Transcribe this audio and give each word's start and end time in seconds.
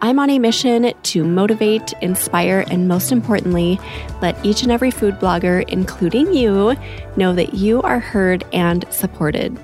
I'm 0.00 0.20
on 0.20 0.30
a 0.30 0.38
mission 0.38 0.92
to 0.94 1.24
motivate, 1.24 1.92
inspire, 2.02 2.64
and 2.70 2.86
most 2.86 3.10
importantly, 3.10 3.80
let 4.22 4.44
each 4.46 4.62
and 4.62 4.70
every 4.70 4.92
food 4.92 5.18
blogger, 5.18 5.68
including 5.68 6.32
you, 6.32 6.76
know 7.16 7.34
that 7.34 7.54
you 7.54 7.82
are 7.82 7.98
heard 7.98 8.44
and 8.52 8.84
supported. 8.90 9.58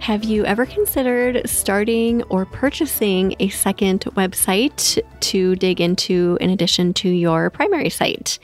Have 0.00 0.24
you 0.24 0.44
ever 0.44 0.66
considered 0.66 1.48
starting 1.48 2.22
or 2.24 2.44
purchasing 2.44 3.34
a 3.38 3.48
second 3.48 4.00
website 4.16 5.00
to 5.20 5.56
dig 5.56 5.80
into 5.80 6.36
in 6.40 6.50
addition 6.50 6.92
to 6.94 7.08
your 7.08 7.48
primary 7.48 7.88
site? 7.88 8.38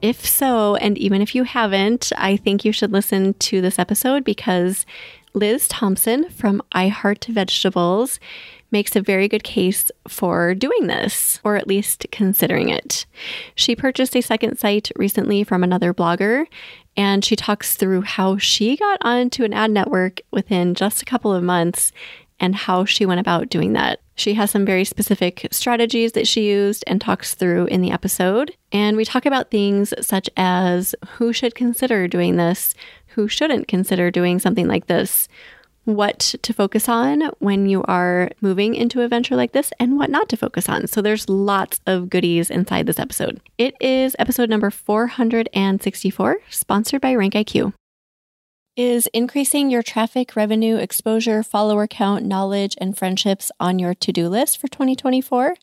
If 0.00 0.24
so, 0.26 0.76
and 0.76 0.96
even 0.96 1.20
if 1.20 1.34
you 1.34 1.44
haven't, 1.44 2.12
I 2.16 2.36
think 2.36 2.64
you 2.64 2.72
should 2.72 2.92
listen 2.92 3.34
to 3.34 3.60
this 3.60 3.78
episode 3.78 4.24
because 4.24 4.86
Liz 5.34 5.66
Thomson 5.66 6.30
from 6.30 6.62
I 6.72 6.88
Heart 6.88 7.24
Vegetables 7.28 8.20
makes 8.74 8.96
a 8.96 9.00
very 9.00 9.28
good 9.28 9.44
case 9.44 9.92
for 10.08 10.52
doing 10.52 10.88
this, 10.88 11.40
or 11.44 11.54
at 11.54 11.68
least 11.68 12.06
considering 12.10 12.68
it. 12.68 13.06
She 13.54 13.76
purchased 13.76 14.16
a 14.16 14.20
second 14.20 14.58
site 14.58 14.90
recently 14.96 15.44
from 15.44 15.62
another 15.62 15.94
blogger, 15.94 16.46
and 16.96 17.24
she 17.24 17.36
talks 17.36 17.76
through 17.76 18.02
how 18.02 18.36
she 18.36 18.76
got 18.76 18.98
onto 19.00 19.44
an 19.44 19.52
ad 19.52 19.70
network 19.70 20.20
within 20.32 20.74
just 20.74 21.00
a 21.00 21.04
couple 21.04 21.32
of 21.32 21.44
months 21.44 21.92
and 22.40 22.56
how 22.56 22.84
she 22.84 23.06
went 23.06 23.20
about 23.20 23.48
doing 23.48 23.74
that. 23.74 24.00
She 24.16 24.34
has 24.34 24.50
some 24.50 24.66
very 24.66 24.84
specific 24.84 25.46
strategies 25.52 26.12
that 26.12 26.26
she 26.26 26.48
used 26.48 26.82
and 26.88 27.00
talks 27.00 27.34
through 27.34 27.66
in 27.66 27.80
the 27.80 27.92
episode. 27.92 28.56
And 28.72 28.96
we 28.96 29.04
talk 29.04 29.24
about 29.24 29.52
things 29.52 29.94
such 30.00 30.28
as 30.36 30.96
who 31.10 31.32
should 31.32 31.54
consider 31.54 32.08
doing 32.08 32.34
this, 32.36 32.74
who 33.06 33.28
shouldn't 33.28 33.68
consider 33.68 34.10
doing 34.10 34.40
something 34.40 34.66
like 34.66 34.88
this, 34.88 35.28
what 35.84 36.18
to 36.42 36.52
focus 36.52 36.88
on 36.88 37.30
when 37.38 37.68
you 37.68 37.82
are 37.84 38.30
moving 38.40 38.74
into 38.74 39.02
a 39.02 39.08
venture 39.08 39.36
like 39.36 39.52
this 39.52 39.72
and 39.78 39.96
what 39.96 40.10
not 40.10 40.28
to 40.30 40.36
focus 40.36 40.68
on. 40.68 40.86
So 40.86 41.02
there's 41.02 41.28
lots 41.28 41.80
of 41.86 42.10
goodies 42.10 42.50
inside 42.50 42.86
this 42.86 42.98
episode. 42.98 43.40
It 43.58 43.74
is 43.80 44.16
episode 44.18 44.50
number 44.50 44.70
464, 44.70 46.36
sponsored 46.50 47.00
by 47.00 47.14
RankIQ. 47.14 47.72
Is 48.76 49.06
increasing 49.12 49.70
your 49.70 49.84
traffic, 49.84 50.34
revenue, 50.34 50.74
exposure, 50.78 51.44
follower 51.44 51.86
count, 51.86 52.24
knowledge, 52.24 52.74
and 52.80 52.98
friendships 52.98 53.52
on 53.60 53.78
your 53.78 53.94
to 53.94 54.10
do 54.10 54.28
list 54.28 54.58
for 54.58 54.66
2024? 54.66 55.54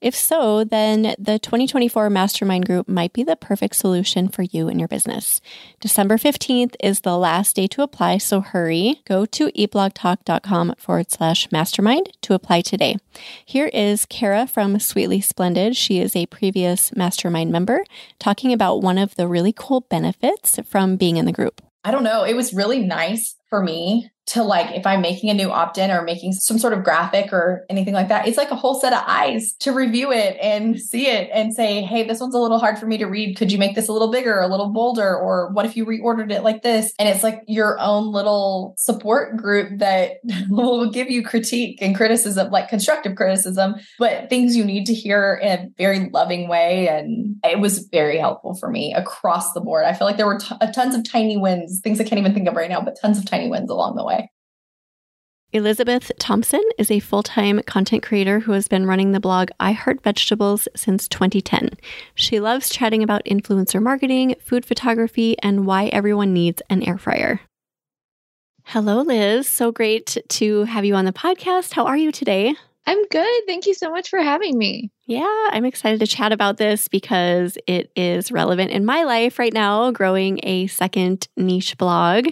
If 0.00 0.16
so, 0.16 0.64
then 0.64 1.14
the 1.16 1.38
2024 1.38 2.10
Mastermind 2.10 2.66
Group 2.66 2.88
might 2.88 3.12
be 3.12 3.22
the 3.22 3.36
perfect 3.36 3.76
solution 3.76 4.28
for 4.28 4.42
you 4.42 4.66
and 4.66 4.80
your 4.80 4.88
business. 4.88 5.40
December 5.78 6.16
15th 6.16 6.74
is 6.82 7.02
the 7.02 7.16
last 7.16 7.54
day 7.54 7.68
to 7.68 7.82
apply, 7.82 8.18
so 8.18 8.40
hurry. 8.40 9.00
Go 9.04 9.26
to 9.26 9.52
eatblogtalk.com 9.52 10.74
forward 10.76 11.12
slash 11.12 11.52
mastermind 11.52 12.18
to 12.22 12.34
apply 12.34 12.62
today. 12.62 12.96
Here 13.44 13.70
is 13.72 14.06
Kara 14.06 14.48
from 14.48 14.80
Sweetly 14.80 15.20
Splendid. 15.20 15.76
She 15.76 16.00
is 16.00 16.16
a 16.16 16.26
previous 16.26 16.92
Mastermind 16.96 17.52
member 17.52 17.84
talking 18.18 18.52
about 18.52 18.82
one 18.82 18.98
of 18.98 19.14
the 19.14 19.28
really 19.28 19.54
cool 19.56 19.82
benefits 19.82 20.58
from 20.68 20.96
being 20.96 21.16
in 21.16 21.26
the 21.26 21.32
group. 21.32 21.62
I 21.86 21.92
don't 21.92 22.02
know. 22.02 22.24
It 22.24 22.34
was 22.34 22.52
really 22.52 22.80
nice 22.80 23.36
for 23.56 23.62
me 23.62 24.10
to 24.26 24.42
like 24.42 24.74
if 24.74 24.86
I'm 24.86 25.00
making 25.00 25.30
a 25.30 25.34
new 25.34 25.50
opt-in 25.50 25.90
or 25.90 26.02
making 26.02 26.32
some 26.32 26.58
sort 26.58 26.72
of 26.72 26.82
graphic 26.82 27.32
or 27.32 27.64
anything 27.70 27.94
like 27.94 28.08
that, 28.08 28.26
it's 28.26 28.36
like 28.36 28.50
a 28.50 28.56
whole 28.56 28.78
set 28.78 28.92
of 28.92 29.02
eyes 29.06 29.54
to 29.60 29.72
review 29.72 30.10
it 30.10 30.36
and 30.42 30.80
see 30.80 31.06
it 31.06 31.30
and 31.32 31.54
say, 31.54 31.82
hey, 31.82 32.02
this 32.02 32.18
one's 32.18 32.34
a 32.34 32.38
little 32.38 32.58
hard 32.58 32.76
for 32.76 32.86
me 32.86 32.98
to 32.98 33.06
read. 33.06 33.36
Could 33.36 33.52
you 33.52 33.58
make 33.58 33.76
this 33.76 33.86
a 33.86 33.92
little 33.92 34.10
bigger, 34.10 34.40
a 34.40 34.48
little 34.48 34.70
bolder? 34.70 35.16
Or 35.16 35.52
what 35.52 35.64
if 35.64 35.76
you 35.76 35.86
reordered 35.86 36.32
it 36.32 36.42
like 36.42 36.62
this? 36.62 36.92
And 36.98 37.08
it's 37.08 37.22
like 37.22 37.42
your 37.46 37.78
own 37.78 38.10
little 38.12 38.74
support 38.78 39.36
group 39.36 39.78
that 39.78 40.16
will 40.48 40.90
give 40.90 41.08
you 41.08 41.22
critique 41.22 41.78
and 41.80 41.94
criticism, 41.94 42.50
like 42.50 42.68
constructive 42.68 43.14
criticism, 43.14 43.76
but 43.96 44.28
things 44.28 44.56
you 44.56 44.64
need 44.64 44.86
to 44.86 44.94
hear 44.94 45.38
in 45.40 45.48
a 45.48 45.68
very 45.78 46.10
loving 46.10 46.48
way. 46.48 46.88
And 46.88 47.36
it 47.44 47.60
was 47.60 47.86
very 47.92 48.18
helpful 48.18 48.56
for 48.56 48.68
me 48.68 48.92
across 48.92 49.52
the 49.52 49.60
board. 49.60 49.84
I 49.84 49.92
feel 49.92 50.06
like 50.06 50.16
there 50.16 50.26
were 50.26 50.40
t- 50.40 50.56
tons 50.74 50.96
of 50.96 51.08
tiny 51.08 51.36
wins, 51.36 51.80
things 51.80 52.00
I 52.00 52.04
can't 52.04 52.18
even 52.18 52.34
think 52.34 52.48
of 52.48 52.56
right 52.56 52.68
now, 52.68 52.80
but 52.80 52.98
tons 53.00 53.18
of 53.18 53.24
tiny 53.24 53.45
wins 53.48 53.70
along 53.70 53.96
the 53.96 54.04
way. 54.04 54.30
Elizabeth 55.52 56.10
Thomson 56.18 56.62
is 56.76 56.90
a 56.90 57.00
full 57.00 57.22
time 57.22 57.62
content 57.62 58.02
creator 58.02 58.40
who 58.40 58.52
has 58.52 58.68
been 58.68 58.86
running 58.86 59.12
the 59.12 59.20
blog 59.20 59.50
I 59.60 59.72
Heart 59.72 60.02
Vegetables 60.02 60.68
since 60.74 61.08
2010. 61.08 61.70
She 62.14 62.40
loves 62.40 62.68
chatting 62.68 63.02
about 63.02 63.24
influencer 63.24 63.80
marketing, 63.80 64.34
food 64.40 64.66
photography, 64.66 65.36
and 65.42 65.64
why 65.64 65.86
everyone 65.86 66.34
needs 66.34 66.62
an 66.68 66.82
air 66.82 66.98
fryer. 66.98 67.40
Hello, 68.64 69.02
Liz. 69.02 69.48
So 69.48 69.70
great 69.70 70.18
to 70.28 70.64
have 70.64 70.84
you 70.84 70.96
on 70.96 71.04
the 71.04 71.12
podcast. 71.12 71.72
How 71.72 71.86
are 71.86 71.96
you 71.96 72.10
today? 72.10 72.56
I'm 72.86 73.04
good. 73.08 73.42
Thank 73.46 73.66
you 73.66 73.74
so 73.74 73.90
much 73.90 74.08
for 74.08 74.20
having 74.20 74.56
me. 74.56 74.90
Yeah, 75.06 75.48
I'm 75.50 75.64
excited 75.64 76.00
to 76.00 76.06
chat 76.06 76.32
about 76.32 76.56
this 76.56 76.88
because 76.88 77.58
it 77.66 77.90
is 77.96 78.30
relevant 78.30 78.70
in 78.70 78.84
my 78.84 79.02
life 79.02 79.38
right 79.38 79.52
now, 79.52 79.90
growing 79.90 80.40
a 80.42 80.66
second 80.68 81.28
niche 81.36 81.76
blog. 81.78 82.28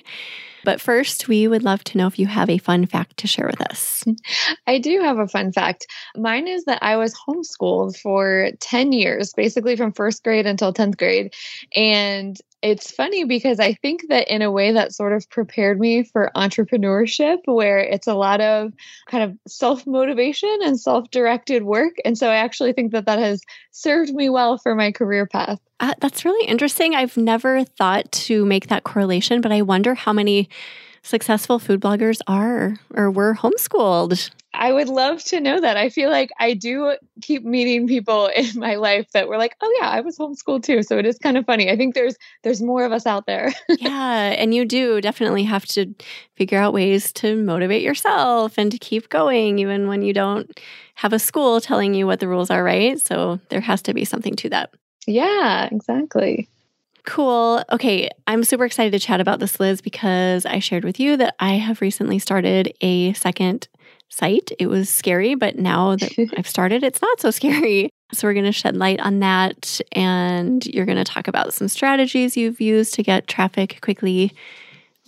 But 0.65 0.81
first, 0.81 1.29
we 1.29 1.47
would 1.47 1.63
love 1.63 1.85
to 1.85 1.99
know 1.99 2.07
if 2.07 2.19
you 2.19 2.27
have 2.27 2.49
a 2.49 2.59
fun 2.59 2.87
fact 2.87 3.19
to 3.19 3.27
share 3.27 3.47
with 3.47 3.61
us. 3.61 4.05
I 4.67 4.79
do 4.79 5.01
have 5.03 5.19
a 5.19 5.29
fun 5.29 5.53
fact. 5.53 5.87
Mine 6.17 6.49
is 6.49 6.65
that 6.65 6.83
I 6.83 6.97
was 6.97 7.15
homeschooled 7.29 7.97
for 7.99 8.51
10 8.61 8.93
years, 8.93 9.33
basically 9.35 9.77
from 9.77 9.93
first 9.93 10.25
grade 10.25 10.47
until 10.47 10.73
10th 10.73 10.97
grade. 10.97 11.35
And 11.77 12.37
it's 12.65 12.91
funny 12.91 13.25
because 13.25 13.61
I 13.61 13.75
think 13.75 14.09
that 14.09 14.27
in 14.33 14.41
a 14.41 14.51
way 14.51 14.73
that 14.73 14.95
sort 14.95 15.13
of 15.13 15.29
prepared 15.29 15.79
me 15.79 16.03
for 16.03 16.31
entrepreneurship, 16.35 17.41
where 17.45 17.79
it's 17.79 18.07
a 18.07 18.15
lot 18.15 18.41
of 18.41 18.73
kind 19.07 19.23
of 19.23 19.37
self 19.47 19.87
motivation 19.87 20.59
and 20.63 20.81
self 20.81 21.11
directed 21.11 21.65
work. 21.65 21.93
And 22.07 22.17
so 22.17 22.31
I 22.31 22.37
actually 22.37 22.73
think 22.73 22.93
that 22.93 23.05
that 23.05 23.19
has 23.19 23.43
served 23.71 24.15
me 24.15 24.31
well 24.31 24.57
for 24.57 24.75
my 24.75 24.93
career 24.93 25.27
path. 25.27 25.61
Uh, 25.79 25.93
that's 26.01 26.25
really 26.25 26.49
interesting. 26.49 26.95
I've 26.95 27.19
never 27.19 27.65
thought 27.65 28.11
to 28.13 28.47
make 28.47 28.69
that 28.69 28.85
correlation, 28.85 29.43
but 29.43 29.53
I 29.53 29.61
wonder 29.61 29.95
how 29.95 30.15
many 30.15 30.49
successful 31.05 31.61
food 31.61 31.81
bloggers 31.81 32.21
are 32.27 32.77
or 32.95 33.11
were 33.11 33.35
homeschooled. 33.35 34.31
I 34.57 34.73
would 34.73 34.89
love 34.89 35.23
to 35.25 35.41
know 35.41 35.61
that. 35.61 35.77
I 35.77 35.89
feel 35.89 36.11
like 36.11 36.31
I 36.39 36.55
do 36.55 36.97
keep 37.23 37.45
meeting 37.45 37.89
people 37.89 38.27
in 38.37 38.47
my 38.55 38.77
life 38.77 39.11
that 39.13 39.29
were 39.29 39.37
like, 39.37 39.57
"Oh 39.61 39.79
yeah, 39.81 39.89
I 39.89 40.01
was 40.01 40.17
homeschooled 40.17 40.63
too." 40.63 40.83
So 40.83 40.99
it 40.99 41.07
is 41.07 41.19
kind 41.19 41.37
of 41.37 41.45
funny. 41.45 41.71
I 41.71 41.77
think 41.77 41.95
there's 41.95 42.17
there's 42.43 42.63
more 42.63 42.85
of 42.85 42.93
us 42.93 43.07
out 43.07 43.27
there. 43.27 43.53
yeah, 43.69 44.35
and 44.39 44.55
you 44.55 44.65
do 44.65 45.01
definitely 45.01 45.45
have 45.45 45.67
to 45.67 45.95
figure 46.37 46.59
out 46.59 46.73
ways 46.73 47.13
to 47.15 47.37
motivate 47.37 47.83
yourself 47.83 48.57
and 48.59 48.71
to 48.73 48.79
keep 48.79 49.09
going 49.09 49.59
even 49.59 49.89
when 49.89 50.03
you 50.03 50.13
don't 50.13 50.61
have 50.95 51.13
a 51.13 51.19
school 51.19 51.61
telling 51.61 51.95
you 51.95 52.07
what 52.07 52.21
the 52.21 52.29
rules 52.29 52.51
are, 52.51 52.63
right? 52.63 53.01
So 53.01 53.41
there 53.49 53.61
has 53.61 53.83
to 53.83 53.95
be 53.95 54.05
something 54.05 54.35
to 54.37 54.49
that. 54.51 54.71
Yeah, 55.07 55.69
exactly. 55.71 56.49
Cool. 57.05 57.63
Okay. 57.71 58.09
I'm 58.27 58.45
super 58.45 58.65
excited 58.65 58.93
to 58.93 58.99
chat 58.99 59.21
about 59.21 59.39
this, 59.39 59.61
Liz, 59.61 59.83
because 59.83 60.47
I 60.47 60.59
shared 60.59 60.85
with 60.85 60.99
you 60.99 61.17
that 61.19 61.35
I 61.39 61.55
have 61.55 61.83
recently 61.83 62.19
started 62.19 62.73
a 62.81 63.13
second 63.13 63.69
site. 64.09 64.53
It 64.59 64.69
was 64.69 64.89
scary, 64.89 65.35
but 65.35 65.57
now 65.57 65.97
that 65.97 66.13
I've 66.37 66.49
started, 66.49 66.83
it's 66.83 67.03
not 67.03 67.21
so 67.21 67.31
scary. 67.31 67.91
So, 68.13 68.27
we're 68.27 68.35
going 68.35 68.47
to 68.47 68.53
shed 68.53 68.77
light 68.77 69.01
on 69.01 69.21
that. 69.21 69.81
And 69.93 70.65
you're 70.67 70.87
going 70.87 70.99
to 70.99 71.05
talk 71.05 71.29
about 71.29 71.53
some 71.53 71.69
strategies 71.69 72.37
you've 72.37 72.61
used 72.61 72.95
to 72.95 73.03
get 73.03 73.27
traffic 73.27 73.81
quickly. 73.83 74.33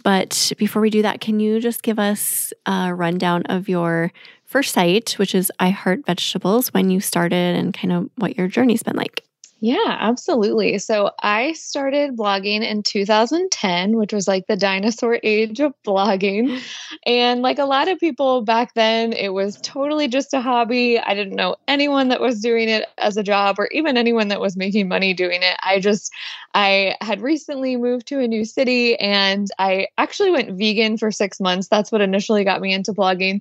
But 0.05 0.53
before 0.59 0.83
we 0.83 0.91
do 0.91 1.03
that, 1.03 1.21
can 1.21 1.41
you 1.41 1.61
just 1.61 1.83
give 1.83 1.99
us 1.99 2.53
a 2.67 2.95
rundown 2.95 3.43
of 3.47 3.69
your 3.69 4.13
first 4.45 4.73
site, 4.73 5.13
which 5.13 5.35
is 5.35 5.51
I 5.59 5.71
Heart 5.71 6.07
Vegetables, 6.07 6.73
when 6.75 6.91
you 6.91 7.01
started 7.01 7.57
and 7.57 7.73
kind 7.73 7.93
of 7.93 8.11
what 8.17 8.37
your 8.37 8.49
journey's 8.49 8.83
been 8.83 8.97
like? 8.97 9.26
Yeah, 9.61 9.97
absolutely. 10.01 10.77
So 10.79 11.13
I 11.23 11.55
started 11.55 12.15
blogging 12.15 12.61
in 12.61 12.83
2010, 12.83 13.97
which 13.97 14.13
was 14.13 14.29
like 14.29 14.47
the 14.47 14.57
dinosaur 14.57 15.19
age 15.23 15.61
of 15.61 15.73
blogging. 15.87 16.61
And 17.05 17.41
like 17.41 17.59
a 17.59 17.65
lot 17.67 17.89
of 17.89 17.99
people 18.01 18.43
back 18.43 18.75
then, 18.75 19.13
it 19.13 19.29
was 19.29 19.59
totally 19.63 20.09
just 20.09 20.35
a 20.35 20.41
hobby. 20.41 20.99
I 20.99 21.15
didn't 21.15 21.37
know 21.37 21.55
anyone 21.69 22.09
that 22.09 22.21
was 22.21 22.41
doing 22.41 22.69
it 22.69 22.87
as 22.99 23.17
a 23.17 23.23
job 23.23 23.57
or 23.61 23.69
even 23.71 23.97
anyone 23.97 24.29
that 24.29 24.41
was 24.41 24.57
making 24.57 24.89
money 24.89 25.15
doing 25.15 25.43
it. 25.43 25.57
I 25.63 25.79
just, 25.79 26.11
I 26.55 26.97
had 27.01 27.21
recently 27.21 27.77
moved 27.77 28.09
to 28.09 28.19
a 28.21 28.27
new 28.27 28.45
city 28.45 28.99
and 28.99 29.47
I 29.59 29.87
actually 29.99 30.31
went 30.33 30.59
vegan 30.59 30.97
for 30.99 31.13
six 31.13 31.39
months. 31.39 31.69
That's 31.69 31.93
what 31.93 32.01
initially 32.01 32.43
got 32.45 32.61
me 32.61 32.73
into 32.73 32.93
blogging. 32.93 33.41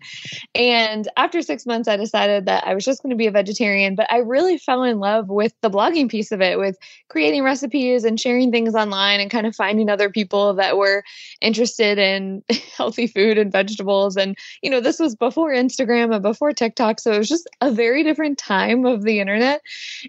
And 0.53 1.07
after 1.17 1.41
six 1.41 1.65
months, 1.65 1.87
I 1.87 1.97
decided 1.97 2.45
that 2.45 2.65
I 2.65 2.73
was 2.73 2.85
just 2.85 3.01
going 3.01 3.11
to 3.11 3.15
be 3.15 3.27
a 3.27 3.31
vegetarian, 3.31 3.95
but 3.95 4.11
I 4.11 4.17
really 4.17 4.57
fell 4.57 4.83
in 4.83 4.99
love 4.99 5.29
with 5.29 5.53
the 5.61 5.69
blogging 5.69 6.04
piece 6.07 6.31
of 6.31 6.41
it 6.41 6.57
with 6.57 6.77
creating 7.09 7.43
recipes 7.43 8.03
and 8.03 8.19
sharing 8.19 8.51
things 8.51 8.75
online 8.75 9.19
and 9.19 9.31
kind 9.31 9.47
of 9.47 9.55
finding 9.55 9.89
other 9.89 10.09
people 10.09 10.55
that 10.55 10.77
were 10.77 11.03
interested 11.41 11.97
in 11.97 12.43
healthy 12.77 13.07
food 13.07 13.37
and 13.37 13.51
vegetables. 13.51 14.17
And, 14.17 14.37
you 14.61 14.69
know, 14.69 14.81
this 14.81 14.99
was 14.99 15.15
before 15.15 15.51
Instagram 15.51 16.13
and 16.13 16.23
before 16.23 16.51
TikTok. 16.51 16.99
So 16.99 17.11
it 17.11 17.17
was 17.17 17.29
just 17.29 17.49
a 17.61 17.71
very 17.71 18.03
different 18.03 18.37
time 18.37 18.85
of 18.85 19.03
the 19.03 19.19
internet. 19.19 19.61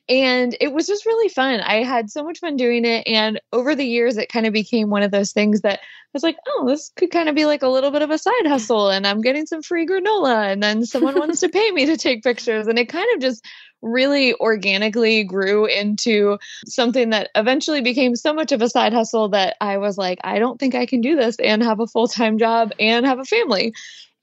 And 0.09 0.57
it 0.61 0.73
was 0.73 0.87
just 0.87 1.07
really 1.07 1.29
fun. 1.29 1.61
I 1.61 1.83
had 1.83 2.11
so 2.11 2.23
much 2.25 2.39
fun 2.39 2.57
doing 2.57 2.85
it. 2.85 3.07
And 3.07 3.41
over 3.53 3.75
the 3.75 3.87
years, 3.87 4.17
it 4.17 4.29
kind 4.29 4.47
of 4.47 4.53
became 4.53 4.91
one 4.91 5.03
of 5.03 5.11
those 5.11 5.33
things 5.33 5.61
that 5.63 5.81
I 5.81 6.17
was 6.17 6.23
like, 6.23 6.39
oh, 6.47 6.65
this 6.67 6.93
could 6.97 7.11
kind 7.11 7.29
of 7.29 7.35
be 7.35 7.45
like 7.45 7.63
a 7.63 7.69
little 7.69 7.91
bit 7.91 8.03
of 8.03 8.11
a 8.11 8.19
side 8.19 8.47
hustle. 8.47 8.89
And 8.89 9.07
I'm 9.07 9.21
getting 9.21 9.47
some 9.47 9.63
free 9.63 9.87
granola. 9.87 10.51
And 10.51 10.63
then 10.63 10.87
someone 10.87 11.19
wants 11.19 11.41
to 11.41 11.49
pay 11.49 11.71
me 11.71 11.87
to 11.87 11.97
take 11.97 12.23
pictures. 12.23 12.67
And 12.69 12.79
it 12.79 12.89
kind 12.89 13.09
of 13.15 13.21
just 13.21 13.45
really 13.82 14.34
organically 14.34 15.25
grew 15.25 15.67
into 15.67 16.38
something 16.67 17.11
that 17.11 17.31
eventually 17.34 17.81
became 17.81 18.17
so 18.17 18.32
much 18.32 18.52
of 18.52 18.62
a 18.62 18.69
side 18.69 18.93
hustle 18.93 19.31
that 19.31 19.56
I 19.61 19.78
was 19.78 19.96
like, 19.99 20.19
I 20.25 20.38
don't 20.38 20.58
think 20.58 20.75
I 20.75 20.87
can 20.87 21.00
do 21.00 21.17
this 21.17 21.37
and 21.38 21.62
have 21.62 21.81
a 21.81 21.87
full 21.87 22.08
time 22.08 22.38
job 22.38 22.73
and 22.78 23.06
have 23.06 23.19
a 23.19 23.25
family. 23.25 23.73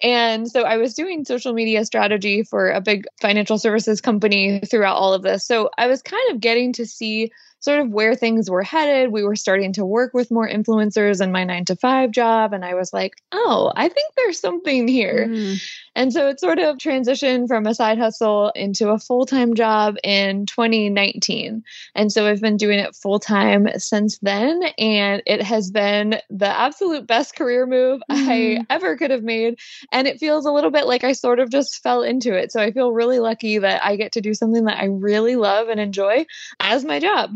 And 0.01 0.49
so 0.49 0.63
I 0.63 0.77
was 0.77 0.95
doing 0.95 1.23
social 1.23 1.53
media 1.53 1.85
strategy 1.85 2.43
for 2.43 2.69
a 2.69 2.81
big 2.81 3.05
financial 3.21 3.57
services 3.57 4.01
company 4.01 4.59
throughout 4.59 4.97
all 4.97 5.13
of 5.13 5.21
this. 5.21 5.47
So 5.47 5.69
I 5.77 5.87
was 5.87 6.01
kind 6.01 6.31
of 6.31 6.41
getting 6.41 6.73
to 6.73 6.85
see 6.85 7.31
sort 7.63 7.79
of 7.79 7.89
where 7.89 8.13
things 8.13 8.49
were 8.49 8.61
headed. 8.61 9.11
We 9.11 9.23
were 9.23 9.37
starting 9.37 9.71
to 9.73 9.85
work 9.85 10.13
with 10.13 10.29
more 10.29 10.47
influencers 10.47 11.21
in 11.21 11.31
my 11.31 11.45
nine 11.45 11.63
to 11.65 11.77
five 11.77 12.11
job. 12.11 12.51
And 12.51 12.65
I 12.65 12.73
was 12.73 12.91
like, 12.91 13.13
oh, 13.31 13.71
I 13.73 13.87
think 13.87 14.13
there's 14.17 14.37
something 14.37 14.85
here. 14.85 15.27
Mm. 15.29 15.63
And 15.95 16.11
so 16.11 16.27
it 16.27 16.41
sort 16.41 16.59
of 16.59 16.77
transitioned 16.77 17.47
from 17.47 17.65
a 17.65 17.73
side 17.73 17.97
hustle 17.97 18.51
into 18.53 18.89
a 18.89 18.99
full 18.99 19.25
time 19.25 19.53
job 19.53 19.95
in 20.03 20.45
2019. 20.45 21.63
And 21.95 22.11
so 22.11 22.27
I've 22.27 22.41
been 22.41 22.57
doing 22.57 22.79
it 22.79 22.97
full 22.97 23.19
time 23.19 23.69
since 23.77 24.17
then. 24.19 24.61
And 24.77 25.23
it 25.25 25.41
has 25.41 25.71
been 25.71 26.19
the 26.29 26.47
absolute 26.47 27.07
best 27.07 27.33
career 27.37 27.65
move 27.65 28.01
mm. 28.11 28.27
I 28.27 28.37
mm-hmm. 28.37 28.63
ever 28.69 28.97
could 28.97 29.11
have 29.11 29.23
made. 29.23 29.57
And 29.93 30.05
it 30.05 30.19
feels 30.19 30.45
a 30.45 30.51
little 30.51 30.71
bit 30.71 30.85
like 30.85 31.05
I 31.05 31.13
sort 31.13 31.39
of 31.39 31.49
just 31.49 31.81
fell 31.81 32.03
into 32.03 32.35
it. 32.35 32.51
So 32.51 32.59
I 32.59 32.73
feel 32.73 32.91
really 32.91 33.19
lucky 33.19 33.57
that 33.59 33.85
I 33.85 33.95
get 33.95 34.11
to 34.13 34.21
do 34.21 34.33
something 34.33 34.65
that 34.65 34.79
I 34.79 34.87
really 34.87 35.37
love 35.37 35.69
and 35.69 35.79
enjoy 35.79 36.25
as 36.59 36.83
my 36.83 36.99
job. 36.99 37.31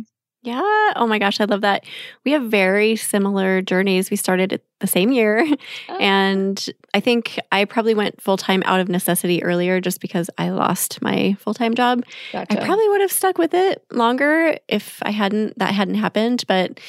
Yeah. 0.47 0.93
Oh 0.95 1.05
my 1.07 1.19
gosh, 1.19 1.41
I 1.41 1.43
love 1.43 1.59
that. 1.59 1.83
We 2.23 2.31
have 2.31 2.43
very 2.43 2.95
similar 2.95 3.61
journeys. 3.61 4.09
We 4.09 4.15
started 4.15 4.61
the 4.79 4.87
same 4.87 5.11
year. 5.11 5.45
Oh. 5.89 5.97
And 5.97 6.69
I 6.93 7.01
think 7.01 7.37
I 7.51 7.65
probably 7.65 7.93
went 7.93 8.21
full 8.21 8.37
time 8.37 8.63
out 8.65 8.79
of 8.79 8.87
necessity 8.87 9.43
earlier 9.43 9.81
just 9.81 9.99
because 9.99 10.29
I 10.37 10.49
lost 10.49 11.01
my 11.01 11.35
full 11.39 11.53
time 11.53 11.75
job. 11.75 12.05
Gotcha. 12.31 12.53
I 12.53 12.65
probably 12.65 12.87
would 12.87 13.01
have 13.01 13.11
stuck 13.11 13.37
with 13.37 13.53
it 13.53 13.83
longer 13.91 14.57
if 14.69 14.99
I 15.01 15.11
hadn't, 15.11 15.59
that 15.59 15.73
hadn't 15.73 15.95
happened. 15.95 16.45
But 16.47 16.79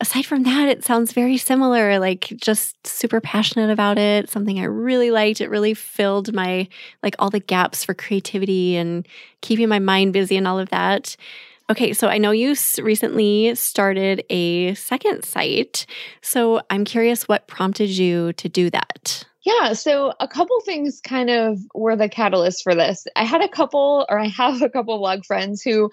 aside 0.00 0.24
from 0.24 0.44
that, 0.44 0.68
it 0.68 0.84
sounds 0.84 1.12
very 1.12 1.38
similar, 1.38 1.98
like 1.98 2.32
just 2.36 2.86
super 2.86 3.20
passionate 3.20 3.70
about 3.70 3.98
it, 3.98 4.30
something 4.30 4.60
I 4.60 4.64
really 4.64 5.10
liked. 5.10 5.40
It 5.40 5.50
really 5.50 5.74
filled 5.74 6.32
my, 6.32 6.68
like 7.02 7.16
all 7.18 7.30
the 7.30 7.40
gaps 7.40 7.84
for 7.84 7.94
creativity 7.94 8.76
and 8.76 9.08
keeping 9.40 9.68
my 9.68 9.80
mind 9.80 10.12
busy 10.12 10.36
and 10.36 10.46
all 10.46 10.60
of 10.60 10.68
that. 10.68 11.16
Okay, 11.70 11.92
so 11.92 12.08
I 12.08 12.16
know 12.16 12.30
you 12.30 12.56
recently 12.78 13.54
started 13.54 14.24
a 14.30 14.74
second 14.74 15.24
site. 15.24 15.84
So 16.22 16.62
I'm 16.70 16.84
curious 16.84 17.28
what 17.28 17.46
prompted 17.46 17.90
you 17.90 18.32
to 18.34 18.48
do 18.48 18.70
that. 18.70 19.24
Yeah, 19.42 19.74
so 19.74 20.12
a 20.18 20.28
couple 20.28 20.60
things 20.60 21.00
kind 21.00 21.30
of 21.30 21.58
were 21.74 21.96
the 21.96 22.08
catalyst 22.08 22.62
for 22.62 22.74
this. 22.74 23.06
I 23.16 23.24
had 23.24 23.42
a 23.42 23.48
couple, 23.48 24.04
or 24.08 24.18
I 24.18 24.28
have 24.28 24.62
a 24.62 24.68
couple 24.68 24.98
blog 24.98 25.24
friends 25.24 25.62
who 25.62 25.90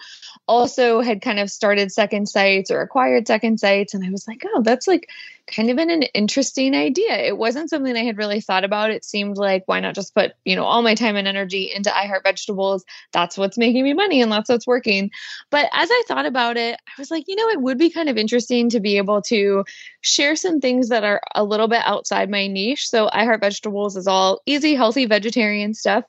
also 0.48 1.00
had 1.00 1.22
kind 1.22 1.38
of 1.38 1.50
started 1.50 1.92
second 1.92 2.28
sites 2.28 2.70
or 2.70 2.80
acquired 2.80 3.26
second 3.26 3.60
sites. 3.60 3.94
And 3.94 4.04
I 4.04 4.10
was 4.10 4.26
like, 4.26 4.42
oh, 4.46 4.62
that's 4.62 4.86
like 4.86 5.08
kind 5.46 5.70
of 5.70 5.76
been 5.76 5.90
an 5.90 6.02
interesting 6.02 6.74
idea. 6.74 7.16
It 7.18 7.38
wasn't 7.38 7.70
something 7.70 7.96
I 7.96 8.04
had 8.04 8.18
really 8.18 8.40
thought 8.40 8.64
about. 8.64 8.90
It 8.90 9.04
seemed 9.04 9.36
like 9.36 9.62
why 9.66 9.80
not 9.80 9.94
just 9.94 10.14
put, 10.14 10.32
you 10.44 10.56
know, 10.56 10.64
all 10.64 10.82
my 10.82 10.94
time 10.94 11.16
and 11.16 11.28
energy 11.28 11.70
into 11.72 11.94
I 11.96 12.06
Heart 12.06 12.24
Vegetables? 12.24 12.84
That's 13.12 13.38
what's 13.38 13.56
making 13.56 13.84
me 13.84 13.94
money 13.94 14.20
and 14.20 14.30
that's 14.30 14.48
what's 14.48 14.66
working. 14.66 15.10
But 15.50 15.68
as 15.72 15.88
I 15.90 16.02
thought 16.08 16.26
about 16.26 16.56
it, 16.56 16.78
I 16.86 16.92
was 16.98 17.10
like, 17.10 17.24
you 17.28 17.36
know, 17.36 17.48
it 17.48 17.60
would 17.60 17.78
be 17.78 17.90
kind 17.90 18.08
of 18.08 18.16
interesting 18.16 18.68
to 18.70 18.80
be 18.80 18.96
able 18.96 19.22
to 19.22 19.64
share 20.00 20.36
some 20.36 20.60
things 20.60 20.88
that 20.88 21.04
are 21.04 21.20
a 21.34 21.44
little 21.44 21.68
bit 21.68 21.82
outside 21.84 22.30
my 22.30 22.46
niche. 22.46 22.88
So 22.88 23.08
I 23.12 23.24
Heart 23.24 23.40
Vegetables 23.40 23.96
is 23.96 24.06
all 24.06 24.40
easy, 24.46 24.74
healthy 24.74 25.06
vegetarian 25.06 25.74
stuff. 25.74 26.04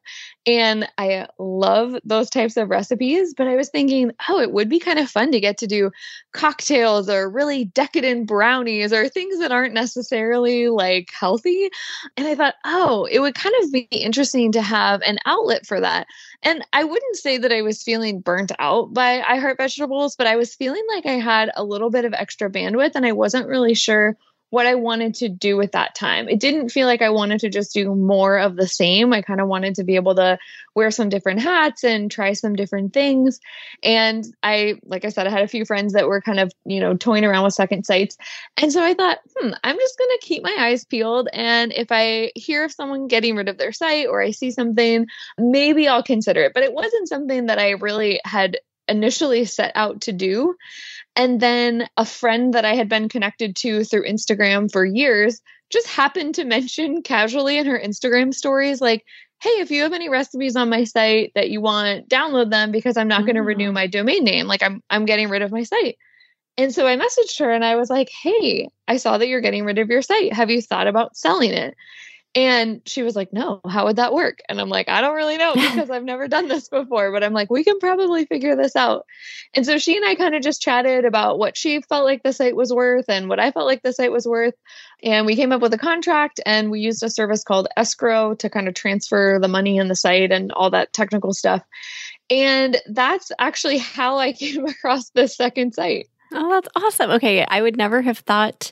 And 0.47 0.87
I 0.97 1.27
love 1.37 1.97
those 2.05 2.29
types 2.29 2.55
of 2.55 2.69
recipes. 2.69 3.33
But 3.35 3.47
I 3.47 3.57
was 3.57 3.67
thinking, 3.69 4.11
oh, 4.29 4.39
it 4.39 4.53
would 4.53 4.69
be 4.69 4.79
kind 4.79 4.97
of 4.97 5.09
fun 5.09 5.33
to 5.33 5.41
get 5.41 5.57
to 5.57 5.67
do 5.67 5.91
cocktails 6.31 7.09
or 7.09 7.29
really 7.29 7.65
decadent 7.65 8.27
brownies 8.27 8.93
or 8.93 9.09
things 9.09 9.39
that 9.39 9.51
aren't 9.51 9.73
necessarily 9.73 10.69
like 10.69 11.11
healthy. 11.11 11.69
And 12.15 12.25
I 12.25 12.35
thought, 12.35 12.55
oh, 12.65 13.09
it 13.11 13.19
would 13.19 13.35
kind 13.35 13.55
of 13.61 13.73
be 13.73 13.89
interesting 13.91 14.53
to 14.53 14.61
have 14.61 15.01
an 15.01 15.19
outlet 15.25 15.65
for 15.67 15.81
that. 15.81 16.07
And 16.43 16.65
I 16.71 16.85
wouldn't 16.85 17.17
say 17.17 17.37
that 17.39 17.51
I 17.51 17.61
was 17.61 17.83
feeling 17.83 18.21
burnt 18.21 18.53
out 18.57 18.93
by 18.93 19.21
I 19.21 19.39
Heart 19.39 19.57
Vegetables, 19.57 20.15
but 20.15 20.27
I 20.27 20.37
was 20.37 20.55
feeling 20.55 20.83
like 20.95 21.05
I 21.05 21.19
had 21.19 21.51
a 21.57 21.63
little 21.65 21.89
bit 21.89 22.05
of 22.05 22.13
extra 22.13 22.49
bandwidth 22.49 22.93
and 22.95 23.05
I 23.05 23.11
wasn't 23.11 23.47
really 23.47 23.73
sure 23.73 24.17
what 24.49 24.65
I 24.65 24.75
wanted 24.75 25.15
to 25.15 25.29
do 25.29 25.57
with 25.57 25.73
that 25.73 25.93
time. 25.93 26.29
It 26.29 26.39
didn't 26.39 26.69
feel 26.69 26.87
like 26.87 27.01
I 27.01 27.09
wanted 27.09 27.41
to 27.41 27.49
just 27.49 27.73
do 27.73 27.93
more 27.93 28.37
of 28.37 28.55
the 28.55 28.67
same. 28.67 29.11
I 29.11 29.21
kind 29.21 29.41
of 29.41 29.47
wanted 29.47 29.75
to 29.75 29.83
be 29.83 29.95
able 29.95 30.15
to 30.15 30.37
wear 30.73 30.89
some 30.89 31.09
different 31.09 31.41
hats 31.41 31.83
and 31.83 32.09
try 32.09 32.33
some 32.33 32.55
different 32.55 32.93
things. 32.93 33.39
And 33.83 34.25
I, 34.41 34.79
like 34.85 35.03
I 35.03 35.09
said, 35.09 35.27
I 35.27 35.31
had 35.31 35.43
a 35.43 35.49
few 35.49 35.65
friends 35.65 35.93
that 35.93 36.07
were 36.07 36.21
kind 36.21 36.39
of, 36.39 36.51
you 36.65 36.79
know, 36.79 36.95
toying 36.95 37.25
around 37.25 37.43
with 37.43 37.55
second 37.55 37.85
sites. 37.85 38.15
And 38.55 38.71
so 38.71 38.81
I 38.81 38.93
thought, 38.93 39.19
hmm, 39.37 39.51
I'm 39.63 39.77
just 39.77 39.97
going 39.97 40.11
to 40.11 40.25
keep 40.25 40.43
my 40.43 40.55
eyes 40.57 40.85
peeled. 40.85 41.27
And 41.33 41.73
if 41.73 41.87
I 41.91 42.31
hear 42.35 42.63
of 42.63 42.71
someone 42.71 43.07
getting 43.07 43.35
rid 43.35 43.49
of 43.49 43.57
their 43.57 43.73
site 43.73 44.07
or 44.07 44.21
I 44.21 44.31
see 44.31 44.51
something, 44.51 45.07
maybe 45.37 45.87
I'll 45.87 46.03
consider 46.03 46.43
it. 46.43 46.53
But 46.53 46.63
it 46.63 46.73
wasn't 46.73 47.09
something 47.09 47.47
that 47.47 47.59
I 47.59 47.71
really 47.71 48.21
had 48.23 48.57
initially 48.87 49.45
set 49.45 49.71
out 49.75 50.01
to 50.01 50.13
do. 50.13 50.55
And 51.17 51.39
then 51.39 51.89
a 51.97 52.05
friend 52.05 52.53
that 52.53 52.63
I 52.63 52.75
had 52.75 52.87
been 52.87 53.09
connected 53.09 53.55
to 53.57 53.83
through 53.83 54.07
Instagram 54.07 54.71
for 54.71 54.85
years 54.85 55.41
just 55.71 55.87
happened 55.87 56.35
to 56.35 56.45
mention 56.45 57.01
casually 57.01 57.57
in 57.57 57.65
her 57.65 57.79
Instagram 57.79 58.33
stories, 58.33 58.79
like, 58.79 59.03
hey, 59.41 59.49
if 59.59 59.71
you 59.71 59.81
have 59.81 59.93
any 59.93 60.09
recipes 60.09 60.55
on 60.55 60.69
my 60.69 60.83
site 60.83 61.31
that 61.35 61.49
you 61.49 61.59
want, 61.59 62.07
download 62.07 62.51
them 62.51 62.71
because 62.71 62.97
I'm 62.97 63.07
not 63.07 63.25
going 63.25 63.35
to 63.35 63.41
renew 63.41 63.69
ah. 63.69 63.73
my 63.73 63.87
domain 63.87 64.23
name. 64.23 64.47
Like 64.47 64.63
I'm 64.63 64.81
I'm 64.89 65.05
getting 65.05 65.29
rid 65.29 65.41
of 65.41 65.51
my 65.51 65.63
site. 65.63 65.97
And 66.57 66.73
so 66.73 66.87
I 66.87 66.97
messaged 66.97 67.37
her 67.39 67.51
and 67.51 67.63
I 67.63 67.75
was 67.75 67.89
like, 67.89 68.09
hey, 68.09 68.69
I 68.87 68.97
saw 68.97 69.17
that 69.17 69.27
you're 69.27 69.41
getting 69.41 69.65
rid 69.65 69.77
of 69.77 69.89
your 69.89 70.01
site. 70.01 70.33
Have 70.33 70.49
you 70.49 70.61
thought 70.61 70.87
about 70.87 71.15
selling 71.15 71.51
it? 71.51 71.75
And 72.35 72.81
she 72.85 73.01
was 73.03 73.15
like, 73.15 73.33
No, 73.33 73.61
how 73.67 73.85
would 73.85 73.95
that 73.95 74.13
work? 74.13 74.39
And 74.47 74.61
I'm 74.61 74.69
like, 74.69 74.89
I 74.89 75.01
don't 75.01 75.15
really 75.15 75.37
know 75.37 75.53
because 75.55 75.89
I've 75.89 76.03
never 76.03 76.27
done 76.27 76.47
this 76.47 76.69
before, 76.69 77.11
but 77.11 77.23
I'm 77.23 77.33
like, 77.33 77.49
we 77.49 77.63
can 77.63 77.79
probably 77.79 78.25
figure 78.25 78.55
this 78.55 78.75
out. 78.75 79.05
And 79.53 79.65
so 79.65 79.77
she 79.77 79.95
and 79.95 80.05
I 80.05 80.15
kind 80.15 80.35
of 80.35 80.41
just 80.41 80.61
chatted 80.61 81.05
about 81.05 81.39
what 81.39 81.57
she 81.57 81.81
felt 81.81 82.05
like 82.05 82.23
the 82.23 82.33
site 82.33 82.55
was 82.55 82.73
worth 82.73 83.05
and 83.09 83.29
what 83.29 83.39
I 83.39 83.51
felt 83.51 83.65
like 83.65 83.81
the 83.81 83.93
site 83.93 84.11
was 84.11 84.27
worth. 84.27 84.55
And 85.03 85.25
we 85.25 85.35
came 85.35 85.51
up 85.51 85.61
with 85.61 85.73
a 85.73 85.79
contract 85.79 86.39
and 86.45 86.69
we 86.69 86.79
used 86.79 87.03
a 87.03 87.09
service 87.09 87.43
called 87.43 87.67
Escrow 87.77 88.35
to 88.35 88.49
kind 88.49 88.67
of 88.67 88.73
transfer 88.73 89.39
the 89.41 89.47
money 89.47 89.77
in 89.77 89.87
the 89.87 89.95
site 89.95 90.31
and 90.31 90.51
all 90.51 90.69
that 90.71 90.93
technical 90.93 91.33
stuff. 91.33 91.63
And 92.29 92.77
that's 92.87 93.31
actually 93.39 93.77
how 93.77 94.17
I 94.17 94.33
came 94.33 94.65
across 94.65 95.09
the 95.11 95.27
second 95.27 95.73
site. 95.73 96.07
Oh, 96.33 96.49
that's 96.49 96.67
awesome. 96.75 97.11
Okay. 97.11 97.45
I 97.45 97.61
would 97.61 97.77
never 97.77 98.01
have 98.01 98.19
thought 98.19 98.71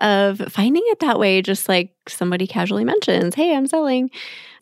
of 0.00 0.38
finding 0.48 0.82
it 0.86 1.00
that 1.00 1.18
way, 1.18 1.42
just 1.42 1.68
like 1.68 1.94
somebody 2.08 2.46
casually 2.46 2.84
mentions, 2.84 3.34
Hey, 3.34 3.54
I'm 3.54 3.66
selling. 3.66 4.10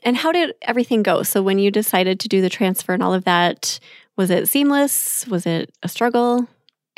And 0.02 0.16
how 0.16 0.32
did 0.32 0.54
everything 0.62 1.02
go? 1.02 1.22
So, 1.22 1.42
when 1.42 1.58
you 1.58 1.70
decided 1.70 2.20
to 2.20 2.28
do 2.28 2.40
the 2.40 2.48
transfer 2.48 2.92
and 2.92 3.02
all 3.02 3.14
of 3.14 3.24
that, 3.24 3.80
was 4.16 4.30
it 4.30 4.48
seamless? 4.48 5.26
Was 5.28 5.46
it 5.46 5.72
a 5.82 5.88
struggle? 5.88 6.48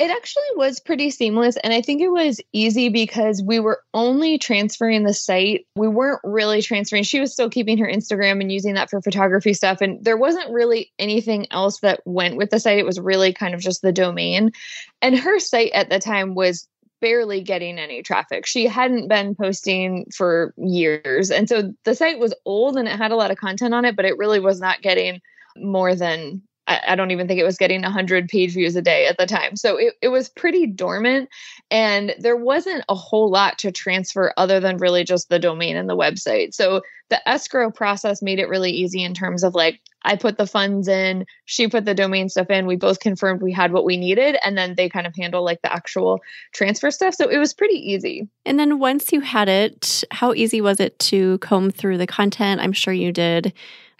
It 0.01 0.09
actually 0.09 0.43
was 0.55 0.79
pretty 0.79 1.11
seamless. 1.11 1.57
And 1.57 1.71
I 1.71 1.83
think 1.83 2.01
it 2.01 2.09
was 2.09 2.41
easy 2.53 2.89
because 2.89 3.43
we 3.45 3.59
were 3.59 3.83
only 3.93 4.39
transferring 4.39 5.03
the 5.03 5.13
site. 5.13 5.67
We 5.75 5.87
weren't 5.87 6.21
really 6.23 6.63
transferring. 6.63 7.03
She 7.03 7.19
was 7.19 7.31
still 7.31 7.51
keeping 7.51 7.77
her 7.77 7.85
Instagram 7.85 8.41
and 8.41 8.51
using 8.51 8.73
that 8.73 8.89
for 8.89 8.99
photography 8.99 9.53
stuff. 9.53 9.79
And 9.79 10.03
there 10.03 10.17
wasn't 10.17 10.49
really 10.49 10.91
anything 10.97 11.45
else 11.51 11.81
that 11.81 12.01
went 12.03 12.35
with 12.35 12.49
the 12.49 12.59
site. 12.59 12.79
It 12.79 12.85
was 12.85 12.99
really 12.99 13.31
kind 13.31 13.53
of 13.53 13.59
just 13.59 13.83
the 13.83 13.91
domain. 13.91 14.53
And 15.03 15.15
her 15.19 15.37
site 15.37 15.71
at 15.73 15.91
the 15.91 15.99
time 15.99 16.33
was 16.33 16.67
barely 17.01 17.41
getting 17.41 17.79
any 17.79 18.03
traffic. 18.03 18.45
She 18.45 18.67
hadn't 18.67 19.07
been 19.07 19.35
posting 19.35 20.05
for 20.15 20.53
years. 20.57 21.31
And 21.31 21.49
so 21.49 21.73
the 21.83 21.95
site 21.95 22.19
was 22.19 22.33
old 22.45 22.77
and 22.77 22.87
it 22.87 22.97
had 22.97 23.11
a 23.11 23.15
lot 23.15 23.31
of 23.31 23.37
content 23.37 23.73
on 23.73 23.85
it, 23.85 23.95
but 23.95 24.05
it 24.05 24.17
really 24.17 24.39
was 24.39 24.61
not 24.61 24.81
getting 24.81 25.19
more 25.57 25.95
than 25.95 26.41
I, 26.67 26.95
don't 26.95 27.11
even 27.11 27.27
think 27.27 27.39
it 27.39 27.43
was 27.43 27.57
getting 27.57 27.81
100 27.81 28.29
page 28.29 28.53
views 28.53 28.75
a 28.75 28.81
day 28.81 29.07
at 29.07 29.17
the 29.17 29.25
time. 29.25 29.55
So 29.55 29.77
it, 29.77 29.95
it 30.01 30.07
was 30.07 30.29
pretty 30.29 30.67
dormant. 30.67 31.29
And 31.69 32.15
there 32.19 32.37
wasn't 32.37 32.85
a 32.87 32.95
whole 32.95 33.29
lot 33.29 33.57
to 33.59 33.71
transfer 33.71 34.33
other 34.37 34.59
than 34.59 34.77
really 34.77 35.03
just 35.03 35.27
the 35.27 35.39
domain 35.39 35.75
and 35.75 35.89
the 35.89 35.97
website. 35.97 36.53
So 36.53 36.81
the 37.09 37.27
escrow 37.27 37.71
process 37.71 38.21
made 38.21 38.39
it 38.39 38.47
really 38.47 38.71
easy 38.71 39.03
in 39.03 39.13
terms 39.13 39.43
of 39.43 39.53
like 39.53 39.81
I 40.03 40.15
put 40.15 40.37
the 40.37 40.47
funds 40.47 40.87
in, 40.87 41.25
she 41.45 41.67
put 41.67 41.85
the 41.85 41.93
domain 41.93 42.29
stuff 42.29 42.49
in. 42.49 42.65
We 42.65 42.75
both 42.75 42.99
confirmed 42.99 43.41
we 43.41 43.51
had 43.51 43.71
what 43.71 43.85
we 43.85 43.97
needed, 43.97 44.37
and 44.43 44.57
then 44.57 44.75
they 44.75 44.89
kind 44.89 45.07
of 45.07 45.15
handle 45.15 45.43
like 45.43 45.61
the 45.61 45.71
actual 45.71 46.21
transfer 46.53 46.91
stuff. 46.91 47.15
So 47.15 47.29
it 47.29 47.37
was 47.37 47.53
pretty 47.53 47.75
easy. 47.75 48.27
And 48.45 48.59
then 48.59 48.79
once 48.79 49.11
you 49.11 49.21
had 49.21 49.49
it, 49.49 50.03
how 50.11 50.33
easy 50.33 50.61
was 50.61 50.79
it 50.79 50.97
to 50.99 51.37
comb 51.39 51.71
through 51.71 51.97
the 51.97 52.07
content? 52.07 52.61
I'm 52.61 52.73
sure 52.73 52.93
you 52.93 53.11
did 53.11 53.53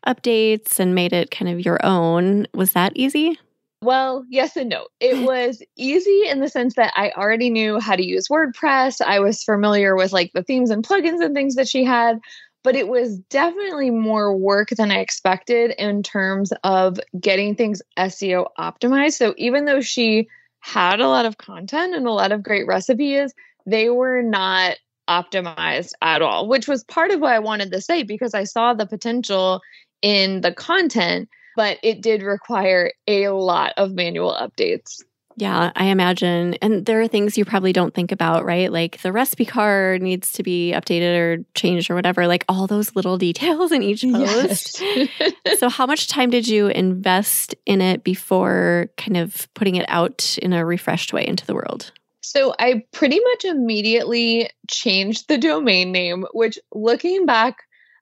updates 0.07 0.79
and 0.79 0.95
made 0.95 1.13
it 1.13 1.31
kind 1.31 1.49
of 1.49 1.63
your 1.63 1.83
own. 1.85 2.47
Was 2.53 2.73
that 2.73 2.93
easy? 2.95 3.37
Well, 3.83 4.25
yes 4.29 4.55
and 4.55 4.69
no. 4.69 4.87
It 4.99 5.25
was 5.27 5.61
easy 5.75 6.27
in 6.27 6.39
the 6.39 6.49
sense 6.49 6.75
that 6.75 6.93
I 6.95 7.11
already 7.11 7.49
knew 7.49 7.79
how 7.79 7.95
to 7.95 8.05
use 8.05 8.27
WordPress. 8.27 9.01
I 9.01 9.19
was 9.19 9.43
familiar 9.43 9.95
with 9.95 10.13
like 10.13 10.31
the 10.33 10.43
themes 10.43 10.69
and 10.69 10.85
plugins 10.85 11.23
and 11.23 11.35
things 11.35 11.55
that 11.55 11.67
she 11.67 11.83
had, 11.83 12.19
but 12.63 12.75
it 12.75 12.87
was 12.87 13.17
definitely 13.29 13.89
more 13.89 14.35
work 14.35 14.69
than 14.69 14.91
I 14.91 14.99
expected 14.99 15.71
in 15.77 16.03
terms 16.03 16.53
of 16.63 16.99
getting 17.19 17.55
things 17.55 17.81
SEO 17.97 18.47
optimized. 18.57 19.13
So 19.13 19.33
even 19.37 19.65
though 19.65 19.81
she 19.81 20.27
had 20.59 20.99
a 20.99 21.07
lot 21.07 21.25
of 21.25 21.37
content 21.37 21.95
and 21.95 22.05
a 22.05 22.11
lot 22.11 22.31
of 22.31 22.43
great 22.43 22.67
recipes, 22.67 23.33
they 23.65 23.89
were 23.89 24.21
not 24.21 24.77
optimized 25.09 25.93
at 26.01 26.21
all, 26.21 26.47
which 26.47 26.67
was 26.67 26.83
part 26.83 27.11
of 27.11 27.19
what 27.19 27.33
I 27.33 27.39
wanted 27.39 27.71
to 27.71 27.81
say 27.81 28.03
because 28.03 28.33
I 28.33 28.43
saw 28.43 28.73
the 28.73 28.85
potential 28.85 29.61
in 30.01 30.41
the 30.41 30.53
content 30.53 31.29
but 31.55 31.77
it 31.83 32.01
did 32.01 32.23
require 32.23 32.93
a 33.07 33.29
lot 33.29 33.73
of 33.77 33.91
manual 33.91 34.33
updates. 34.33 35.03
Yeah, 35.37 35.71
I 35.75 35.85
imagine. 35.85 36.55
And 36.55 36.85
there 36.85 37.01
are 37.01 37.07
things 37.07 37.37
you 37.37 37.45
probably 37.45 37.73
don't 37.73 37.93
think 37.93 38.11
about, 38.11 38.45
right? 38.45 38.71
Like 38.71 39.01
the 39.01 39.11
recipe 39.11 39.45
card 39.45 40.01
needs 40.01 40.31
to 40.33 40.43
be 40.43 40.73
updated 40.75 41.17
or 41.17 41.45
changed 41.53 41.89
or 41.89 41.95
whatever, 41.95 42.27
like 42.27 42.45
all 42.47 42.67
those 42.67 42.95
little 42.95 43.17
details 43.19 43.71
in 43.71 43.83
each 43.83 44.03
post. 44.03 44.81
Yes. 44.81 45.21
so, 45.57 45.69
how 45.69 45.85
much 45.85 46.07
time 46.07 46.29
did 46.29 46.47
you 46.47 46.67
invest 46.67 47.55
in 47.65 47.81
it 47.81 48.03
before 48.03 48.89
kind 48.97 49.17
of 49.17 49.51
putting 49.53 49.75
it 49.75 49.85
out 49.87 50.37
in 50.41 50.53
a 50.53 50.65
refreshed 50.65 51.13
way 51.13 51.25
into 51.25 51.45
the 51.45 51.53
world? 51.53 51.91
So, 52.21 52.53
I 52.59 52.83
pretty 52.91 53.19
much 53.19 53.45
immediately 53.45 54.49
changed 54.69 55.27
the 55.27 55.37
domain 55.37 55.91
name, 55.91 56.25
which 56.33 56.59
looking 56.73 57.25
back, 57.25 57.57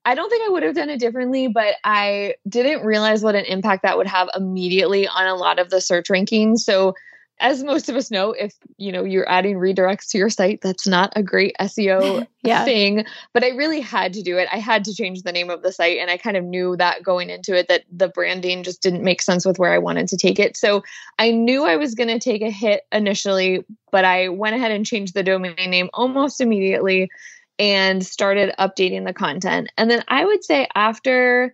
I 0.06 0.16
don't 0.16 0.30
think 0.30 0.48
I 0.48 0.50
would 0.50 0.64
have 0.64 0.76
done 0.76 0.90
it 0.90 1.00
differently, 1.00 1.48
but 1.48 1.76
I 1.84 2.36
didn't 2.48 2.86
realize 2.86 3.22
what 3.22 3.36
an 3.36 3.46
impact 3.46 3.84
that 3.84 3.98
would 3.98 4.08
have 4.08 4.30
immediately 4.36 5.08
on 5.08 5.28
a 5.28 5.36
lot 5.36 5.60
of 5.60 5.70
the 5.70 5.82
search 5.82 6.08
rankings. 6.08 6.60
So 6.60 6.96
as 7.40 7.64
most 7.64 7.90
of 7.90 7.96
us 7.96 8.12
know, 8.12 8.32
if 8.32 8.54
you 8.78 8.92
know 8.92 9.04
you're 9.04 9.30
adding 9.30 9.56
redirects 9.56 10.10
to 10.10 10.18
your 10.18 10.30
site, 10.30 10.62
that's 10.62 10.88
not 10.88 11.14
a 11.16 11.24
great 11.24 11.56
SEO 11.60 12.28
yeah. 12.44 12.66
thing. 12.66 13.06
But 13.34 13.44
I 13.44 13.50
really 13.50 13.82
had 13.82 14.14
to 14.14 14.22
do 14.22 14.38
it. 14.38 14.48
I 14.52 14.58
had 14.58 14.84
to 14.86 14.94
change 14.94 15.24
the 15.24 15.32
name 15.32 15.50
of 15.50 15.62
the 15.62 15.72
site, 15.72 16.00
and 16.00 16.12
I 16.12 16.18
kind 16.18 16.38
of 16.38 16.44
knew 16.44 16.76
that 16.78 17.04
going 17.04 17.30
into 17.30 17.56
it 17.56 17.68
that 17.70 17.84
the 17.92 18.10
branding 18.10 18.64
just 18.64 18.82
didn't 18.82 19.04
make 19.04 19.22
sense 19.22 19.46
with 19.46 19.60
where 19.60 19.74
I 19.74 19.78
wanted 19.78 20.08
to 20.10 20.18
take 20.18 20.40
it. 20.40 20.58
So 20.58 20.84
I 21.18 21.32
knew 21.32 21.64
I 21.64 21.78
was 21.78 21.96
going 21.96 22.10
to 22.10 22.20
take 22.20 22.42
a 22.42 22.52
hit 22.52 22.82
initially, 22.92 23.66
but 23.92 24.06
I 24.06 24.30
went 24.30 24.56
ahead 24.56 24.72
and 24.72 24.86
changed 24.86 25.14
the 25.14 25.24
domain 25.24 25.56
name 25.58 25.90
almost 25.94 26.42
immediately 26.42 27.10
and 27.58 28.06
started 28.06 28.54
updating 28.58 29.06
the 29.06 29.14
content. 29.14 29.70
And 29.78 29.92
then 29.92 30.04
I 30.08 30.26
would 30.26 30.44
say 30.44 30.68
after 30.76 31.54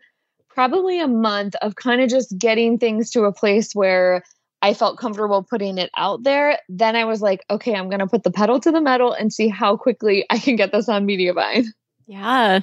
probably 0.56 1.02
a 1.02 1.08
month 1.08 1.56
of 1.62 1.76
kind 1.76 2.02
of 2.02 2.10
just 2.10 2.36
getting 2.38 2.80
things 2.80 3.12
to 3.12 3.26
a 3.26 3.34
place 3.34 3.74
where 3.74 4.24
I 4.66 4.74
felt 4.74 4.98
comfortable 4.98 5.44
putting 5.44 5.78
it 5.78 5.92
out 5.96 6.24
there, 6.24 6.58
then 6.70 6.96
I 6.96 7.06
was 7.06 7.22
like, 7.22 7.46
okay, 7.52 7.76
I'm 7.76 7.88
going 7.88 8.00
to 8.00 8.08
put 8.08 8.24
the 8.24 8.32
pedal 8.32 8.60
to 8.62 8.72
the 8.72 8.82
metal 8.82 9.14
and 9.14 9.32
see 9.32 9.48
how 9.48 9.78
quickly 9.78 10.26
I 10.32 10.40
can 10.40 10.56
get 10.56 10.72
this 10.72 10.90
on 10.90 11.06
Mediavine. 11.06 11.68
Yeah. 12.08 12.62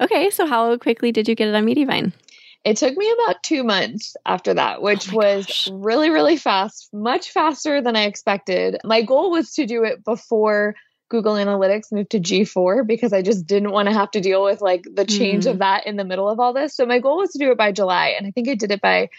Okay. 0.00 0.30
So, 0.30 0.46
how 0.46 0.74
quickly 0.78 1.12
did 1.12 1.28
you 1.28 1.34
get 1.34 1.48
it 1.48 1.54
on 1.54 1.66
Mediavine? 1.66 2.14
It 2.64 2.78
took 2.78 2.96
me 2.96 3.14
about 3.24 3.42
two 3.42 3.64
months 3.64 4.16
after 4.24 4.54
that, 4.54 4.80
which 4.80 5.12
oh 5.12 5.16
was 5.16 5.46
gosh. 5.46 5.68
really, 5.72 6.08
really 6.08 6.38
fast, 6.38 6.88
much 6.90 7.30
faster 7.30 7.82
than 7.82 7.96
I 7.96 8.04
expected. 8.04 8.78
My 8.82 9.02
goal 9.02 9.30
was 9.30 9.52
to 9.54 9.66
do 9.66 9.84
it 9.84 10.04
before 10.04 10.74
Google 11.10 11.34
Analytics 11.34 11.92
moved 11.92 12.12
to 12.12 12.20
GA4 12.20 12.86
because 12.86 13.12
I 13.12 13.20
just 13.20 13.46
didn't 13.46 13.72
want 13.72 13.88
to 13.88 13.94
have 13.94 14.10
to 14.12 14.20
deal 14.20 14.42
with 14.42 14.62
like 14.62 14.84
the 14.90 15.04
change 15.04 15.44
mm. 15.44 15.50
of 15.50 15.58
that 15.58 15.86
in 15.86 15.96
the 15.96 16.04
middle 16.04 16.30
of 16.30 16.40
all 16.40 16.54
this. 16.54 16.74
So 16.74 16.86
my 16.86 16.98
goal 16.98 17.18
was 17.18 17.30
to 17.32 17.38
do 17.38 17.50
it 17.50 17.58
by 17.58 17.72
July, 17.72 18.14
and 18.16 18.26
I 18.26 18.30
think 18.30 18.48
I 18.48 18.54
did 18.54 18.70
it 18.70 18.80
by 18.80 19.10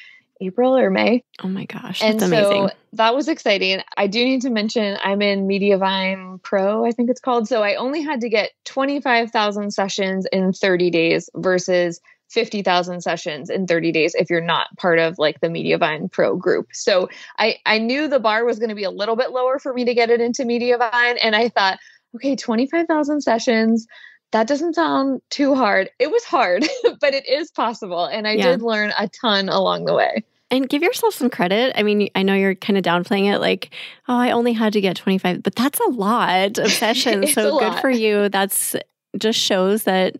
April 0.45 0.75
or 0.75 0.89
May. 0.89 1.23
Oh 1.41 1.47
my 1.47 1.65
gosh, 1.65 2.01
and 2.01 2.19
so 2.19 2.27
amazing. 2.27 2.69
that 2.93 3.15
was 3.15 3.27
exciting. 3.27 3.81
I 3.97 4.07
do 4.07 4.23
need 4.23 4.41
to 4.41 4.49
mention 4.49 4.97
I'm 5.03 5.21
in 5.21 5.47
Mediavine 5.47 6.41
Pro, 6.41 6.85
I 6.85 6.91
think 6.91 7.09
it's 7.09 7.21
called. 7.21 7.47
So 7.47 7.63
I 7.63 7.75
only 7.75 8.01
had 8.01 8.21
to 8.21 8.29
get 8.29 8.51
25,000 8.65 9.71
sessions 9.71 10.27
in 10.31 10.53
30 10.53 10.89
days 10.89 11.29
versus 11.35 11.99
50,000 12.33 13.01
sessions 13.01 13.49
in 13.49 13.67
30 13.67 13.91
days 13.91 14.15
if 14.15 14.29
you're 14.29 14.41
not 14.41 14.75
part 14.77 14.97
of 14.97 15.19
like 15.19 15.39
the 15.39 15.47
Mediavine 15.47 16.11
Pro 16.11 16.35
group. 16.35 16.69
So 16.73 17.09
I, 17.37 17.57
I 17.65 17.77
knew 17.77 18.07
the 18.07 18.19
bar 18.19 18.43
was 18.43 18.57
going 18.57 18.69
to 18.69 18.75
be 18.75 18.85
a 18.85 18.91
little 18.91 19.15
bit 19.15 19.31
lower 19.31 19.59
for 19.59 19.71
me 19.71 19.85
to 19.85 19.93
get 19.93 20.09
it 20.09 20.19
into 20.19 20.43
Mediavine. 20.43 21.17
And 21.21 21.35
I 21.35 21.49
thought, 21.49 21.77
okay, 22.15 22.35
25,000 22.35 23.21
sessions. 23.21 23.87
That 24.31 24.47
doesn't 24.47 24.73
sound 24.73 25.21
too 25.29 25.53
hard. 25.53 25.91
It 25.99 26.09
was 26.09 26.23
hard, 26.23 26.65
but 26.99 27.13
it 27.13 27.29
is 27.29 27.51
possible. 27.51 28.05
And 28.05 28.27
I 28.27 28.33
yeah. 28.33 28.51
did 28.51 28.63
learn 28.63 28.91
a 28.97 29.07
ton 29.07 29.47
along 29.47 29.85
the 29.85 29.93
way. 29.93 30.23
And 30.53 30.69
give 30.69 30.83
yourself 30.83 31.15
some 31.15 31.31
credit. 31.31 31.73
I 31.75 31.81
mean, 31.81 32.09
I 32.13 32.21
know 32.21 32.35
you're 32.35 32.53
kind 32.53 32.77
of 32.77 32.83
downplaying 32.83 33.33
it, 33.33 33.39
like, 33.39 33.71
oh, 34.07 34.15
I 34.15 34.29
only 34.29 34.53
had 34.53 34.73
to 34.73 34.81
get 34.81 34.95
25, 34.95 35.41
but 35.41 35.55
that's 35.55 35.79
a 35.79 35.89
lot 35.89 36.59
of 36.59 36.71
sessions. 36.71 37.33
so 37.33 37.57
good 37.57 37.69
lot. 37.69 37.81
for 37.81 37.89
you. 37.89 38.29
That's 38.29 38.75
just 39.17 39.39
shows 39.39 39.83
that 39.85 40.17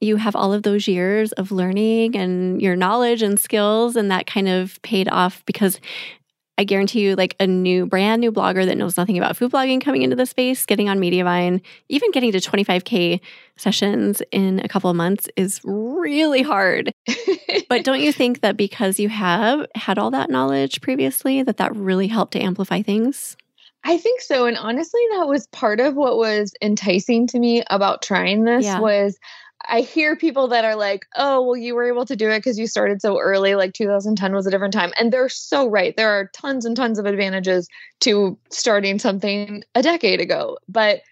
you 0.00 0.14
have 0.16 0.36
all 0.36 0.52
of 0.52 0.62
those 0.62 0.86
years 0.86 1.32
of 1.32 1.50
learning 1.50 2.14
and 2.14 2.62
your 2.62 2.76
knowledge 2.76 3.20
and 3.20 3.38
skills, 3.40 3.96
and 3.96 4.12
that 4.12 4.26
kind 4.26 4.48
of 4.48 4.80
paid 4.82 5.08
off 5.08 5.44
because 5.44 5.80
I 6.56 6.64
guarantee 6.64 7.00
you, 7.00 7.16
like 7.16 7.34
a 7.40 7.46
new, 7.46 7.86
brand 7.86 8.20
new 8.20 8.30
blogger 8.30 8.64
that 8.64 8.78
knows 8.78 8.96
nothing 8.96 9.18
about 9.18 9.36
food 9.36 9.50
blogging 9.50 9.80
coming 9.80 10.02
into 10.02 10.14
the 10.14 10.26
space, 10.26 10.64
getting 10.66 10.88
on 10.88 11.00
Mediavine, 11.00 11.60
even 11.88 12.10
getting 12.12 12.30
to 12.32 12.38
25K 12.38 13.20
sessions 13.56 14.22
in 14.30 14.60
a 14.60 14.68
couple 14.68 14.88
of 14.88 14.96
months 14.96 15.28
is 15.36 15.60
really 15.64 16.42
hard. 16.42 16.92
but 17.68 17.84
don't 17.84 18.00
you 18.00 18.12
think 18.12 18.40
that 18.40 18.56
because 18.56 19.00
you 19.00 19.08
have 19.08 19.66
had 19.74 19.98
all 19.98 20.12
that 20.12 20.30
knowledge 20.30 20.80
previously, 20.80 21.42
that 21.42 21.56
that 21.56 21.74
really 21.74 22.06
helped 22.06 22.32
to 22.34 22.40
amplify 22.40 22.82
things? 22.82 23.36
I 23.84 23.98
think 23.98 24.22
so. 24.22 24.46
And 24.46 24.56
honestly, 24.56 25.02
that 25.12 25.28
was 25.28 25.46
part 25.48 25.78
of 25.78 25.94
what 25.94 26.16
was 26.16 26.54
enticing 26.62 27.26
to 27.28 27.38
me 27.38 27.62
about 27.68 28.00
trying 28.00 28.44
this 28.44 28.64
yeah. 28.64 28.80
was 28.80 29.18
I 29.68 29.80
hear 29.80 30.16
people 30.16 30.48
that 30.48 30.64
are 30.64 30.76
like, 30.76 31.06
oh, 31.16 31.42
well, 31.42 31.56
you 31.56 31.74
were 31.74 31.84
able 31.84 32.04
to 32.06 32.16
do 32.16 32.30
it 32.30 32.38
because 32.38 32.58
you 32.58 32.66
started 32.66 33.00
so 33.00 33.18
early, 33.18 33.54
like 33.54 33.72
2010 33.74 34.34
was 34.34 34.46
a 34.46 34.50
different 34.50 34.74
time. 34.74 34.92
And 34.98 35.12
they're 35.12 35.28
so 35.28 35.68
right. 35.68 35.96
There 35.96 36.10
are 36.10 36.30
tons 36.34 36.64
and 36.64 36.76
tons 36.76 36.98
of 36.98 37.06
advantages 37.06 37.68
to 38.00 38.38
starting 38.50 38.98
something 38.98 39.64
a 39.74 39.82
decade 39.82 40.20
ago. 40.20 40.58
But 40.68 41.02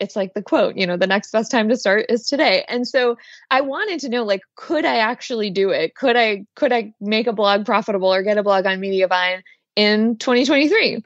it's 0.00 0.16
like 0.16 0.34
the 0.34 0.42
quote, 0.42 0.76
you 0.76 0.86
know, 0.86 0.96
the 0.96 1.06
next 1.06 1.32
best 1.32 1.50
time 1.50 1.68
to 1.68 1.76
start 1.76 2.06
is 2.08 2.26
today. 2.26 2.64
And 2.68 2.86
so 2.88 3.16
I 3.50 3.60
wanted 3.60 4.00
to 4.00 4.08
know, 4.08 4.24
like, 4.24 4.42
could 4.56 4.84
I 4.84 4.96
actually 4.96 5.50
do 5.50 5.70
it? 5.70 5.94
Could 5.94 6.16
I 6.16 6.46
could 6.56 6.72
I 6.72 6.94
make 7.00 7.26
a 7.26 7.32
blog 7.32 7.66
profitable 7.66 8.12
or 8.12 8.22
get 8.22 8.38
a 8.38 8.42
blog 8.42 8.66
on 8.66 8.80
Mediavine 8.80 9.42
in 9.76 10.16
2023? 10.16 11.02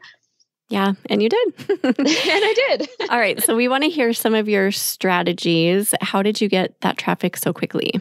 Yeah, 0.68 0.94
and 1.08 1.22
you 1.22 1.28
did. 1.28 1.54
and 1.84 1.94
I 1.98 2.76
did. 2.76 2.88
All 3.10 3.18
right. 3.18 3.40
So 3.42 3.54
we 3.54 3.68
want 3.68 3.84
to 3.84 3.90
hear 3.90 4.12
some 4.12 4.34
of 4.34 4.48
your 4.48 4.72
strategies. 4.72 5.94
How 6.00 6.22
did 6.22 6.40
you 6.40 6.48
get 6.48 6.80
that 6.80 6.98
traffic 6.98 7.36
so 7.36 7.52
quickly? 7.52 7.92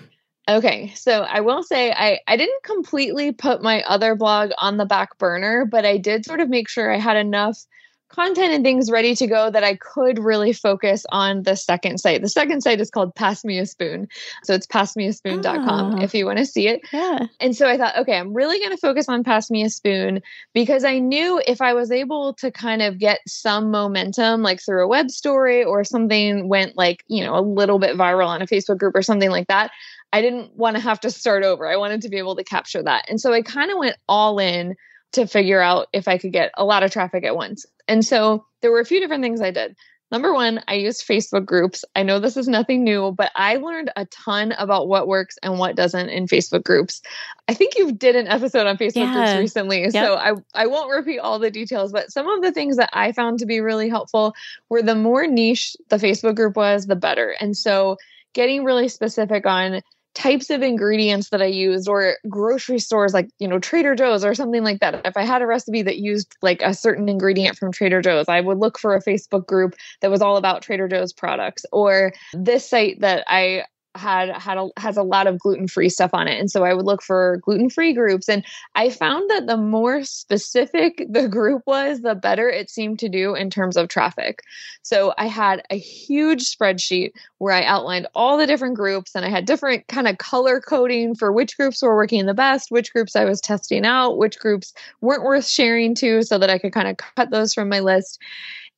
Okay. 0.49 0.91
So 0.95 1.21
I 1.21 1.41
will 1.41 1.63
say 1.63 1.91
I, 1.91 2.19
I 2.27 2.37
didn't 2.37 2.63
completely 2.63 3.31
put 3.31 3.61
my 3.61 3.83
other 3.83 4.15
blog 4.15 4.51
on 4.57 4.77
the 4.77 4.85
back 4.85 5.17
burner, 5.17 5.65
but 5.65 5.85
I 5.85 5.97
did 5.97 6.25
sort 6.25 6.39
of 6.39 6.49
make 6.49 6.67
sure 6.67 6.91
I 6.91 6.97
had 6.97 7.17
enough 7.17 7.59
content 8.09 8.53
and 8.53 8.63
things 8.63 8.91
ready 8.91 9.15
to 9.15 9.27
go 9.27 9.49
that 9.49 9.63
I 9.63 9.75
could 9.75 10.19
really 10.19 10.53
focus 10.53 11.05
on 11.11 11.43
the 11.43 11.55
second 11.55 11.99
site. 11.99 12.21
The 12.21 12.29
second 12.29 12.61
site 12.61 12.79
is 12.79 12.89
called 12.89 13.15
Pass 13.15 13.43
Me 13.43 13.57
a 13.59 13.65
Spoon. 13.65 14.07
So 14.43 14.53
it's 14.53 14.67
passmeaspoon.com 14.67 15.93
oh. 15.93 15.97
Ah. 15.97 16.03
if 16.03 16.13
you 16.13 16.25
want 16.25 16.37
to 16.37 16.45
see 16.45 16.67
it. 16.67 16.81
Yeah. 16.93 17.27
And 17.39 17.55
so 17.55 17.67
I 17.67 17.77
thought, 17.77 17.97
okay, 17.97 18.17
I'm 18.17 18.33
really 18.33 18.59
going 18.59 18.71
to 18.71 18.77
focus 18.77 19.09
on 19.09 19.23
Pass 19.23 19.49
Me 19.49 19.63
a 19.63 19.69
Spoon 19.69 20.21
because 20.53 20.83
I 20.83 20.99
knew 20.99 21.41
if 21.47 21.61
I 21.61 21.73
was 21.73 21.91
able 21.91 22.33
to 22.35 22.51
kind 22.51 22.81
of 22.81 22.99
get 22.99 23.19
some 23.27 23.71
momentum, 23.71 24.41
like 24.41 24.61
through 24.61 24.83
a 24.83 24.87
web 24.87 25.09
story 25.09 25.63
or 25.63 25.83
something 25.83 26.47
went 26.47 26.77
like, 26.77 27.03
you 27.07 27.23
know, 27.23 27.35
a 27.37 27.41
little 27.41 27.79
bit 27.79 27.97
viral 27.97 28.27
on 28.27 28.41
a 28.41 28.47
Facebook 28.47 28.77
group 28.77 28.95
or 28.95 29.01
something 29.01 29.29
like 29.29 29.47
that, 29.47 29.71
I 30.13 30.21
didn't 30.21 30.55
want 30.55 30.77
to 30.77 30.81
have 30.81 30.99
to 31.01 31.11
start 31.11 31.43
over. 31.43 31.67
I 31.67 31.75
wanted 31.75 32.01
to 32.03 32.09
be 32.09 32.17
able 32.17 32.37
to 32.37 32.43
capture 32.43 32.83
that. 32.83 33.09
And 33.09 33.19
so 33.19 33.33
I 33.33 33.41
kind 33.41 33.71
of 33.71 33.77
went 33.77 33.97
all 34.07 34.39
in 34.39 34.75
to 35.15 35.27
figure 35.27 35.61
out 35.61 35.87
if 35.93 36.07
I 36.07 36.17
could 36.17 36.31
get 36.31 36.51
a 36.55 36.65
lot 36.65 36.83
of 36.83 36.91
traffic 36.91 37.23
at 37.23 37.35
once. 37.35 37.65
And 37.87 38.05
so 38.05 38.45
there 38.61 38.71
were 38.71 38.79
a 38.79 38.85
few 38.85 38.99
different 38.99 39.23
things 39.23 39.41
I 39.41 39.51
did. 39.51 39.75
Number 40.11 40.33
one, 40.33 40.61
I 40.67 40.75
used 40.75 41.07
Facebook 41.07 41.45
groups. 41.45 41.83
I 41.95 42.03
know 42.03 42.19
this 42.19 42.37
is 42.37 42.47
nothing 42.47 42.83
new, 42.83 43.11
but 43.11 43.31
I 43.35 43.55
learned 43.55 43.91
a 43.95 44.05
ton 44.05 44.51
about 44.51 44.87
what 44.87 45.07
works 45.07 45.37
and 45.41 45.57
what 45.57 45.75
doesn't 45.75 46.09
in 46.09 46.27
Facebook 46.27 46.63
groups. 46.63 47.01
I 47.47 47.55
think 47.55 47.77
you 47.77 47.91
did 47.91 48.15
an 48.15 48.27
episode 48.27 48.67
on 48.67 48.77
Facebook 48.77 48.95
yeah. 48.97 49.13
groups 49.13 49.39
recently, 49.39 49.81
yep. 49.81 49.93
so 49.93 50.15
I, 50.15 50.33
I 50.53 50.67
won't 50.67 50.91
repeat 50.91 51.19
all 51.19 51.39
the 51.39 51.49
details, 51.49 51.91
but 51.91 52.11
some 52.11 52.29
of 52.29 52.43
the 52.43 52.51
things 52.51 52.77
that 52.77 52.91
I 52.93 53.13
found 53.13 53.39
to 53.39 53.47
be 53.47 53.61
really 53.61 53.89
helpful 53.89 54.35
were 54.69 54.83
the 54.83 54.95
more 54.95 55.25
niche 55.25 55.75
the 55.89 55.97
Facebook 55.97 56.35
group 56.35 56.55
was, 56.55 56.85
the 56.85 56.95
better. 56.95 57.35
And 57.39 57.57
so 57.57 57.97
getting 58.33 58.63
really 58.63 58.89
specific 58.89 59.47
on 59.47 59.81
types 60.15 60.49
of 60.49 60.63
ingredients 60.63 61.29
that 61.29 61.41
I 61.41 61.45
used 61.45 61.87
or 61.87 62.15
grocery 62.27 62.79
stores 62.79 63.13
like, 63.13 63.29
you 63.37 63.47
know, 63.47 63.59
Trader 63.59 63.95
Joe's 63.95 64.25
or 64.25 64.33
something 64.33 64.63
like 64.63 64.79
that. 64.79 65.01
If 65.05 65.17
I 65.17 65.23
had 65.23 65.41
a 65.41 65.45
recipe 65.45 65.81
that 65.83 65.97
used 65.97 66.35
like 66.41 66.61
a 66.61 66.73
certain 66.73 67.09
ingredient 67.09 67.57
from 67.57 67.71
Trader 67.71 68.01
Joe's, 68.01 68.29
I 68.29 68.41
would 68.41 68.57
look 68.57 68.79
for 68.79 68.95
a 68.95 69.03
Facebook 69.03 69.45
group 69.45 69.75
that 70.01 70.09
was 70.09 70.21
all 70.21 70.37
about 70.37 70.61
Trader 70.61 70.87
Joe's 70.87 71.13
products 71.13 71.65
or 71.71 72.13
this 72.33 72.67
site 72.67 73.01
that 73.01 73.25
I 73.27 73.65
had 73.95 74.29
had 74.29 74.57
a, 74.57 74.69
has 74.77 74.97
a 74.97 75.03
lot 75.03 75.27
of 75.27 75.39
gluten-free 75.39 75.89
stuff 75.89 76.11
on 76.13 76.27
it. 76.27 76.39
And 76.39 76.51
so 76.51 76.63
i 76.63 76.73
would 76.73 76.85
look 76.85 77.01
for 77.01 77.37
gluten-free 77.43 77.93
groups. 77.93 78.29
And 78.29 78.43
i 78.75 78.89
found 78.89 79.29
that 79.29 79.47
the 79.47 79.57
more 79.57 80.03
specific 80.03 81.05
the 81.09 81.27
group 81.27 81.63
was 81.65 82.01
the 82.01 82.15
better 82.15 82.49
it 82.49 82.69
seemed 82.69 82.99
to 82.99 83.09
do 83.09 83.35
in 83.35 83.49
terms 83.49 83.77
of 83.77 83.87
traffic. 83.87 84.41
So 84.83 85.13
i 85.17 85.27
had 85.27 85.63
a 85.69 85.77
huge 85.77 86.43
spreadsheet 86.43 87.11
where 87.37 87.53
i 87.53 87.63
outlined 87.63 88.07
all 88.15 88.37
the 88.37 88.47
different 88.47 88.75
groups 88.75 89.15
and 89.15 89.25
i 89.25 89.29
had 89.29 89.45
different 89.45 89.87
kind 89.87 90.07
of 90.07 90.17
color 90.17 90.59
coding 90.59 91.15
for 91.15 91.31
which 91.31 91.57
groups 91.57 91.81
were 91.81 91.95
working 91.95 92.25
the 92.25 92.33
best 92.33 92.71
which 92.71 92.93
groups 92.93 93.15
i 93.15 93.25
was 93.25 93.41
testing 93.41 93.85
out 93.85 94.17
which 94.17 94.39
groups 94.39 94.73
weren't 95.01 95.23
worth 95.23 95.47
sharing 95.47 95.95
to 95.95 96.23
so 96.23 96.37
that 96.37 96.49
i 96.49 96.57
could 96.57 96.73
kind 96.73 96.87
of 96.87 96.97
cut 96.97 97.29
those 97.31 97.53
from 97.53 97.69
my 97.69 97.79
list 97.79 98.21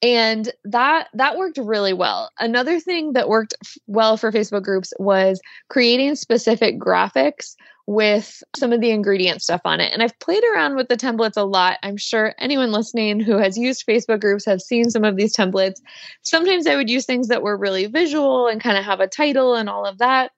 and 0.02 0.52
that 0.64 1.08
that 1.14 1.38
worked 1.38 1.58
really 1.58 1.94
well. 1.94 2.30
Another 2.40 2.80
thing 2.80 3.14
that 3.14 3.30
worked 3.30 3.56
well 3.88 4.18
for 4.18 4.32
facebook 4.32 4.64
groups 4.64 4.94
was 5.00 5.42
creating 5.70 6.16
specific 6.16 6.80
graphics 6.80 7.56
with 7.88 8.44
some 8.56 8.74
of 8.74 8.82
the 8.82 8.92
ingredient 8.92 9.42
stuff 9.42 9.62
on 9.66 9.80
it. 9.80 9.92
And 9.94 10.04
i've 10.04 10.18
played 10.20 10.44
around 10.54 10.76
with 10.76 10.88
the 10.90 10.98
templates 10.98 11.38
a 11.38 11.44
lot. 11.44 11.78
I'm 11.84 11.98
sure 11.98 12.36
anyone 12.38 12.72
listening 12.72 13.20
who 13.20 13.38
has 13.38 13.58
used 13.58 13.86
facebook 13.88 14.22
groups 14.22 14.46
have 14.46 14.62
seen 14.62 14.90
some 14.90 15.04
of 15.04 15.16
these 15.16 15.36
templates. 15.36 15.82
Sometimes 16.22 16.68
i 16.68 16.76
would 16.76 16.90
use 16.90 17.06
things 17.06 17.30
that 17.30 17.42
were 17.42 17.58
really 17.58 17.88
visual 17.88 18.48
and 18.48 18.62
kind 18.62 18.78
of 18.78 18.86
have 18.86 19.00
a 19.00 19.08
title 19.08 19.56
and 19.56 19.70
all 19.70 19.86
of 19.86 19.98
that. 19.98 20.32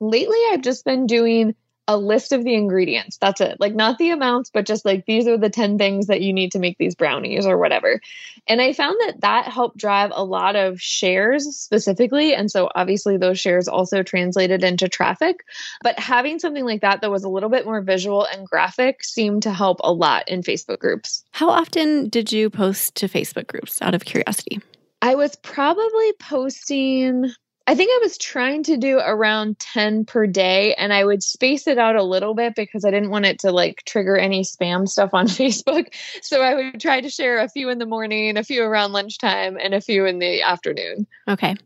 Lately 0.00 0.38
i've 0.50 0.62
just 0.62 0.84
been 0.84 1.06
doing 1.06 1.54
a 1.88 1.96
list 1.96 2.32
of 2.32 2.44
the 2.44 2.54
ingredients. 2.54 3.16
That's 3.16 3.40
it. 3.40 3.58
Like 3.58 3.74
not 3.74 3.96
the 3.96 4.10
amounts, 4.10 4.50
but 4.50 4.66
just 4.66 4.84
like 4.84 5.06
these 5.06 5.26
are 5.26 5.38
the 5.38 5.48
10 5.48 5.78
things 5.78 6.06
that 6.06 6.20
you 6.20 6.34
need 6.34 6.52
to 6.52 6.58
make 6.58 6.76
these 6.76 6.94
brownies 6.94 7.46
or 7.46 7.56
whatever. 7.56 8.00
And 8.46 8.60
I 8.60 8.74
found 8.74 8.96
that 9.00 9.22
that 9.22 9.46
helped 9.46 9.78
drive 9.78 10.12
a 10.14 10.22
lot 10.22 10.54
of 10.54 10.80
shares 10.80 11.44
specifically. 11.56 12.34
And 12.34 12.50
so 12.50 12.68
obviously 12.74 13.16
those 13.16 13.40
shares 13.40 13.68
also 13.68 14.02
translated 14.02 14.62
into 14.62 14.88
traffic. 14.88 15.44
But 15.82 15.98
having 15.98 16.38
something 16.38 16.66
like 16.66 16.82
that 16.82 17.00
that 17.00 17.10
was 17.10 17.24
a 17.24 17.28
little 17.28 17.48
bit 17.48 17.64
more 17.64 17.80
visual 17.80 18.26
and 18.26 18.46
graphic 18.46 19.02
seemed 19.02 19.42
to 19.44 19.52
help 19.52 19.80
a 19.82 19.92
lot 19.92 20.28
in 20.28 20.42
Facebook 20.42 20.78
groups. 20.78 21.24
How 21.30 21.48
often 21.48 22.10
did 22.10 22.30
you 22.32 22.50
post 22.50 22.96
to 22.96 23.08
Facebook 23.08 23.46
groups 23.46 23.80
out 23.80 23.94
of 23.94 24.04
curiosity? 24.04 24.60
I 25.00 25.14
was 25.14 25.36
probably 25.36 26.12
posting 26.20 27.32
I 27.68 27.74
think 27.74 27.90
I 27.92 27.98
was 28.00 28.16
trying 28.16 28.62
to 28.62 28.78
do 28.78 28.98
around 28.98 29.58
10 29.58 30.06
per 30.06 30.26
day 30.26 30.72
and 30.72 30.90
I 30.90 31.04
would 31.04 31.22
space 31.22 31.66
it 31.66 31.76
out 31.76 31.96
a 31.96 32.02
little 32.02 32.34
bit 32.34 32.54
because 32.54 32.82
I 32.82 32.90
didn't 32.90 33.10
want 33.10 33.26
it 33.26 33.40
to 33.40 33.52
like 33.52 33.82
trigger 33.84 34.16
any 34.16 34.40
spam 34.40 34.88
stuff 34.88 35.10
on 35.12 35.26
Facebook. 35.26 35.92
So 36.22 36.40
I 36.40 36.54
would 36.54 36.80
try 36.80 37.02
to 37.02 37.10
share 37.10 37.40
a 37.40 37.48
few 37.50 37.68
in 37.68 37.76
the 37.76 37.84
morning, 37.84 38.38
a 38.38 38.42
few 38.42 38.62
around 38.62 38.92
lunchtime, 38.92 39.58
and 39.58 39.74
a 39.74 39.82
few 39.82 40.06
in 40.06 40.18
the 40.18 40.40
afternoon. 40.40 41.06
Okay. 41.28 41.56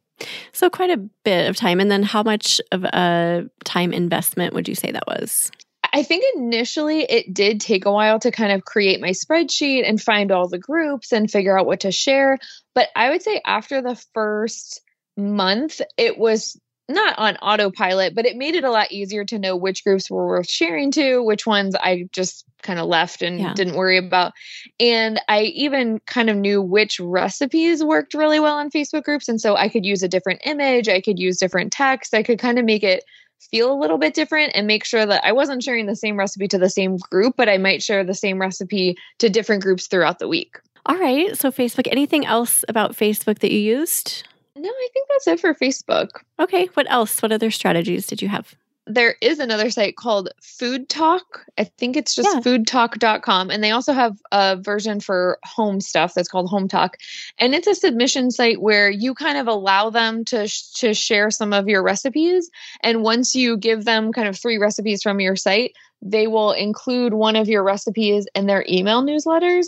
So 0.51 0.69
quite 0.69 0.91
a 0.91 1.09
bit 1.23 1.49
of 1.49 1.55
time. 1.55 1.79
And 1.79 1.89
then 1.89 2.03
how 2.03 2.25
much 2.25 2.61
of 2.73 2.83
a 2.83 3.49
time 3.63 3.93
investment 3.93 4.55
would 4.55 4.67
you 4.67 4.75
say 4.75 4.91
that 4.91 5.07
was? 5.07 5.53
I 5.93 6.03
think 6.03 6.25
initially 6.35 7.03
it 7.03 7.33
did 7.33 7.61
take 7.61 7.85
a 7.85 7.93
while 7.93 8.19
to 8.19 8.33
kind 8.33 8.51
of 8.51 8.65
create 8.65 9.01
my 9.01 9.11
spreadsheet 9.11 9.89
and 9.89 10.03
find 10.03 10.33
all 10.33 10.49
the 10.49 10.59
groups 10.59 11.13
and 11.13 11.31
figure 11.31 11.57
out 11.57 11.67
what 11.67 11.81
to 11.81 11.93
share. 11.93 12.39
But 12.75 12.89
I 12.97 13.11
would 13.11 13.23
say 13.23 13.41
after 13.47 13.81
the 13.81 13.95
first 14.15 14.81
month, 15.17 15.81
it 15.97 16.19
was 16.19 16.59
not 16.89 17.19
on 17.19 17.37
autopilot, 17.37 18.15
but 18.15 18.27
it 18.27 18.37
made 18.37 18.55
it 18.55 18.65
a 18.65 18.71
lot 18.71 18.93
easier 18.93 19.25
to 19.25 19.39
know 19.39 19.57
which 19.57 19.85
groups 19.85 20.11
were 20.11 20.27
worth 20.27 20.51
sharing 20.51 20.91
to, 20.93 21.23
which 21.23 21.47
ones 21.47 21.75
I 21.75 22.09
just 22.13 22.45
kind 22.63 22.79
of 22.79 22.87
left 22.87 23.23
and 23.23 23.41
yeah. 23.41 23.55
didn't 23.55 23.77
worry 23.77 23.99
about. 23.99 24.33
And 24.79 25.21
I 25.29 25.43
even 25.43 26.01
kind 26.07 26.29
of 26.29 26.37
knew 26.37 26.61
which 26.61 27.01
recipes 27.01 27.83
worked 27.83 28.15
really 28.15 28.41
well 28.41 28.57
on 28.57 28.71
Facebook 28.71 29.05
groups. 29.05 29.29
And 29.29 29.41
so 29.41 29.57
I 29.57 29.69
could 29.69 29.85
use 29.85 30.03
a 30.03 30.09
different 30.09 30.41
image, 30.45 30.89
I 30.89 31.01
could 31.01 31.19
use 31.19 31.39
different 31.39 31.73
text, 31.73 32.15
I 32.15 32.23
could 32.23 32.39
kind 32.39 32.59
of 32.59 32.65
make 32.65 32.83
it 32.83 33.05
feel 33.51 33.73
a 33.73 33.79
little 33.79 33.99
bit 33.99 34.15
different 34.15 34.53
and 34.55 34.67
make 34.67 34.85
sure 34.85 35.05
that 35.05 35.25
I 35.25 35.33
wasn't 35.33 35.63
sharing 35.63 35.87
the 35.87 35.97
same 35.97 36.17
recipe 36.17 36.47
to 36.49 36.59
the 36.59 36.71
same 36.71 36.97
group, 36.97 37.35
but 37.37 37.49
I 37.49 37.59
might 37.59 37.83
share 37.83 38.05
the 38.05 38.15
same 38.15 38.41
recipe 38.41 38.97
to 39.19 39.29
different 39.29 39.63
groups 39.63 39.89
throughout 39.89 40.21
the 40.21 40.29
week. 40.29 40.59
All 40.87 40.97
right. 40.97 41.37
So, 41.37 41.51
Facebook, 41.51 41.89
anything 41.91 42.27
else 42.27 42.65
about 42.69 42.97
Facebook 42.97 43.39
that 43.39 43.53
you 43.53 43.59
used? 43.59 44.27
No, 44.57 44.69
I 44.69 44.89
think 44.93 45.09
that's 45.09 45.27
it 45.27 45.41
for 45.41 45.55
Facebook. 45.55 46.11
Okay. 46.39 46.67
What 46.75 46.91
else? 46.91 47.21
What 47.23 47.33
other 47.33 47.51
strategies 47.51 48.07
did 48.07 48.21
you 48.21 48.29
have? 48.29 48.55
There 48.87 49.15
is 49.21 49.39
another 49.39 49.71
site 49.71 49.97
called 49.97 50.31
Food 50.43 50.89
Talk. 50.89 51.47
I 51.57 51.65
think 51.65 51.97
it's 51.97 52.15
just 52.17 52.29
yeah. 52.35 52.41
foodtalk.com. 52.41 53.51
And 53.51 53.63
they 53.63 53.71
also 53.71 53.93
have 53.93 54.17
a 54.33 54.57
version 54.57 54.99
for 54.99 55.39
home 55.45 55.81
stuff 55.81 56.15
that's 56.15 56.29
called 56.29 56.51
Home 56.51 56.67
Talk. 56.67 56.97
And 57.39 57.55
it's 57.55 57.69
a 57.69 57.77
submission 57.77 58.33
site 58.33 58.61
where 58.61 58.91
you 58.91 59.15
kind 59.15 59.39
of 59.39 59.47
allow 59.47 59.91
them 59.91 60.25
to, 60.27 60.49
sh- 60.49 60.73
to 60.79 60.95
share 60.95 61.31
some 61.31 61.53
of 61.53 61.69
your 61.69 61.83
recipes. 61.83 62.51
And 62.83 63.03
once 63.03 63.37
you 63.37 63.57
give 63.57 63.85
them 63.85 64.13
kind 64.13 64.27
of 64.27 64.37
three 64.37 64.59
recipes 64.59 65.03
from 65.03 65.21
your 65.21 65.37
site, 65.37 65.75
they 66.03 66.27
will 66.27 66.51
include 66.51 67.15
one 67.15 67.37
of 67.37 67.49
your 67.49 67.63
recipes 67.63 68.27
in 68.35 68.47
their 68.47 68.65
email 68.69 69.03
newsletters. 69.03 69.67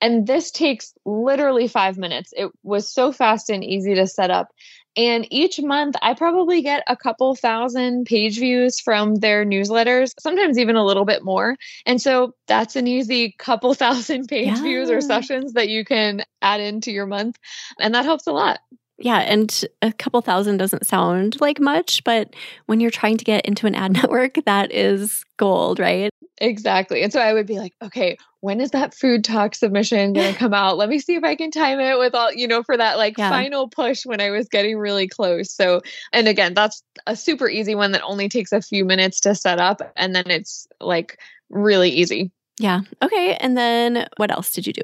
And 0.00 0.26
this 0.26 0.50
takes 0.50 0.92
literally 1.04 1.68
five 1.68 1.96
minutes. 1.96 2.34
It 2.36 2.50
was 2.64 2.88
so 2.88 3.12
fast 3.12 3.48
and 3.48 3.64
easy 3.64 3.94
to 3.94 4.06
set 4.08 4.30
up. 4.30 4.52
And 4.96 5.26
each 5.30 5.60
month, 5.60 5.96
I 6.00 6.14
probably 6.14 6.62
get 6.62 6.82
a 6.86 6.96
couple 6.96 7.34
thousand 7.34 8.06
page 8.06 8.38
views 8.38 8.80
from 8.80 9.16
their 9.16 9.44
newsletters, 9.44 10.14
sometimes 10.18 10.58
even 10.58 10.76
a 10.76 10.84
little 10.84 11.04
bit 11.04 11.22
more. 11.22 11.56
And 11.84 12.00
so 12.00 12.34
that's 12.46 12.76
an 12.76 12.86
easy 12.86 13.34
couple 13.38 13.74
thousand 13.74 14.28
page 14.28 14.46
yeah. 14.46 14.62
views 14.62 14.90
or 14.90 15.00
sessions 15.00 15.52
that 15.52 15.68
you 15.68 15.84
can 15.84 16.22
add 16.40 16.60
into 16.60 16.90
your 16.90 17.06
month. 17.06 17.36
And 17.78 17.94
that 17.94 18.04
helps 18.04 18.26
a 18.26 18.32
lot. 18.32 18.60
Yeah, 18.98 19.18
and 19.18 19.64
a 19.82 19.92
couple 19.92 20.20
thousand 20.22 20.56
doesn't 20.56 20.86
sound 20.86 21.40
like 21.40 21.60
much, 21.60 22.02
but 22.04 22.34
when 22.64 22.80
you're 22.80 22.90
trying 22.90 23.18
to 23.18 23.24
get 23.24 23.44
into 23.44 23.66
an 23.66 23.74
ad 23.74 23.92
network, 24.02 24.38
that 24.46 24.72
is 24.72 25.24
gold, 25.36 25.78
right? 25.78 26.10
Exactly. 26.38 27.02
And 27.02 27.12
so 27.12 27.20
I 27.20 27.32
would 27.32 27.46
be 27.46 27.58
like, 27.58 27.74
okay, 27.82 28.16
when 28.40 28.60
is 28.60 28.70
that 28.72 28.94
food 28.94 29.24
talk 29.24 29.54
submission 29.54 30.12
going 30.12 30.32
to 30.34 30.38
come 30.38 30.52
out? 30.52 30.76
Let 30.76 30.88
me 30.88 30.98
see 30.98 31.14
if 31.14 31.24
I 31.24 31.34
can 31.34 31.50
time 31.50 31.80
it 31.80 31.98
with 31.98 32.14
all, 32.14 32.32
you 32.32 32.46
know, 32.46 32.62
for 32.62 32.76
that 32.76 32.98
like 32.98 33.16
yeah. 33.16 33.30
final 33.30 33.68
push 33.68 34.04
when 34.04 34.20
I 34.20 34.30
was 34.30 34.48
getting 34.48 34.78
really 34.78 35.08
close. 35.08 35.50
So, 35.50 35.82
and 36.12 36.28
again, 36.28 36.54
that's 36.54 36.82
a 37.06 37.16
super 37.16 37.48
easy 37.48 37.74
one 37.74 37.92
that 37.92 38.02
only 38.02 38.28
takes 38.28 38.52
a 38.52 38.62
few 38.62 38.84
minutes 38.84 39.20
to 39.20 39.34
set 39.34 39.58
up 39.58 39.80
and 39.96 40.14
then 40.14 40.30
it's 40.30 40.66
like 40.80 41.18
really 41.48 41.90
easy. 41.90 42.30
Yeah. 42.58 42.80
Okay. 43.02 43.34
And 43.36 43.56
then 43.56 44.06
what 44.16 44.30
else 44.30 44.52
did 44.52 44.66
you 44.66 44.72
do? 44.72 44.82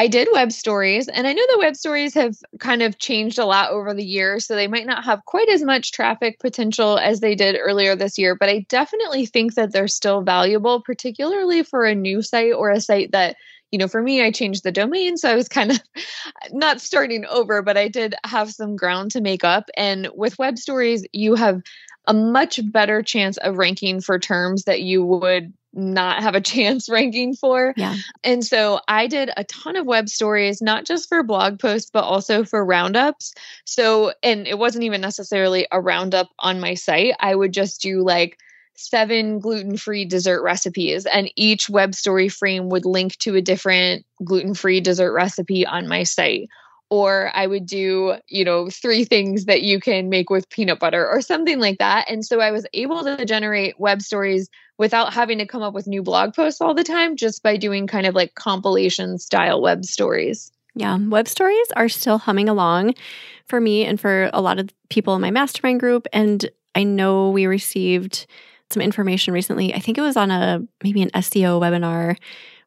I 0.00 0.06
did 0.06 0.28
web 0.32 0.50
stories, 0.50 1.08
and 1.08 1.26
I 1.26 1.34
know 1.34 1.44
the 1.50 1.58
web 1.58 1.76
stories 1.76 2.14
have 2.14 2.34
kind 2.58 2.80
of 2.80 2.96
changed 2.96 3.38
a 3.38 3.44
lot 3.44 3.70
over 3.70 3.92
the 3.92 4.02
years, 4.02 4.46
so 4.46 4.54
they 4.54 4.66
might 4.66 4.86
not 4.86 5.04
have 5.04 5.26
quite 5.26 5.50
as 5.50 5.62
much 5.62 5.92
traffic 5.92 6.38
potential 6.40 6.96
as 6.96 7.20
they 7.20 7.34
did 7.34 7.58
earlier 7.60 7.94
this 7.94 8.16
year, 8.16 8.34
but 8.34 8.48
I 8.48 8.64
definitely 8.70 9.26
think 9.26 9.56
that 9.56 9.72
they're 9.72 9.88
still 9.88 10.22
valuable, 10.22 10.80
particularly 10.80 11.62
for 11.62 11.84
a 11.84 11.94
new 11.94 12.22
site 12.22 12.54
or 12.54 12.70
a 12.70 12.80
site 12.80 13.12
that 13.12 13.36
you 13.70 13.78
know, 13.78 13.88
for 13.88 14.02
me, 14.02 14.20
I 14.20 14.32
changed 14.32 14.64
the 14.64 14.72
domain. 14.72 15.16
So 15.16 15.30
I 15.30 15.36
was 15.36 15.48
kind 15.48 15.70
of 15.70 15.80
not 16.50 16.80
starting 16.80 17.24
over, 17.26 17.62
but 17.62 17.76
I 17.76 17.86
did 17.86 18.16
have 18.24 18.50
some 18.50 18.74
ground 18.74 19.12
to 19.12 19.20
make 19.20 19.44
up. 19.44 19.70
And 19.76 20.08
with 20.14 20.40
web 20.40 20.58
stories, 20.58 21.06
you 21.12 21.36
have 21.36 21.62
a 22.06 22.14
much 22.14 22.60
better 22.72 23.02
chance 23.02 23.36
of 23.36 23.58
ranking 23.58 24.00
for 24.00 24.18
terms 24.18 24.64
that 24.64 24.80
you 24.80 25.04
would 25.04 25.52
not 25.72 26.22
have 26.22 26.34
a 26.34 26.40
chance 26.40 26.88
ranking 26.88 27.34
for. 27.34 27.74
Yeah. 27.76 27.96
And 28.24 28.44
so 28.44 28.80
I 28.88 29.06
did 29.06 29.30
a 29.36 29.44
ton 29.44 29.76
of 29.76 29.86
web 29.86 30.08
stories, 30.08 30.60
not 30.60 30.86
just 30.86 31.08
for 31.08 31.22
blog 31.22 31.58
posts, 31.58 31.90
but 31.92 32.04
also 32.04 32.44
for 32.44 32.64
roundups. 32.64 33.32
So, 33.64 34.12
and 34.22 34.46
it 34.46 34.58
wasn't 34.58 34.84
even 34.84 35.00
necessarily 35.00 35.66
a 35.70 35.80
roundup 35.80 36.28
on 36.38 36.60
my 36.60 36.74
site. 36.74 37.14
I 37.20 37.34
would 37.34 37.52
just 37.52 37.80
do 37.80 38.02
like 38.02 38.38
seven 38.76 39.40
gluten 39.40 39.76
free 39.76 40.06
dessert 40.06 40.42
recipes, 40.42 41.04
and 41.04 41.30
each 41.36 41.68
web 41.68 41.94
story 41.94 42.28
frame 42.28 42.70
would 42.70 42.86
link 42.86 43.16
to 43.18 43.34
a 43.34 43.42
different 43.42 44.06
gluten 44.24 44.54
free 44.54 44.80
dessert 44.80 45.12
recipe 45.12 45.66
on 45.66 45.86
my 45.86 46.02
site 46.02 46.48
or 46.90 47.30
I 47.34 47.46
would 47.46 47.66
do, 47.66 48.16
you 48.26 48.44
know, 48.44 48.68
three 48.68 49.04
things 49.04 49.44
that 49.44 49.62
you 49.62 49.78
can 49.80 50.08
make 50.08 50.28
with 50.28 50.50
peanut 50.50 50.80
butter 50.80 51.08
or 51.08 51.20
something 51.20 51.60
like 51.60 51.78
that. 51.78 52.10
And 52.10 52.24
so 52.24 52.40
I 52.40 52.50
was 52.50 52.66
able 52.74 53.04
to 53.04 53.24
generate 53.24 53.78
web 53.78 54.02
stories 54.02 54.48
without 54.76 55.12
having 55.12 55.38
to 55.38 55.46
come 55.46 55.62
up 55.62 55.72
with 55.72 55.86
new 55.86 56.02
blog 56.02 56.34
posts 56.34 56.60
all 56.60 56.74
the 56.74 56.82
time, 56.82 57.14
just 57.14 57.42
by 57.42 57.56
doing 57.56 57.86
kind 57.86 58.06
of 58.06 58.14
like 58.14 58.34
compilation 58.34 59.18
style 59.18 59.62
web 59.62 59.84
stories. 59.84 60.50
Yeah, 60.74 60.98
web 60.98 61.28
stories 61.28 61.66
are 61.76 61.88
still 61.88 62.18
humming 62.18 62.48
along 62.48 62.94
for 63.46 63.60
me 63.60 63.84
and 63.84 64.00
for 64.00 64.30
a 64.32 64.40
lot 64.40 64.58
of 64.58 64.70
people 64.88 65.14
in 65.14 65.20
my 65.20 65.30
mastermind 65.30 65.80
group. 65.80 66.06
And 66.12 66.48
I 66.74 66.82
know 66.82 67.30
we 67.30 67.46
received 67.46 68.26
some 68.70 68.82
information 68.82 69.34
recently. 69.34 69.74
I 69.74 69.80
think 69.80 69.98
it 69.98 70.02
was 70.02 70.16
on 70.16 70.30
a 70.30 70.62
maybe 70.82 71.02
an 71.02 71.10
SEO 71.10 71.60
webinar 71.60 72.16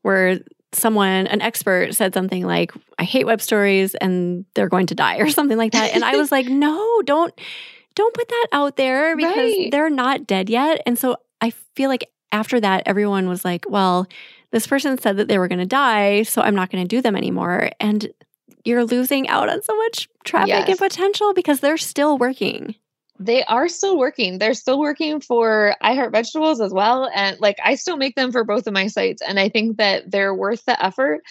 where 0.02 0.40
someone, 0.76 1.28
an 1.28 1.42
expert, 1.42 1.94
said 1.96 2.14
something 2.14 2.46
like, 2.46 2.72
I 2.98 3.04
hate 3.04 3.26
web 3.26 3.42
stories 3.42 3.96
and 3.96 4.46
they're 4.56 4.70
going 4.70 4.88
to 4.88 4.96
die 4.96 5.18
or 5.18 5.30
something 5.30 5.58
like 5.58 5.72
that. 5.74 5.94
And 5.94 6.04
I 6.04 6.16
was 6.18 6.32
like, 6.32 6.48
no, 6.48 7.02
don't 7.04 7.34
don't 7.96 8.14
put 8.14 8.28
that 8.28 8.48
out 8.54 8.76
there 8.76 9.16
because 9.18 9.36
Right. 9.36 9.70
they're 9.72 9.90
not 9.90 10.26
dead 10.26 10.50
yet. 10.50 10.82
And 10.86 10.98
so 10.98 11.18
I 11.42 11.52
feel 11.76 11.90
like 11.90 12.10
after 12.32 12.60
that, 12.60 12.84
everyone 12.86 13.30
was 13.30 13.46
like, 13.46 13.66
well, 13.70 14.08
this 14.52 14.66
person 14.68 14.98
said 14.98 15.18
that 15.18 15.28
they 15.28 15.38
were 15.38 15.48
going 15.48 15.60
to 15.60 15.66
die, 15.66 16.24
so 16.24 16.42
I'm 16.42 16.56
not 16.56 16.72
going 16.72 16.84
to 16.84 16.88
do 16.88 17.02
them 17.02 17.16
anymore. 17.16 17.70
And 17.80 18.10
you're 18.66 18.86
losing 18.86 19.28
out 19.28 19.50
on 19.50 19.62
so 19.62 19.76
much 19.78 20.08
traffic 20.24 20.52
and 20.70 20.80
potential 20.80 21.34
because 21.34 21.60
they're 21.60 21.78
still 21.78 22.18
working. 22.18 22.76
They 23.24 23.44
are 23.46 23.70
still 23.70 23.98
working. 23.98 24.38
They're 24.38 24.54
still 24.54 24.80
working 24.80 25.22
for 25.22 25.76
I 25.82 25.96
Heart 25.96 26.12
Vegetables 26.12 26.60
as 26.60 26.74
well. 26.74 27.10
And 27.14 27.40
like 27.40 27.58
I 27.64 27.76
still 27.76 27.96
make 27.96 28.16
them 28.16 28.32
for 28.32 28.44
both 28.44 28.68
of 28.68 28.74
my 28.74 28.88
sites. 28.88 29.22
And 29.22 29.40
I 29.40 29.50
think 29.50 29.78
that 29.78 30.12
they're 30.12 30.36
worth 30.36 30.66
the 30.66 30.84
effort. 30.84 31.22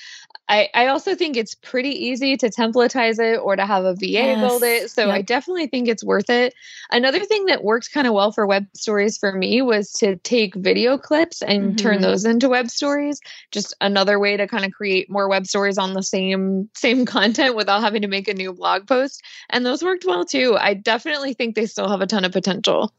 I, 0.49 0.69
I 0.75 0.87
also 0.89 1.15
think 1.15 1.37
it's 1.37 1.55
pretty 1.55 1.91
easy 1.91 2.37
to 2.37 2.51
templatize 2.51 3.19
it 3.19 3.39
or 3.39 3.57
to 3.57 3.65
have 3.65 3.85
a 3.85 3.95
VA 3.95 4.37
build 4.41 4.63
it. 4.63 4.91
So 4.91 5.11
I 5.11 5.23
definitely 5.23 5.67
think 5.67 5.89
it's 5.89 6.05
worth 6.05 6.29
it. 6.29 6.53
Another 6.91 7.25
thing 7.25 7.47
that 7.47 7.65
worked 7.65 7.93
kind 7.93 8.07
of 8.07 8.13
well 8.13 8.33
for 8.33 8.47
web 8.47 8.67
stories 8.75 9.17
for 9.17 9.33
me 9.33 9.63
was 9.63 9.93
to 9.93 10.17
take 10.17 10.55
video 10.57 10.99
clips 10.99 11.43
and 11.43 11.79
turn 11.79 11.99
Mhm. 11.99 12.03
those 12.03 12.25
into 12.25 12.49
web 12.49 12.69
stories. 12.69 13.21
Just 13.51 13.75
another 13.81 14.19
way 14.19 14.37
to 14.37 14.47
kind 14.47 14.65
of 14.65 14.73
create 14.73 15.09
more 15.09 15.29
web 15.29 15.47
stories 15.47 15.79
on 15.79 15.95
the 15.95 16.03
same 16.03 16.69
same 16.75 17.07
content 17.17 17.55
without 17.55 17.81
having 17.81 18.03
to 18.03 18.09
make 18.09 18.29
a 18.29 18.35
new 18.35 18.53
blog 18.53 18.87
post. 18.87 19.23
And 19.49 19.65
those 19.65 19.83
worked 19.83 20.05
well 20.05 20.25
too. 20.25 20.57
I 20.59 20.75
definitely 20.75 21.35
think 21.35 21.55
they 21.55 21.67
still 21.67 21.89
have 21.89 22.01
a 22.01 22.07
ton 22.07 22.25
of 22.25 22.33
potential. 22.33 22.93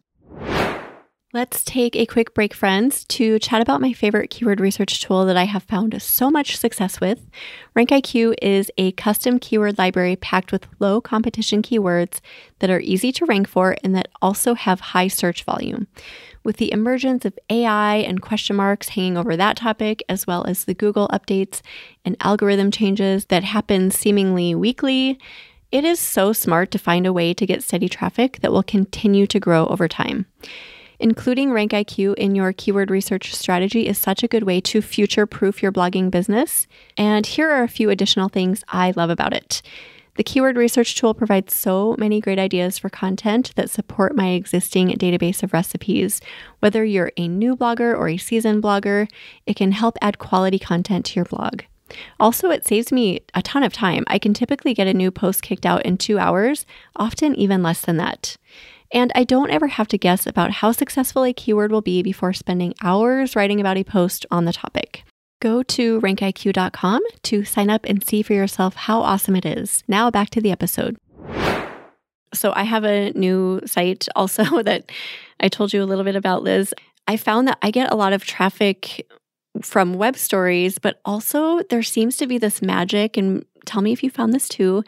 Let's 1.36 1.64
take 1.64 1.96
a 1.96 2.06
quick 2.06 2.36
break, 2.36 2.54
friends, 2.54 3.06
to 3.06 3.40
chat 3.40 3.60
about 3.60 3.82
my 3.82 3.92
favorite 3.92 4.30
keyword 4.30 4.60
research 4.60 5.02
tool 5.02 5.26
that 5.26 5.36
I 5.36 5.46
have 5.46 5.64
found 5.64 6.00
so 6.00 6.30
much 6.30 6.56
success 6.58 7.02
with. 7.02 7.28
RankIQ 7.76 8.36
is 8.40 8.70
a 8.78 8.92
custom 8.92 9.40
keyword 9.40 9.80
library 9.80 10.16
packed 10.16 10.52
with 10.52 10.68
low 10.78 11.02
competition 11.02 11.64
keywords 11.64 12.20
that 12.60 12.70
are 12.70 12.80
easy 12.82 13.12
to 13.14 13.26
rank 13.26 13.48
for 13.48 13.76
and 13.84 13.96
that 13.96 14.10
also 14.22 14.54
have 14.54 14.80
high 14.80 15.08
search 15.08 15.44
volume. 15.44 15.88
With 16.44 16.58
the 16.58 16.72
emergence 16.72 17.26
of 17.26 17.40
AI 17.50 17.96
and 17.96 18.22
question 18.22 18.56
marks 18.56 18.90
hanging 18.90 19.18
over 19.18 19.36
that 19.36 19.58
topic, 19.58 20.04
as 20.08 20.28
well 20.28 20.46
as 20.46 20.66
the 20.66 20.76
Google 20.76 21.08
updates 21.08 21.62
and 22.06 22.16
algorithm 22.20 22.70
changes 22.70 23.26
that 23.26 23.44
happen 23.44 23.90
seemingly 23.90 24.54
weekly, 24.54 25.18
it 25.72 25.84
is 25.84 26.00
so 26.00 26.32
smart 26.32 26.70
to 26.70 26.78
find 26.78 27.08
a 27.08 27.14
way 27.14 27.34
to 27.34 27.48
get 27.48 27.64
steady 27.64 27.90
traffic 27.90 28.38
that 28.42 28.52
will 28.52 28.62
continue 28.62 29.26
to 29.26 29.40
grow 29.40 29.66
over 29.66 29.88
time. 29.88 30.28
Including 31.04 31.50
RankIQ 31.50 32.16
in 32.16 32.34
your 32.34 32.54
keyword 32.54 32.90
research 32.90 33.36
strategy 33.36 33.90
is 33.90 33.98
such 33.98 34.24
a 34.24 34.28
good 34.30 34.44
way 34.44 34.62
to 34.62 34.82
future 34.82 35.26
proof 35.26 35.62
your 35.62 35.70
blogging 35.70 36.10
business. 36.10 36.66
And 36.96 37.26
here 37.26 37.52
are 37.52 37.64
a 37.64 37.68
few 37.68 37.90
additional 37.90 38.30
things 38.30 38.64
I 38.70 38.94
love 38.96 39.10
about 39.10 39.34
it. 39.34 39.62
The 40.16 40.24
keyword 40.24 40.56
research 40.56 40.96
tool 40.96 41.14
provides 41.14 41.60
so 41.60 41.98
many 42.00 42.22
great 42.22 42.40
ideas 42.40 42.78
for 42.78 42.88
content 42.88 43.52
that 43.58 43.70
support 43.70 44.16
my 44.16 44.30
existing 44.30 44.92
database 44.92 45.44
of 45.44 45.52
recipes. 45.52 46.22
Whether 46.60 46.86
you're 46.86 47.12
a 47.18 47.28
new 47.28 47.58
blogger 47.58 47.94
or 47.94 48.08
a 48.08 48.16
seasoned 48.16 48.64
blogger, 48.64 49.10
it 49.46 49.58
can 49.58 49.74
help 49.74 49.98
add 50.02 50.20
quality 50.20 50.58
content 50.58 51.08
to 51.08 51.16
your 51.16 51.26
blog. 51.26 51.64
Also, 52.18 52.50
it 52.50 52.66
saves 52.66 52.94
me 52.94 53.20
a 53.34 53.42
ton 53.42 53.62
of 53.62 53.74
time. 53.74 54.06
I 54.08 54.20
can 54.20 54.34
typically 54.34 54.74
get 54.74 54.88
a 54.88 54.94
new 54.94 55.12
post 55.12 55.42
kicked 55.42 55.66
out 55.66 55.86
in 55.86 55.98
two 55.98 56.18
hours, 56.18 56.66
often 56.96 57.36
even 57.36 57.62
less 57.62 57.82
than 57.82 57.98
that. 57.98 58.38
And 58.94 59.12
I 59.16 59.24
don't 59.24 59.50
ever 59.50 59.68
have 59.68 59.88
to 59.90 59.98
guess 59.98 60.28
about 60.28 60.52
how 60.52 60.72
successful 60.72 61.26
a 61.26 61.34
keyword 61.34 61.72
will 61.72 61.82
be 61.82 62.04
before 62.04 62.32
spending 62.32 62.76
hours 62.84 63.36
writing 63.36 63.60
about 63.60 63.76
a 63.76 63.84
post 63.84 64.24
on 64.30 64.46
the 64.46 64.54
topic. 64.54 65.04
Go 65.42 65.64
to 65.64 66.00
rankiq.com 66.00 67.02
to 67.24 67.44
sign 67.44 67.72
up 67.72 67.86
and 67.86 68.06
see 68.06 68.22
for 68.22 68.34
yourself 68.34 68.76
how 68.76 69.02
awesome 69.02 69.36
it 69.36 69.48
is. 69.48 69.84
Now 69.88 70.12
back 70.12 70.30
to 70.30 70.42
the 70.42 70.52
episode. 70.52 70.96
So 72.36 72.54
I 72.56 72.64
have 72.64 72.84
a 72.84 73.12
new 73.14 73.62
site 73.66 74.08
also 74.16 74.44
that 74.64 74.92
I 75.40 75.50
told 75.50 75.74
you 75.74 75.84
a 75.84 75.86
little 75.86 76.06
bit 76.06 76.16
about, 76.16 76.44
Liz. 76.44 76.74
I 77.08 77.18
found 77.18 77.48
that 77.48 77.58
I 77.64 77.72
get 77.72 77.92
a 77.92 77.96
lot 77.96 78.14
of 78.14 78.24
traffic 78.24 79.08
from 79.62 79.94
web 79.94 80.18
stories, 80.18 80.78
but 80.78 81.00
also 81.04 81.62
there 81.70 81.84
seems 81.84 82.16
to 82.18 82.28
be 82.28 82.38
this 82.38 82.62
magic, 82.62 83.18
and 83.18 83.46
tell 83.66 83.82
me 83.82 83.92
if 83.92 84.04
you 84.04 84.10
found 84.10 84.34
this 84.34 84.48
too, 84.48 84.84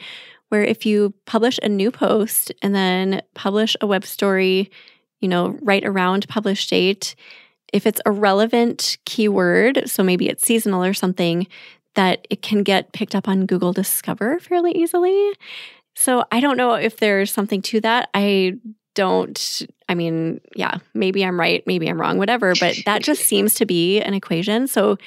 where 0.50 0.64
if 0.64 0.86
you 0.86 1.14
publish 1.26 1.60
a 1.64 1.70
new 1.70 1.92
post 1.92 2.52
and 2.62 2.74
then 2.74 3.22
publish 3.34 3.76
a 3.82 3.88
web 3.88 4.06
story, 4.06 4.72
you 5.20 5.28
know, 5.28 5.58
right 5.62 5.84
around 5.86 6.28
publish 6.28 6.68
date, 6.68 7.16
if 7.74 7.86
it's 7.86 8.02
a 8.06 8.12
relevant 8.12 8.98
keyword, 9.06 9.90
so 9.90 10.04
maybe 10.04 10.30
it's 10.30 10.46
seasonal 10.46 10.84
or 10.84 10.94
something, 10.94 11.48
that 11.96 12.28
it 12.30 12.42
can 12.42 12.64
get 12.64 12.94
picked 12.94 13.16
up 13.16 13.28
on 13.28 13.46
Google 13.46 13.74
Discover 13.74 14.40
fairly 14.40 14.72
easily. 14.72 15.34
So 15.96 16.26
I 16.32 16.40
don't 16.42 16.58
know 16.58 16.74
if 16.74 16.98
there's 16.98 17.32
something 17.32 17.62
to 17.64 17.82
that. 17.82 18.10
I 18.14 18.60
don't, 18.96 19.62
I 19.88 19.96
mean, 19.96 20.42
yeah, 20.56 20.78
maybe 20.94 21.24
I'm 21.24 21.40
right, 21.40 21.64
maybe 21.68 21.88
I'm 21.88 22.00
wrong, 22.00 22.18
whatever, 22.18 22.54
but 22.60 22.78
that 22.86 23.04
just 23.04 23.24
seems 23.26 23.56
to 23.56 23.66
be 23.66 24.02
an 24.02 24.14
equation. 24.14 24.68
So 24.68 24.98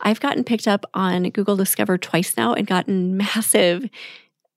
I've 0.00 0.20
gotten 0.20 0.44
picked 0.44 0.68
up 0.68 0.84
on 0.94 1.30
Google 1.30 1.56
Discover 1.56 1.98
twice 1.98 2.36
now 2.36 2.54
and 2.54 2.66
gotten 2.66 3.16
massive, 3.16 3.88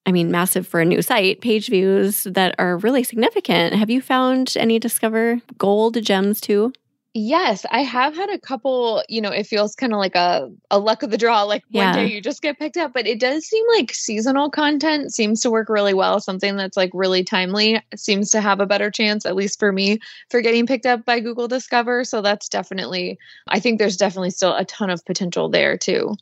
I 0.05 0.11
mean, 0.11 0.31
massive 0.31 0.67
for 0.67 0.81
a 0.81 0.85
new 0.85 1.01
site, 1.01 1.41
page 1.41 1.69
views 1.69 2.23
that 2.23 2.55
are 2.57 2.77
really 2.77 3.03
significant. 3.03 3.75
Have 3.75 3.89
you 3.89 4.01
found 4.01 4.53
any 4.57 4.79
Discover 4.79 5.41
gold 5.57 6.01
gems 6.03 6.41
too? 6.41 6.73
Yes, 7.13 7.65
I 7.71 7.81
have 7.81 8.15
had 8.15 8.29
a 8.29 8.39
couple, 8.39 9.03
you 9.09 9.19
know, 9.19 9.31
it 9.31 9.45
feels 9.45 9.75
kind 9.75 9.91
of 9.91 9.99
like 9.99 10.15
a, 10.15 10.49
a 10.71 10.79
luck 10.79 11.03
of 11.03 11.11
the 11.11 11.17
draw. 11.17 11.43
Like 11.43 11.61
Yeah. 11.69 11.87
one 11.87 11.95
day 11.95 12.13
you 12.13 12.21
just 12.21 12.41
get 12.41 12.57
picked 12.57 12.77
up, 12.77 12.93
but 12.93 13.05
it 13.05 13.19
does 13.19 13.45
seem 13.45 13.65
like 13.75 13.93
seasonal 13.93 14.49
content 14.49 15.13
seems 15.13 15.41
to 15.41 15.51
work 15.51 15.67
really 15.67 15.93
well. 15.93 16.21
Something 16.21 16.55
that's 16.55 16.77
like 16.77 16.89
really 16.93 17.25
timely 17.25 17.81
seems 17.97 18.31
to 18.31 18.39
have 18.39 18.61
a 18.61 18.65
better 18.65 18.89
chance, 18.89 19.25
at 19.25 19.35
least 19.35 19.59
for 19.59 19.73
me, 19.73 19.99
for 20.29 20.39
getting 20.41 20.65
picked 20.65 20.85
up 20.85 21.03
by 21.03 21.19
Google 21.19 21.49
Discover. 21.49 22.05
So 22.05 22.21
that's 22.21 22.47
definitely, 22.47 23.19
I 23.49 23.59
think 23.59 23.77
there's 23.77 23.97
definitely 23.97 24.31
still 24.31 24.55
a 24.55 24.63
ton 24.63 24.89
of 24.89 25.03
potential 25.03 25.49
there 25.49 25.77
too. 25.77 26.15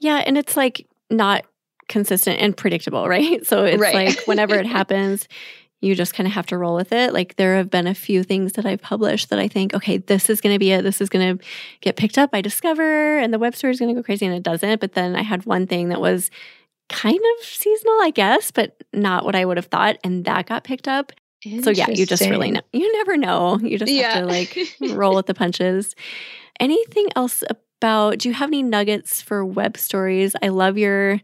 Yeah, 0.00 0.16
and 0.26 0.36
it's 0.36 0.56
like 0.56 0.84
not 1.10 1.44
consistent 1.88 2.40
and 2.40 2.56
predictable, 2.56 3.08
right? 3.16 3.46
So 3.46 3.64
it's 3.64 3.80
Right. 3.80 3.94
like 3.94 4.26
whenever 4.26 4.54
it 4.56 4.66
happens, 4.78 5.28
you 5.80 5.94
just 5.94 6.14
kind 6.14 6.26
of 6.26 6.32
have 6.32 6.46
to 6.46 6.56
roll 6.56 6.74
with 6.74 6.92
it. 6.92 7.12
Like 7.12 7.36
there 7.36 7.56
have 7.56 7.68
been 7.68 7.86
a 7.86 7.94
few 7.94 8.22
things 8.22 8.54
that 8.54 8.64
I've 8.64 8.80
published 8.80 9.28
that 9.28 9.38
I 9.38 9.48
think, 9.48 9.74
okay, 9.74 9.98
this 9.98 10.30
is 10.30 10.40
going 10.40 10.54
to 10.54 10.58
be 10.58 10.70
it. 10.72 10.82
This 10.82 11.00
is 11.02 11.10
going 11.10 11.36
to 11.38 11.44
get 11.82 11.96
picked 11.96 12.16
up 12.16 12.30
by 12.30 12.40
Discover 12.40 13.18
and 13.18 13.34
the 13.34 13.38
web 13.38 13.54
story 13.54 13.72
is 13.72 13.78
going 13.80 13.94
to 13.94 14.00
go 14.00 14.02
crazy 14.02 14.24
and 14.24 14.34
it 14.34 14.42
doesn't. 14.42 14.80
But 14.80 14.94
then 14.94 15.14
I 15.14 15.20
had 15.22 15.44
one 15.44 15.66
thing 15.66 15.90
that 15.90 16.00
was 16.00 16.30
kind 16.88 17.18
of 17.18 17.44
seasonal, 17.44 17.94
I 18.00 18.10
guess, 18.14 18.50
but 18.50 18.82
not 18.94 19.26
what 19.26 19.34
I 19.36 19.44
would 19.44 19.58
have 19.58 19.66
thought. 19.66 19.98
And 20.02 20.24
that 20.24 20.46
got 20.46 20.64
picked 20.64 20.88
up. 20.88 21.12
So 21.62 21.68
yeah, 21.68 21.90
you 21.90 22.06
just 22.06 22.22
really 22.30 22.50
know. 22.52 22.60
You 22.72 22.90
never 22.94 23.18
know. 23.18 23.58
You 23.58 23.78
just 23.78 23.92
have 23.92 24.22
to 24.22 24.26
like 24.26 24.56
roll 24.80 25.16
with 25.16 25.26
the 25.26 25.34
punches. 25.34 25.94
Anything 26.60 27.08
else 27.16 27.44
about, 27.50 28.18
do 28.18 28.28
you 28.30 28.34
have 28.34 28.48
any 28.48 28.62
nuggets 28.62 29.20
for 29.20 29.44
web 29.44 29.76
stories? 29.76 30.34
I 30.42 30.48
love 30.48 30.78
your 30.78 31.20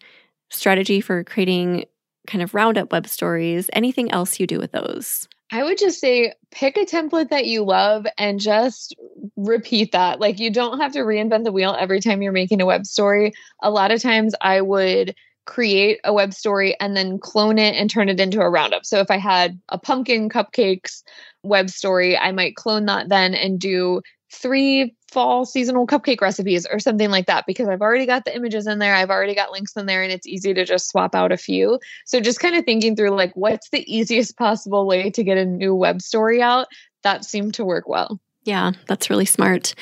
strategy 0.51 1.01
for 1.01 1.25
creating 1.25 1.85
kind 2.27 2.43
of 2.43 2.55
roundup 2.55 2.93
web 2.93 3.07
stories. 3.07 3.71
Anything 3.73 4.11
else 4.13 4.39
you 4.39 4.47
do 4.47 4.59
with 4.59 4.73
those? 4.73 5.29
I 5.53 5.65
would 5.65 5.79
just 5.79 6.01
say 6.01 6.33
pick 6.53 6.77
a 6.77 6.85
template 6.85 7.31
that 7.31 7.47
you 7.47 7.65
love 7.65 8.07
and 8.17 8.39
just 8.39 8.95
repeat 9.37 9.93
that. 9.93 10.21
Like 10.21 10.39
you 10.39 10.51
don't 10.51 10.79
have 10.81 10.93
to 10.93 11.01
reinvent 11.01 11.45
the 11.45 11.53
wheel 11.53 11.77
every 11.79 12.01
time 12.01 12.23
you're 12.23 12.31
making 12.31 12.61
a 12.61 12.67
web 12.67 12.87
story. 12.87 13.33
A 13.63 13.71
lot 13.71 13.91
of 13.91 14.01
times 14.01 14.35
I 14.41 14.61
would 14.61 15.15
create 15.47 15.99
a 16.05 16.13
web 16.13 16.33
story 16.33 16.77
and 16.79 16.97
then 16.97 17.19
clone 17.19 17.59
it 17.59 17.75
and 17.75 17.91
turn 17.91 18.09
it 18.09 18.21
into 18.21 18.41
a 18.41 18.49
roundup. 18.49 18.87
So 18.87 19.01
if 19.01 19.11
I 19.11 19.17
had 19.17 19.61
a 19.71 19.79
pumpkin 19.79 20.29
cupcakes 20.29 21.03
web 21.43 21.71
story, 21.71 22.17
I 22.17 22.31
might 22.31 22.55
clone 22.55 22.87
that 22.87 23.09
then 23.09 23.35
and 23.35 23.59
do 23.59 24.03
three 24.33 24.95
fall 25.11 25.45
seasonal 25.45 25.87
cupcake 25.87 26.21
recipes 26.21 26.67
or 26.71 26.79
something 26.79 27.11
like 27.11 27.27
that 27.27 27.45
because 27.47 27.69
I've 27.69 27.81
already 27.81 28.07
got 28.07 28.25
the 28.25 28.35
images 28.35 28.67
in 28.67 28.79
there, 28.79 28.95
I've 28.95 29.11
already 29.11 29.35
got 29.35 29.53
links 29.53 29.77
in 29.77 29.87
there 29.87 30.03
and 30.03 30.13
it's 30.13 30.27
easy 30.27 30.55
to 30.55 30.65
just 30.65 30.89
swap 30.89 31.15
out 31.15 31.33
a 31.33 31.37
few. 31.37 31.79
So 32.07 32.21
just 32.21 32.41
kind 32.41 32.55
of 32.55 32.65
thinking 32.65 32.97
through 32.97 33.11
like 33.11 33.33
what's 33.35 33.71
the 33.71 33.85
easiest 33.93 34.37
possible 34.37 34.87
way 34.87 35.11
to 35.11 35.25
get 35.25 35.39
a 35.39 35.45
new 35.45 35.75
web 35.75 36.01
story 36.01 36.41
out, 36.41 36.69
that 37.03 37.25
seemed 37.25 37.55
to 37.55 37.65
work 37.65 37.89
well. 37.89 38.21
Yeah, 38.51 38.73
that's 38.89 39.09
really 39.11 39.27
smart. 39.27 39.77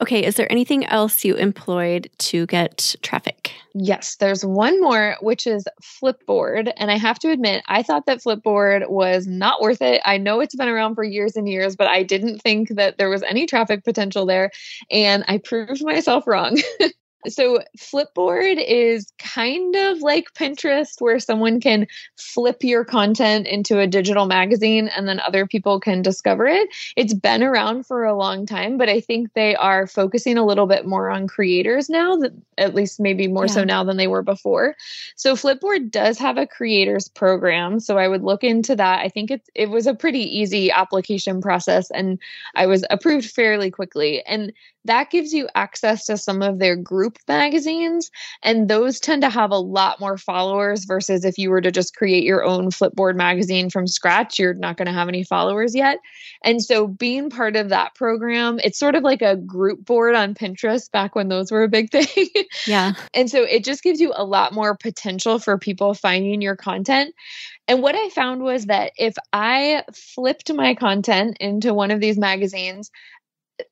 Okay, 0.00 0.24
is 0.24 0.36
there 0.36 0.46
anything 0.48 0.86
else 0.86 1.24
you 1.24 1.34
employed 1.34 2.08
to 2.18 2.46
get 2.46 2.94
traffic? 3.02 3.50
Yes, 3.74 4.14
there's 4.20 4.44
one 4.44 4.80
more, 4.80 5.16
which 5.20 5.48
is 5.48 5.64
Flipboard. 5.82 6.72
And 6.76 6.92
I 6.92 6.96
have 6.96 7.18
to 7.20 7.32
admit, 7.32 7.64
I 7.66 7.82
thought 7.82 8.06
that 8.06 8.22
Flipboard 8.22 8.88
was 8.88 9.26
not 9.26 9.60
worth 9.60 9.82
it. 9.82 10.00
I 10.04 10.16
know 10.16 10.38
it's 10.38 10.54
been 10.54 10.68
around 10.68 10.94
for 10.94 11.02
years 11.02 11.34
and 11.34 11.48
years, 11.48 11.74
but 11.74 11.88
I 11.88 12.04
didn't 12.04 12.38
think 12.38 12.68
that 12.76 12.98
there 12.98 13.10
was 13.10 13.24
any 13.24 13.46
traffic 13.46 13.82
potential 13.82 14.26
there. 14.26 14.52
And 14.92 15.24
I 15.26 15.38
proved 15.38 15.84
myself 15.84 16.24
wrong. 16.28 16.60
So, 17.28 17.60
Flipboard 17.78 18.62
is 18.62 19.12
kind 19.18 19.74
of 19.74 19.98
like 20.00 20.34
Pinterest, 20.34 21.00
where 21.00 21.18
someone 21.18 21.60
can 21.60 21.86
flip 22.16 22.62
your 22.62 22.84
content 22.84 23.46
into 23.46 23.78
a 23.78 23.86
digital 23.86 24.26
magazine 24.26 24.88
and 24.88 25.08
then 25.08 25.20
other 25.20 25.46
people 25.46 25.80
can 25.80 26.02
discover 26.02 26.46
it. 26.46 26.68
It's 26.96 27.14
been 27.14 27.42
around 27.42 27.86
for 27.86 28.04
a 28.04 28.16
long 28.16 28.46
time, 28.46 28.76
but 28.76 28.88
I 28.88 29.00
think 29.00 29.32
they 29.34 29.56
are 29.56 29.86
focusing 29.86 30.36
a 30.36 30.44
little 30.44 30.66
bit 30.66 30.86
more 30.86 31.10
on 31.10 31.26
creators 31.26 31.88
now, 31.88 32.18
at 32.58 32.74
least 32.74 33.00
maybe 33.00 33.28
more 33.28 33.46
yeah. 33.46 33.52
so 33.52 33.64
now 33.64 33.84
than 33.84 33.96
they 33.96 34.08
were 34.08 34.22
before. 34.22 34.76
So, 35.16 35.34
Flipboard 35.34 35.90
does 35.90 36.18
have 36.18 36.36
a 36.36 36.46
creators 36.46 37.08
program. 37.08 37.80
So, 37.80 37.98
I 37.98 38.08
would 38.08 38.22
look 38.22 38.44
into 38.44 38.76
that. 38.76 39.00
I 39.00 39.08
think 39.08 39.30
it, 39.30 39.42
it 39.54 39.70
was 39.70 39.86
a 39.86 39.94
pretty 39.94 40.22
easy 40.38 40.70
application 40.70 41.40
process 41.40 41.90
and 41.90 42.18
I 42.54 42.66
was 42.66 42.84
approved 42.90 43.30
fairly 43.30 43.70
quickly. 43.70 44.22
And 44.24 44.52
that 44.84 45.10
gives 45.10 45.32
you 45.32 45.48
access 45.54 46.06
to 46.06 46.16
some 46.16 46.42
of 46.42 46.58
their 46.58 46.76
group 46.76 47.18
magazines. 47.26 48.10
And 48.42 48.68
those 48.68 49.00
tend 49.00 49.22
to 49.22 49.30
have 49.30 49.50
a 49.50 49.58
lot 49.58 50.00
more 50.00 50.18
followers 50.18 50.84
versus 50.84 51.24
if 51.24 51.38
you 51.38 51.50
were 51.50 51.60
to 51.60 51.70
just 51.70 51.96
create 51.96 52.24
your 52.24 52.44
own 52.44 52.70
Flipboard 52.70 53.16
magazine 53.16 53.70
from 53.70 53.86
scratch, 53.86 54.38
you're 54.38 54.54
not 54.54 54.76
going 54.76 54.86
to 54.86 54.92
have 54.92 55.08
any 55.08 55.24
followers 55.24 55.74
yet. 55.74 55.98
And 56.42 56.62
so 56.62 56.86
being 56.86 57.30
part 57.30 57.56
of 57.56 57.70
that 57.70 57.94
program, 57.94 58.60
it's 58.62 58.78
sort 58.78 58.94
of 58.94 59.02
like 59.02 59.22
a 59.22 59.36
group 59.36 59.84
board 59.84 60.14
on 60.14 60.34
Pinterest 60.34 60.90
back 60.90 61.14
when 61.14 61.28
those 61.28 61.50
were 61.50 61.62
a 61.62 61.68
big 61.68 61.90
thing. 61.92 62.28
Yeah. 62.66 62.92
and 63.14 63.30
so 63.30 63.42
it 63.42 63.64
just 63.64 63.82
gives 63.82 64.00
you 64.00 64.12
a 64.14 64.24
lot 64.24 64.52
more 64.52 64.76
potential 64.76 65.38
for 65.38 65.58
people 65.58 65.94
finding 65.94 66.42
your 66.42 66.56
content. 66.56 67.14
And 67.66 67.80
what 67.80 67.94
I 67.94 68.10
found 68.10 68.42
was 68.42 68.66
that 68.66 68.92
if 68.98 69.14
I 69.32 69.84
flipped 69.94 70.52
my 70.52 70.74
content 70.74 71.38
into 71.40 71.72
one 71.72 71.90
of 71.90 72.00
these 72.00 72.18
magazines, 72.18 72.90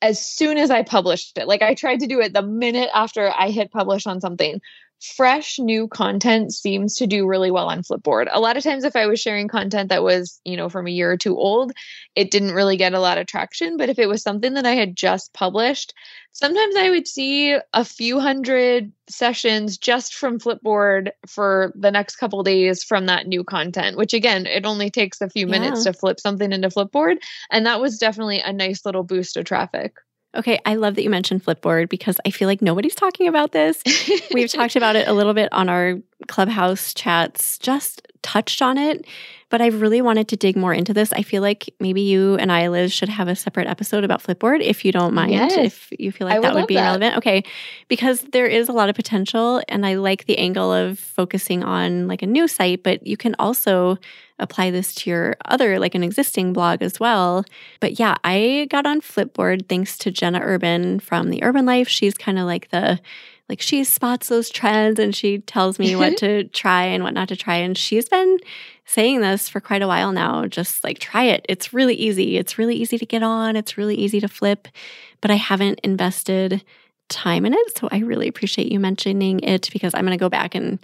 as 0.00 0.24
soon 0.24 0.58
as 0.58 0.70
I 0.70 0.82
published 0.82 1.38
it. 1.38 1.48
Like 1.48 1.62
I 1.62 1.74
tried 1.74 2.00
to 2.00 2.06
do 2.06 2.20
it 2.20 2.32
the 2.32 2.42
minute 2.42 2.90
after 2.94 3.30
I 3.30 3.50
hit 3.50 3.72
publish 3.72 4.06
on 4.06 4.20
something 4.20 4.60
fresh 5.02 5.58
new 5.58 5.88
content 5.88 6.52
seems 6.52 6.94
to 6.96 7.06
do 7.06 7.26
really 7.26 7.50
well 7.50 7.68
on 7.68 7.82
Flipboard. 7.82 8.28
A 8.30 8.40
lot 8.40 8.56
of 8.56 8.62
times 8.62 8.84
if 8.84 8.94
I 8.94 9.06
was 9.06 9.20
sharing 9.20 9.48
content 9.48 9.88
that 9.88 10.02
was, 10.02 10.40
you 10.44 10.56
know, 10.56 10.68
from 10.68 10.86
a 10.86 10.90
year 10.90 11.10
or 11.10 11.16
two 11.16 11.36
old, 11.36 11.72
it 12.14 12.30
didn't 12.30 12.52
really 12.52 12.76
get 12.76 12.94
a 12.94 13.00
lot 13.00 13.18
of 13.18 13.26
traction, 13.26 13.76
but 13.76 13.88
if 13.88 13.98
it 13.98 14.08
was 14.08 14.22
something 14.22 14.54
that 14.54 14.66
I 14.66 14.74
had 14.74 14.96
just 14.96 15.32
published, 15.32 15.92
sometimes 16.32 16.76
I 16.76 16.90
would 16.90 17.08
see 17.08 17.56
a 17.72 17.84
few 17.84 18.20
hundred 18.20 18.92
sessions 19.08 19.76
just 19.76 20.14
from 20.14 20.38
Flipboard 20.38 21.10
for 21.26 21.72
the 21.74 21.90
next 21.90 22.16
couple 22.16 22.42
days 22.42 22.84
from 22.84 23.06
that 23.06 23.26
new 23.26 23.44
content, 23.44 23.96
which 23.96 24.14
again, 24.14 24.46
it 24.46 24.64
only 24.64 24.90
takes 24.90 25.20
a 25.20 25.28
few 25.28 25.46
minutes 25.46 25.84
to 25.84 25.92
flip 25.92 26.20
something 26.20 26.52
into 26.52 26.68
Flipboard, 26.68 27.16
and 27.50 27.66
that 27.66 27.80
was 27.80 27.98
definitely 27.98 28.40
a 28.40 28.52
nice 28.52 28.84
little 28.86 29.02
boost 29.02 29.36
of 29.36 29.44
traffic. 29.44 29.96
Okay, 30.34 30.58
I 30.64 30.76
love 30.76 30.94
that 30.94 31.02
you 31.02 31.10
mentioned 31.10 31.44
Flipboard 31.44 31.88
because 31.88 32.18
I 32.24 32.30
feel 32.30 32.48
like 32.48 32.62
nobody's 32.62 32.94
talking 32.94 33.28
about 33.28 33.52
this. 33.52 33.82
We've 34.32 34.50
talked 34.52 34.76
about 34.76 34.96
it 34.96 35.06
a 35.06 35.12
little 35.12 35.34
bit 35.34 35.52
on 35.52 35.68
our 35.68 35.98
clubhouse 36.28 36.94
chats, 36.94 37.58
just 37.58 38.06
touched 38.22 38.62
on 38.62 38.78
it, 38.78 39.06
but 39.50 39.60
I 39.60 39.66
really 39.66 40.00
wanted 40.00 40.28
to 40.28 40.36
dig 40.36 40.56
more 40.56 40.72
into 40.72 40.94
this. 40.94 41.12
I 41.12 41.22
feel 41.22 41.42
like 41.42 41.74
maybe 41.80 42.00
you 42.00 42.36
and 42.36 42.50
I, 42.50 42.68
Liz, 42.68 42.92
should 42.92 43.10
have 43.10 43.28
a 43.28 43.36
separate 43.36 43.66
episode 43.66 44.04
about 44.04 44.22
Flipboard 44.22 44.62
if 44.62 44.84
you 44.84 44.92
don't 44.92 45.12
mind, 45.12 45.32
yes. 45.32 45.52
if 45.56 45.88
you 45.98 46.10
feel 46.10 46.26
like 46.26 46.38
I 46.38 46.40
that 46.40 46.54
would, 46.54 46.60
would 46.60 46.68
be 46.68 46.76
that. 46.76 46.84
relevant. 46.84 47.16
Okay, 47.18 47.42
because 47.88 48.22
there 48.32 48.46
is 48.46 48.70
a 48.70 48.72
lot 48.72 48.88
of 48.88 48.94
potential, 48.96 49.62
and 49.68 49.84
I 49.84 49.96
like 49.96 50.24
the 50.24 50.38
angle 50.38 50.72
of 50.72 50.98
focusing 50.98 51.62
on 51.62 52.08
like 52.08 52.22
a 52.22 52.26
new 52.26 52.48
site, 52.48 52.82
but 52.82 53.06
you 53.06 53.18
can 53.18 53.34
also 53.38 53.98
apply 54.42 54.70
this 54.70 54.94
to 54.96 55.10
your 55.10 55.36
other, 55.44 55.78
like 55.78 55.94
an 55.94 56.02
existing 56.02 56.52
blog 56.52 56.82
as 56.82 57.00
well. 57.00 57.44
But 57.80 57.98
yeah, 57.98 58.16
I 58.24 58.66
got 58.70 58.86
on 58.86 59.00
Flipboard 59.00 59.68
thanks 59.68 59.96
to 59.98 60.10
Jenna 60.10 60.40
Urben 60.40 61.00
from 61.00 61.30
the 61.30 61.40
Urben 61.40 61.66
Life. 61.66 61.88
She's 61.88 62.14
kind 62.14 62.38
of 62.38 62.46
like 62.46 62.70
the 62.70 63.00
like 63.48 63.60
she 63.60 63.84
spots 63.84 64.28
those 64.28 64.48
trends 64.48 64.98
and 64.98 65.14
she 65.14 65.38
tells 65.38 65.78
me 65.78 65.94
what 65.96 66.16
to 66.18 66.44
try 66.44 66.84
and 66.84 67.04
what 67.04 67.14
not 67.14 67.28
to 67.28 67.36
try. 67.36 67.56
And 67.56 67.76
she's 67.76 68.08
been 68.08 68.38
saying 68.84 69.20
this 69.20 69.48
for 69.48 69.60
quite 69.60 69.82
a 69.82 69.88
while 69.88 70.12
now. 70.12 70.46
Just 70.46 70.84
like 70.84 70.98
try 70.98 71.24
it. 71.24 71.44
It's 71.48 71.72
really 71.72 71.94
easy. 71.94 72.38
It's 72.38 72.58
really 72.58 72.76
easy 72.76 72.98
to 72.98 73.06
get 73.06 73.22
on. 73.22 73.56
It's 73.56 73.76
really 73.76 73.94
easy 73.94 74.20
to 74.20 74.28
flip. 74.28 74.68
But 75.20 75.30
I 75.30 75.34
haven't 75.36 75.80
invested 75.82 76.64
time 77.08 77.44
in 77.44 77.54
it. 77.54 77.78
So 77.78 77.88
I 77.92 77.98
really 77.98 78.28
appreciate 78.28 78.72
you 78.72 78.80
mentioning 78.80 79.40
it 79.40 79.68
because 79.72 79.94
I'm 79.94 80.04
going 80.06 80.16
to 80.16 80.22
go 80.22 80.28
back 80.28 80.54
and 80.54 80.78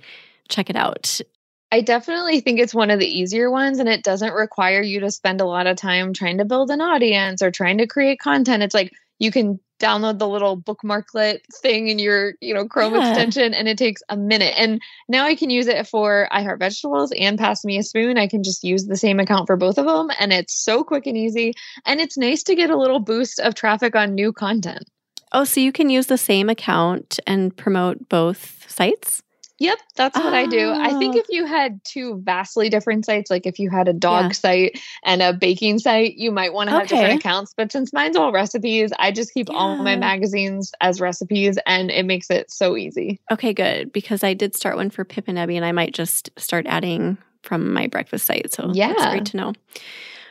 check 0.48 0.70
it 0.70 0.76
out. 0.76 1.20
I 1.70 1.82
definitely 1.82 2.40
think 2.40 2.58
it's 2.58 2.74
one 2.74 2.90
of 2.90 2.98
the 2.98 3.06
easier 3.06 3.50
ones 3.50 3.78
and 3.78 3.88
it 3.88 4.02
doesn't 4.02 4.32
require 4.32 4.80
you 4.80 5.00
to 5.00 5.10
spend 5.10 5.40
a 5.40 5.46
lot 5.46 5.66
of 5.66 5.76
time 5.76 6.14
trying 6.14 6.38
to 6.38 6.44
build 6.44 6.70
an 6.70 6.80
audience 6.80 7.42
or 7.42 7.50
trying 7.50 7.78
to 7.78 7.86
create 7.86 8.20
content. 8.20 8.62
It's 8.62 8.74
like 8.74 8.92
you 9.18 9.30
can 9.30 9.60
download 9.78 10.18
the 10.18 10.28
little 10.28 10.60
bookmarklet 10.60 11.40
thing 11.60 11.88
in 11.88 11.98
your, 11.98 12.34
you 12.40 12.54
know, 12.54 12.66
Chrome 12.66 12.94
yeah. 12.94 13.10
extension 13.10 13.52
and 13.54 13.68
it 13.68 13.76
takes 13.76 14.02
a 14.08 14.16
minute. 14.16 14.54
And 14.56 14.80
now 15.08 15.24
I 15.24 15.34
can 15.34 15.50
use 15.50 15.66
it 15.66 15.86
for 15.86 16.26
I 16.30 16.42
Heart 16.42 16.58
Vegetables 16.58 17.12
and 17.18 17.38
Pass 17.38 17.64
Me 17.64 17.78
a 17.78 17.82
Spoon. 17.82 18.18
I 18.18 18.26
can 18.26 18.42
just 18.42 18.64
use 18.64 18.86
the 18.86 18.96
same 18.96 19.20
account 19.20 19.46
for 19.46 19.56
both 19.56 19.78
of 19.78 19.86
them 19.86 20.10
and 20.18 20.32
it's 20.32 20.54
so 20.54 20.82
quick 20.82 21.06
and 21.06 21.16
easy 21.16 21.52
and 21.84 22.00
it's 22.00 22.16
nice 22.16 22.42
to 22.44 22.54
get 22.54 22.70
a 22.70 22.78
little 22.78 23.00
boost 23.00 23.38
of 23.40 23.54
traffic 23.54 23.94
on 23.94 24.14
new 24.14 24.32
content. 24.32 24.84
Oh, 25.32 25.44
so 25.44 25.60
you 25.60 25.72
can 25.72 25.90
use 25.90 26.06
the 26.06 26.18
same 26.18 26.48
account 26.48 27.20
and 27.26 27.54
promote 27.54 28.08
both 28.08 28.64
sites? 28.70 29.22
Yep, 29.60 29.78
that's 29.96 30.16
what 30.16 30.32
oh. 30.32 30.36
I 30.36 30.46
do. 30.46 30.70
I 30.70 30.96
think 30.98 31.16
oh. 31.16 31.18
if 31.18 31.26
you 31.30 31.44
had 31.44 31.80
two 31.82 32.20
vastly 32.22 32.68
different 32.68 33.04
sites, 33.04 33.28
like 33.28 33.44
if 33.44 33.58
you 33.58 33.70
had 33.70 33.88
a 33.88 33.92
dog 33.92 34.26
yeah. 34.26 34.32
site 34.32 34.80
and 35.04 35.20
a 35.20 35.32
baking 35.32 35.80
site, 35.80 36.14
you 36.14 36.30
might 36.30 36.52
want 36.52 36.68
to 36.68 36.76
have 36.76 36.84
okay. 36.84 36.96
different 36.96 37.20
accounts. 37.20 37.54
But 37.56 37.72
since 37.72 37.92
mine's 37.92 38.16
all 38.16 38.30
recipes, 38.30 38.92
I 39.00 39.10
just 39.10 39.34
keep 39.34 39.48
yeah. 39.48 39.56
all 39.56 39.76
my 39.76 39.96
magazines 39.96 40.72
as 40.80 41.00
recipes 41.00 41.58
and 41.66 41.90
it 41.90 42.06
makes 42.06 42.30
it 42.30 42.52
so 42.52 42.76
easy. 42.76 43.20
Okay, 43.32 43.52
good. 43.52 43.92
Because 43.92 44.22
I 44.22 44.32
did 44.32 44.54
start 44.54 44.76
one 44.76 44.90
for 44.90 45.04
Pip 45.04 45.24
and 45.26 45.36
Ebby 45.36 45.56
and 45.56 45.64
I 45.64 45.72
might 45.72 45.92
just 45.92 46.30
start 46.38 46.66
adding 46.66 47.18
from 47.42 47.72
my 47.72 47.88
breakfast 47.88 48.26
site. 48.26 48.52
So 48.52 48.70
yeah. 48.72 48.92
that's 48.92 49.06
great 49.06 49.26
to 49.26 49.36
know. 49.36 49.52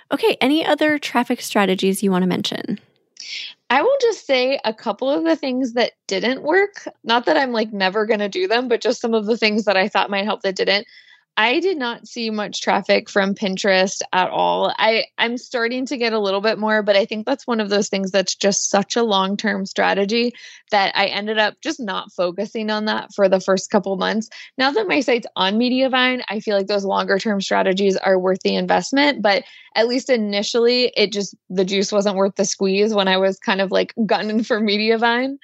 Okay, 0.10 0.38
any 0.40 0.66
other 0.66 0.98
traffic 0.98 1.42
strategies 1.42 2.02
you 2.02 2.12
want 2.12 2.24
to 2.24 2.28
mention? 2.28 2.80
I 3.70 3.82
will 3.82 3.98
just 4.02 4.26
say 4.26 4.60
a 4.64 4.74
couple 4.74 5.10
of 5.10 5.26
the 5.26 5.36
things 5.36 5.74
that 5.74 5.92
didn't 6.08 6.42
work. 6.44 6.88
Not 7.04 7.26
that 7.26 7.38
I'm 7.38 7.52
like 7.52 7.74
never 7.74 8.06
going 8.06 8.22
to 8.22 8.30
do 8.30 8.48
them, 8.48 8.70
but 8.70 8.82
just 8.82 9.02
some 9.02 9.14
of 9.14 9.26
the 9.26 9.38
things 9.38 9.66
that 9.66 9.76
I 9.76 9.90
thought 9.90 10.10
might 10.10 10.24
help 10.26 10.42
that 10.44 10.56
didn't. 10.56 10.88
I 11.40 11.60
did 11.60 11.78
not 11.78 12.08
see 12.08 12.32
much 12.32 12.62
traffic 12.62 13.12
from 13.12 13.36
Pinterest 13.36 14.02
at 14.12 14.32
all. 14.32 14.74
I 14.80 15.06
I'm 15.20 15.38
starting 15.38 15.86
to 15.86 15.96
get 15.96 16.12
a 16.12 16.20
little 16.20 16.42
bit 16.42 16.58
more, 16.58 16.82
but 16.82 16.98
I 16.98 17.06
think 17.06 17.28
that's 17.28 17.46
one 17.46 17.60
of 17.60 17.70
those 17.70 17.90
things 17.90 18.10
that's 18.10 18.34
just 18.34 18.72
such 18.72 18.96
a 18.96 19.04
long-term 19.04 19.68
strategy 19.68 20.34
that 20.72 20.98
I 20.98 21.06
ended 21.06 21.38
up 21.38 21.62
just 21.62 21.80
not 21.80 22.12
focusing 22.12 22.72
on 22.72 22.86
that 22.86 23.14
for 23.14 23.30
the 23.30 23.40
first 23.40 23.70
couple 23.70 23.96
months. 23.98 24.30
Now 24.58 24.72
that 24.72 24.88
my 24.88 25.00
site's 25.00 25.28
on 25.36 25.60
Mediavine, 25.60 26.24
I 26.28 26.40
feel 26.40 26.58
like 26.58 26.68
those 26.68 26.86
longer-term 26.86 27.42
strategies 27.42 27.96
are 27.98 28.18
worth 28.18 28.40
the 28.42 28.56
investment, 28.56 29.22
but 29.22 29.44
at 29.76 29.88
least 29.88 30.10
initially 30.10 30.92
it 30.98 31.14
just 31.14 31.36
the 31.52 31.64
juice 31.64 31.92
wasn't 31.92 32.16
worth 32.16 32.36
the 32.36 32.46
squeeze 32.46 32.96
when 32.96 33.08
I 33.08 33.18
was 33.18 33.38
kind 33.38 33.62
of 33.62 33.72
like 33.72 33.94
gunning 34.08 34.44
for 34.44 34.60
Mediavine. 34.60 35.38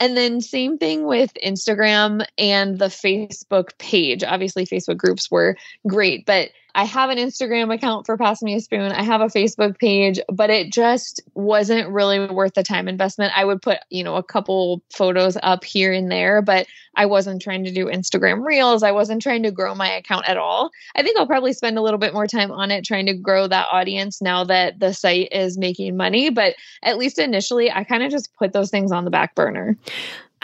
And 0.00 0.16
then 0.16 0.40
same 0.40 0.78
thing 0.78 1.06
with 1.06 1.32
Instagram 1.44 2.26
and 2.36 2.78
the 2.78 2.86
Facebook 2.86 3.76
page. 3.78 4.24
Obviously, 4.24 4.66
Facebook 4.66 4.96
groups 4.96 5.30
were 5.30 5.56
great, 5.86 6.26
but 6.26 6.50
I 6.74 6.84
have 6.84 7.10
an 7.10 7.18
Instagram 7.18 7.72
account 7.72 8.06
for 8.06 8.16
Pass 8.16 8.42
Me 8.42 8.54
a 8.54 8.60
Spoon. 8.60 8.92
I 8.92 9.02
have 9.02 9.20
a 9.20 9.26
Facebook 9.26 9.78
page, 9.78 10.18
but 10.32 10.50
it 10.50 10.72
just 10.72 11.20
wasn't 11.34 11.88
really 11.90 12.26
worth 12.26 12.54
the 12.54 12.62
time 12.62 12.88
investment. 12.88 13.32
I 13.36 13.44
would 13.44 13.60
put, 13.60 13.78
you 13.90 14.02
know, 14.02 14.16
a 14.16 14.22
couple 14.22 14.82
photos 14.90 15.36
up 15.42 15.64
here 15.64 15.92
and 15.92 16.10
there, 16.10 16.40
but 16.40 16.66
I 16.94 17.06
wasn't 17.06 17.42
trying 17.42 17.64
to 17.64 17.72
do 17.72 17.86
Instagram 17.86 18.44
reels. 18.44 18.82
I 18.82 18.92
wasn't 18.92 19.22
trying 19.22 19.42
to 19.44 19.50
grow 19.50 19.74
my 19.74 19.90
account 19.90 20.28
at 20.28 20.36
all. 20.36 20.70
I 20.94 21.02
think 21.02 21.18
I'll 21.18 21.26
probably 21.26 21.52
spend 21.52 21.78
a 21.78 21.82
little 21.82 21.98
bit 21.98 22.14
more 22.14 22.26
time 22.26 22.50
on 22.50 22.70
it 22.70 22.84
trying 22.84 23.06
to 23.06 23.14
grow 23.14 23.46
that 23.46 23.68
audience 23.70 24.22
now 24.22 24.44
that 24.44 24.78
the 24.78 24.92
site 24.92 25.28
is 25.32 25.58
making 25.58 25.96
money. 25.96 26.30
But 26.30 26.54
at 26.82 26.98
least 26.98 27.18
initially, 27.18 27.70
I 27.70 27.84
kind 27.84 28.02
of 28.02 28.10
just 28.10 28.34
put 28.36 28.52
those 28.52 28.70
things 28.70 28.92
on 28.92 29.04
the 29.04 29.10
back 29.10 29.34
burner. 29.34 29.76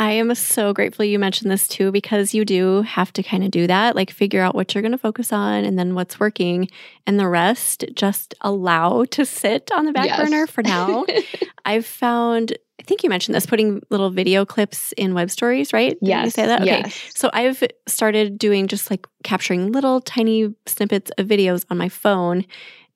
I 0.00 0.12
am 0.12 0.32
so 0.36 0.72
grateful 0.72 1.04
you 1.04 1.18
mentioned 1.18 1.50
this 1.50 1.66
too, 1.66 1.90
because 1.90 2.32
you 2.32 2.44
do 2.44 2.82
have 2.82 3.12
to 3.14 3.22
kind 3.22 3.42
of 3.42 3.50
do 3.50 3.66
that, 3.66 3.96
like 3.96 4.12
figure 4.12 4.40
out 4.40 4.54
what 4.54 4.72
you're 4.74 4.82
going 4.82 4.92
to 4.92 4.98
focus 4.98 5.32
on 5.32 5.64
and 5.64 5.76
then 5.76 5.96
what's 5.96 6.20
working, 6.20 6.68
and 7.06 7.18
the 7.18 7.26
rest 7.26 7.84
just 7.94 8.34
allow 8.40 9.04
to 9.10 9.26
sit 9.26 9.70
on 9.72 9.86
the 9.86 9.92
back 9.92 10.06
yes. 10.06 10.20
burner 10.20 10.46
for 10.46 10.62
now. 10.62 11.04
I've 11.64 11.84
found, 11.84 12.56
I 12.78 12.84
think 12.84 13.02
you 13.02 13.10
mentioned 13.10 13.34
this, 13.34 13.44
putting 13.44 13.82
little 13.90 14.10
video 14.10 14.46
clips 14.46 14.92
in 14.92 15.14
web 15.14 15.30
stories, 15.30 15.72
right? 15.72 15.98
Did 15.98 16.08
yes. 16.08 16.24
you 16.26 16.30
say 16.30 16.46
that? 16.46 16.62
Okay. 16.62 16.82
Yes. 16.84 17.10
So 17.14 17.28
I've 17.32 17.62
started 17.86 18.38
doing 18.38 18.68
just 18.68 18.90
like 18.90 19.06
capturing 19.24 19.72
little 19.72 20.00
tiny 20.00 20.54
snippets 20.66 21.10
of 21.18 21.26
videos 21.26 21.66
on 21.70 21.76
my 21.76 21.88
phone. 21.88 22.46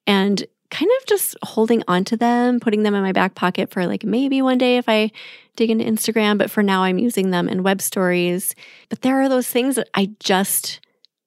And 0.06 0.46
kind 0.72 0.90
of 0.98 1.06
just 1.06 1.36
holding 1.42 1.84
onto 1.86 2.16
them, 2.16 2.58
putting 2.58 2.82
them 2.82 2.94
in 2.94 3.02
my 3.02 3.12
back 3.12 3.34
pocket 3.34 3.70
for 3.70 3.86
like 3.86 4.04
maybe 4.04 4.40
one 4.40 4.58
day 4.58 4.78
if 4.78 4.88
I 4.88 5.12
dig 5.54 5.70
into 5.70 5.84
Instagram. 5.84 6.38
But 6.38 6.50
for 6.50 6.62
now, 6.62 6.82
I'm 6.82 6.98
using 6.98 7.30
them 7.30 7.48
in 7.48 7.62
web 7.62 7.82
stories. 7.82 8.54
But 8.88 9.02
there 9.02 9.20
are 9.20 9.28
those 9.28 9.46
things 9.46 9.76
that 9.76 9.88
I 9.94 10.10
just 10.18 10.80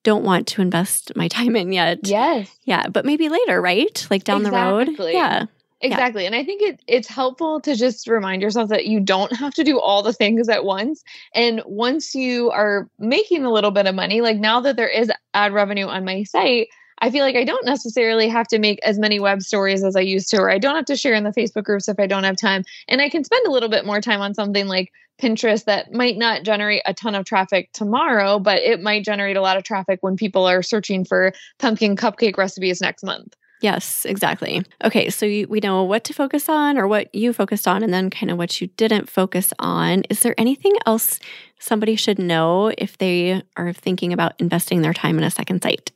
don't 0.03 0.23
want 0.23 0.47
to 0.47 0.62
invest 0.62 1.15
my 1.15 1.27
time 1.27 1.55
in 1.55 1.71
yet. 1.71 1.99
Yes. 2.03 2.53
Yeah. 2.63 2.88
But 2.89 3.05
maybe 3.05 3.29
later, 3.29 3.62
right? 3.62 4.05
Like 4.10 4.23
down 4.23 4.41
exactly. 4.41 4.86
the 4.86 5.01
road. 5.03 5.13
Yeah. 5.13 5.45
Exactly. 5.81 6.23
Yeah. 6.23 6.27
And 6.27 6.36
I 6.36 6.43
think 6.43 6.62
it, 6.63 6.79
it's 6.88 7.08
helpful 7.08 7.62
to 7.62 7.75
just 7.75 8.08
remind 8.08 8.41
yourself 8.41 8.69
that 8.69 8.88
you 8.88 8.99
don't 8.99 9.36
have 9.36 9.53
to 9.55 9.63
do 9.63 9.79
all 9.79 10.01
the 10.01 10.13
things 10.13 10.49
at 10.49 10.65
once. 10.65 11.03
And 11.36 11.62
once 11.65 12.15
you 12.15 12.49
are 12.49 12.89
making 12.97 13.45
a 13.45 13.51
little 13.51 13.71
bit 13.71 13.86
of 13.86 13.93
money, 13.93 14.21
like 14.21 14.38
now 14.38 14.62
that 14.62 14.75
there 14.75 14.89
is 14.89 15.12
ad 15.36 15.53
revenue 15.53 15.86
on 15.86 16.03
my 16.03 16.23
site, 16.23 16.69
I 16.99 17.10
feel 17.10 17.23
like 17.23 17.36
I 17.36 17.43
don't 17.43 17.65
necessarily 17.65 18.29
have 18.29 18.47
to 18.47 18.60
make 18.60 18.79
as 18.84 18.97
many 18.97 19.19
web 19.19 19.41
stories 19.41 19.84
as 19.84 19.95
I 19.95 20.01
used 20.01 20.29
to, 20.31 20.38
or 20.38 20.49
I 20.49 20.58
don't 20.58 20.75
have 20.75 20.86
to 20.86 20.95
share 20.95 21.13
in 21.13 21.23
the 21.23 21.31
Facebook 21.31 21.63
groups 21.63 21.88
if 21.88 21.99
I 21.99 22.08
don't 22.08 22.23
have 22.23 22.38
time. 22.38 22.63
And 22.88 23.01
I 23.01 23.10
can 23.10 23.23
spend 23.23 23.45
a 23.47 23.51
little 23.51 23.69
bit 23.69 23.86
more 23.86 24.01
time 24.01 24.21
on 24.21 24.34
something 24.34 24.67
like 24.67 24.91
Pinterest 25.21 25.65
that 25.65 25.93
might 25.93 26.17
not 26.17 26.43
generate 26.43 26.81
a 26.86 26.93
ton 26.93 27.15
of 27.15 27.25
traffic 27.25 27.71
tomorrow, 27.73 28.39
but 28.39 28.60
it 28.60 28.81
might 28.81 29.05
generate 29.05 29.38
a 29.38 29.41
lot 29.41 29.58
of 29.58 29.63
traffic 29.63 29.99
when 30.01 30.17
people 30.17 30.45
are 30.45 30.62
searching 30.62 31.05
for 31.05 31.34
pumpkin 31.58 31.95
cupcake 31.95 32.38
recipes 32.38 32.81
next 32.81 33.03
month. 33.03 33.36
Yes, 33.62 34.05
exactly. 34.05 34.63
Okay, 34.84 35.10
so 35.10 35.25
we 35.25 35.60
know 35.63 35.84
what 35.84 36.03
to 36.05 36.13
focus 36.13 36.49
on 36.49 36.77
or 36.77 36.88
what 36.88 37.13
you 37.15 37.31
focused 37.31 37.67
on, 37.67 37.84
and 37.84 37.93
then 37.93 38.10
kind 38.10 38.29
of 38.29 38.38
what 38.38 38.60
you 38.60 38.67
didn't 38.75 39.10
focus 39.10 39.53
on. 39.60 40.03
Is 40.10 40.19
there 40.19 40.36
anything 40.38 40.73
else 40.86 41.19
somebody 41.60 41.95
should 41.95 42.19
know 42.19 42.73
if 42.77 42.97
they 42.97 43.41
are 43.55 43.71
thinking 43.71 44.12
about 44.12 44.34
investing 44.39 44.81
their 44.81 44.93
time 44.93 45.17
in 45.17 45.23
a 45.23 45.31
second 45.31 45.63
site? 45.63 45.91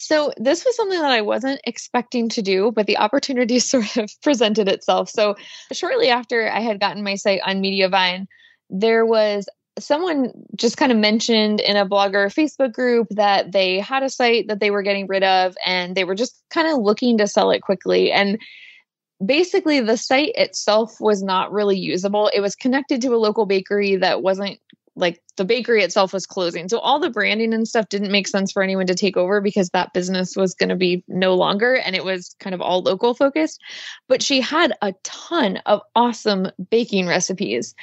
So, 0.00 0.32
this 0.38 0.64
was 0.64 0.74
something 0.76 0.98
that 0.98 1.10
I 1.10 1.20
wasn't 1.20 1.60
expecting 1.64 2.30
to 2.30 2.40
do, 2.40 2.72
but 2.72 2.86
the 2.86 2.96
opportunity 2.96 3.58
sort 3.58 3.98
of 3.98 4.10
presented 4.22 4.66
itself. 4.66 5.10
So, 5.10 5.36
shortly 5.72 6.08
after 6.08 6.50
I 6.50 6.60
had 6.60 6.80
gotten 6.80 7.04
my 7.04 7.16
site 7.16 7.42
on 7.44 7.62
Mediavine, 7.62 8.26
there 8.70 9.04
was 9.04 9.46
someone 9.78 10.32
just 10.56 10.78
kind 10.78 10.90
of 10.90 10.98
mentioned 10.98 11.60
in 11.60 11.76
a 11.76 11.86
blogger 11.86 12.26
Facebook 12.26 12.72
group 12.72 13.08
that 13.10 13.52
they 13.52 13.78
had 13.78 14.02
a 14.02 14.08
site 14.08 14.48
that 14.48 14.58
they 14.58 14.70
were 14.70 14.82
getting 14.82 15.06
rid 15.06 15.22
of 15.22 15.54
and 15.64 15.94
they 15.94 16.04
were 16.04 16.14
just 16.14 16.42
kind 16.50 16.66
of 16.66 16.78
looking 16.78 17.18
to 17.18 17.26
sell 17.26 17.50
it 17.50 17.60
quickly. 17.60 18.10
And 18.10 18.38
basically, 19.24 19.80
the 19.80 19.96
site 19.98 20.32
itself 20.34 20.96
was 20.98 21.22
not 21.22 21.52
really 21.52 21.78
usable. 21.78 22.30
It 22.32 22.40
was 22.40 22.56
connected 22.56 23.02
to 23.02 23.14
a 23.14 23.18
local 23.18 23.44
bakery 23.44 23.96
that 23.96 24.22
wasn't 24.22 24.58
like 25.00 25.22
the 25.36 25.44
bakery 25.44 25.82
itself 25.82 26.12
was 26.12 26.26
closing. 26.26 26.68
So 26.68 26.78
all 26.78 27.00
the 27.00 27.10
branding 27.10 27.54
and 27.54 27.66
stuff 27.66 27.88
didn't 27.88 28.12
make 28.12 28.28
sense 28.28 28.52
for 28.52 28.62
anyone 28.62 28.86
to 28.86 28.94
take 28.94 29.16
over 29.16 29.40
because 29.40 29.70
that 29.70 29.92
business 29.92 30.36
was 30.36 30.54
going 30.54 30.68
to 30.68 30.76
be 30.76 31.02
no 31.08 31.34
longer 31.34 31.74
and 31.74 31.96
it 31.96 32.04
was 32.04 32.36
kind 32.40 32.54
of 32.54 32.60
all 32.60 32.82
local 32.82 33.14
focused. 33.14 33.60
But 34.06 34.22
she 34.22 34.40
had 34.40 34.76
a 34.82 34.92
ton 35.02 35.56
of 35.66 35.80
awesome 35.96 36.48
baking 36.70 37.06
recipes. 37.06 37.74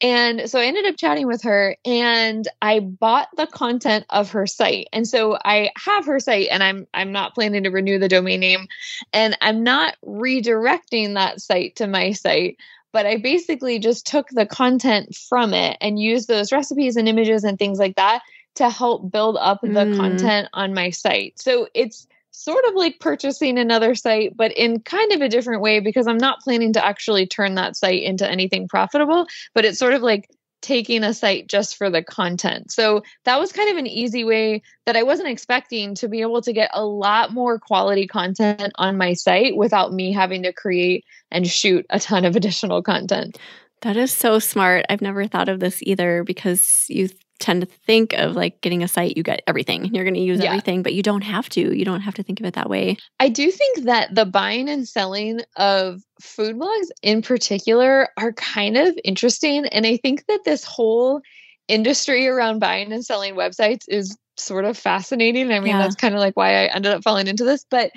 And 0.00 0.48
so 0.48 0.60
I 0.60 0.66
ended 0.66 0.86
up 0.86 0.96
chatting 0.96 1.26
with 1.26 1.42
her 1.42 1.76
and 1.84 2.46
I 2.62 2.80
bought 2.80 3.28
the 3.36 3.46
content 3.46 4.06
of 4.10 4.30
her 4.30 4.46
site. 4.46 4.88
And 4.92 5.06
so 5.06 5.36
I 5.44 5.70
have 5.76 6.06
her 6.06 6.20
site 6.20 6.48
and 6.50 6.62
I'm 6.62 6.86
I'm 6.94 7.12
not 7.12 7.34
planning 7.34 7.64
to 7.64 7.70
renew 7.70 7.98
the 7.98 8.08
domain 8.08 8.40
name 8.40 8.68
and 9.12 9.36
I'm 9.40 9.62
not 9.64 9.96
redirecting 10.06 11.14
that 11.14 11.40
site 11.40 11.76
to 11.76 11.86
my 11.86 12.12
site 12.12 12.56
but 12.92 13.06
I 13.06 13.16
basically 13.16 13.78
just 13.78 14.06
took 14.06 14.28
the 14.30 14.46
content 14.46 15.14
from 15.14 15.54
it 15.54 15.76
and 15.80 15.98
used 15.98 16.28
those 16.28 16.52
recipes 16.52 16.96
and 16.96 17.08
images 17.08 17.44
and 17.44 17.58
things 17.58 17.78
like 17.78 17.96
that 17.96 18.22
to 18.56 18.68
help 18.68 19.10
build 19.10 19.36
up 19.40 19.60
the 19.62 19.68
mm. 19.68 19.96
content 19.96 20.48
on 20.52 20.74
my 20.74 20.90
site. 20.90 21.40
So 21.40 21.68
it's 21.74 22.06
sort 22.32 22.64
of 22.66 22.74
like 22.74 22.98
purchasing 23.00 23.58
another 23.58 23.94
site, 23.94 24.36
but 24.36 24.52
in 24.52 24.80
kind 24.80 25.12
of 25.12 25.20
a 25.20 25.28
different 25.28 25.62
way 25.62 25.80
because 25.80 26.06
I'm 26.06 26.18
not 26.18 26.40
planning 26.40 26.72
to 26.74 26.84
actually 26.84 27.26
turn 27.26 27.54
that 27.56 27.76
site 27.76 28.02
into 28.02 28.28
anything 28.28 28.68
profitable, 28.68 29.26
but 29.54 29.64
it's 29.64 29.78
sort 29.78 29.94
of 29.94 30.02
like 30.02 30.28
taking 30.62 31.02
a 31.04 31.14
site 31.14 31.48
just 31.48 31.76
for 31.76 31.90
the 31.90 32.02
content. 32.02 32.70
So 32.70 33.02
that 33.24 33.40
was 33.40 33.52
kind 33.52 33.70
of 33.70 33.76
an 33.76 33.86
easy 33.86 34.24
way 34.24 34.62
that 34.86 34.96
I 34.96 35.02
wasn't 35.02 35.28
expecting 35.28 35.94
to 35.96 36.08
be 36.08 36.20
able 36.20 36.42
to 36.42 36.52
get 36.52 36.70
a 36.72 36.84
lot 36.84 37.32
more 37.32 37.58
quality 37.58 38.06
content 38.06 38.72
on 38.76 38.96
my 38.96 39.14
site 39.14 39.56
without 39.56 39.92
me 39.92 40.12
having 40.12 40.42
to 40.42 40.52
create 40.52 41.04
and 41.30 41.46
shoot 41.46 41.86
a 41.90 41.98
ton 41.98 42.24
of 42.24 42.36
additional 42.36 42.82
content. 42.82 43.38
That 43.82 43.96
is 43.96 44.12
so 44.12 44.38
smart. 44.38 44.84
I've 44.90 45.00
never 45.00 45.26
thought 45.26 45.48
of 45.48 45.60
this 45.60 45.82
either 45.82 46.22
because 46.24 46.84
you 46.88 47.08
tend 47.40 47.62
to 47.62 47.66
think 47.66 48.12
of 48.12 48.36
like 48.36 48.60
getting 48.60 48.82
a 48.82 48.88
site, 48.88 49.16
you 49.16 49.22
get 49.22 49.42
everything. 49.46 49.92
You're 49.94 50.04
going 50.04 50.14
to 50.14 50.20
use 50.20 50.40
yeah. 50.40 50.50
everything, 50.50 50.82
but 50.82 50.94
you 50.94 51.02
don't 51.02 51.22
have 51.22 51.48
to. 51.50 51.76
You 51.76 51.84
don't 51.84 52.02
have 52.02 52.14
to 52.14 52.22
think 52.22 52.38
of 52.38 52.46
it 52.46 52.54
that 52.54 52.70
way. 52.70 52.96
I 53.18 53.28
do 53.28 53.50
think 53.50 53.84
that 53.84 54.14
the 54.14 54.26
buying 54.26 54.68
and 54.68 54.86
selling 54.86 55.40
of 55.56 56.02
food 56.20 56.56
blogs 56.56 56.88
in 57.02 57.22
particular 57.22 58.08
are 58.16 58.32
kind 58.34 58.76
of 58.76 58.96
interesting. 59.04 59.66
And 59.66 59.86
I 59.86 59.96
think 59.96 60.26
that 60.26 60.44
this 60.44 60.64
whole 60.64 61.20
industry 61.66 62.28
around 62.28 62.58
buying 62.58 62.92
and 62.92 63.04
selling 63.04 63.34
websites 63.34 63.84
is 63.88 64.16
sort 64.36 64.64
of 64.64 64.76
fascinating. 64.76 65.52
I 65.52 65.60
mean, 65.60 65.72
yeah. 65.72 65.78
that's 65.78 65.96
kind 65.96 66.14
of 66.14 66.20
like 66.20 66.36
why 66.36 66.64
I 66.64 66.66
ended 66.66 66.92
up 66.92 67.02
falling 67.02 67.26
into 67.26 67.44
this. 67.44 67.64
But 67.70 67.90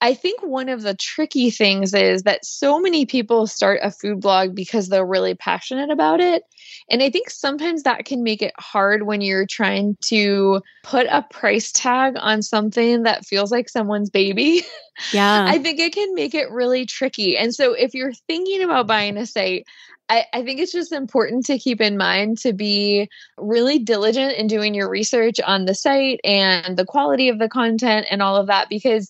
I 0.00 0.14
think 0.14 0.42
one 0.42 0.68
of 0.68 0.82
the 0.82 0.94
tricky 0.94 1.50
things 1.50 1.92
is 1.92 2.22
that 2.22 2.44
so 2.44 2.80
many 2.80 3.04
people 3.04 3.46
start 3.46 3.80
a 3.82 3.90
food 3.90 4.20
blog 4.20 4.54
because 4.54 4.88
they're 4.88 5.04
really 5.04 5.34
passionate 5.34 5.90
about 5.90 6.20
it. 6.20 6.42
And 6.88 7.02
I 7.02 7.10
think 7.10 7.28
sometimes 7.28 7.82
that 7.82 8.06
can 8.06 8.22
make 8.22 8.40
it 8.40 8.54
hard 8.58 9.02
when 9.02 9.20
you're 9.20 9.46
trying 9.46 9.96
to 10.06 10.62
put 10.82 11.06
a 11.10 11.26
price 11.30 11.70
tag 11.70 12.14
on 12.18 12.42
something 12.42 13.02
that 13.02 13.26
feels 13.26 13.50
like 13.50 13.68
someone's 13.68 14.10
baby. 14.10 14.62
Yeah. 15.14 15.46
I 15.48 15.58
think 15.58 15.78
it 15.80 15.94
can 15.94 16.14
make 16.14 16.34
it 16.34 16.50
really 16.50 16.84
tricky. 16.84 17.34
And 17.38 17.54
so 17.54 17.72
if 17.72 17.94
you're 17.94 18.12
thinking 18.26 18.62
about 18.62 18.86
buying 18.86 19.16
a 19.16 19.24
site, 19.24 19.64
I, 20.10 20.26
I, 20.32 20.42
think 20.42 20.58
it's 20.58 20.72
just 20.72 20.90
important 20.90 21.46
to 21.46 21.58
keep 21.58 21.80
in 21.80 21.96
mind 21.96 22.38
to 22.38 22.52
be 22.52 23.08
really 23.38 23.78
diligent 23.78 24.32
in 24.32 24.48
doing 24.48 24.74
your 24.74 24.90
research 24.90 25.38
on 25.40 25.66
the 25.66 25.74
site 25.74 26.20
and 26.24 26.76
the 26.76 26.84
quality 26.84 27.28
of 27.28 27.38
the 27.38 27.48
content 27.48 28.08
and 28.10 28.20
all 28.20 28.34
of 28.34 28.48
that. 28.48 28.68
Because 28.68 29.08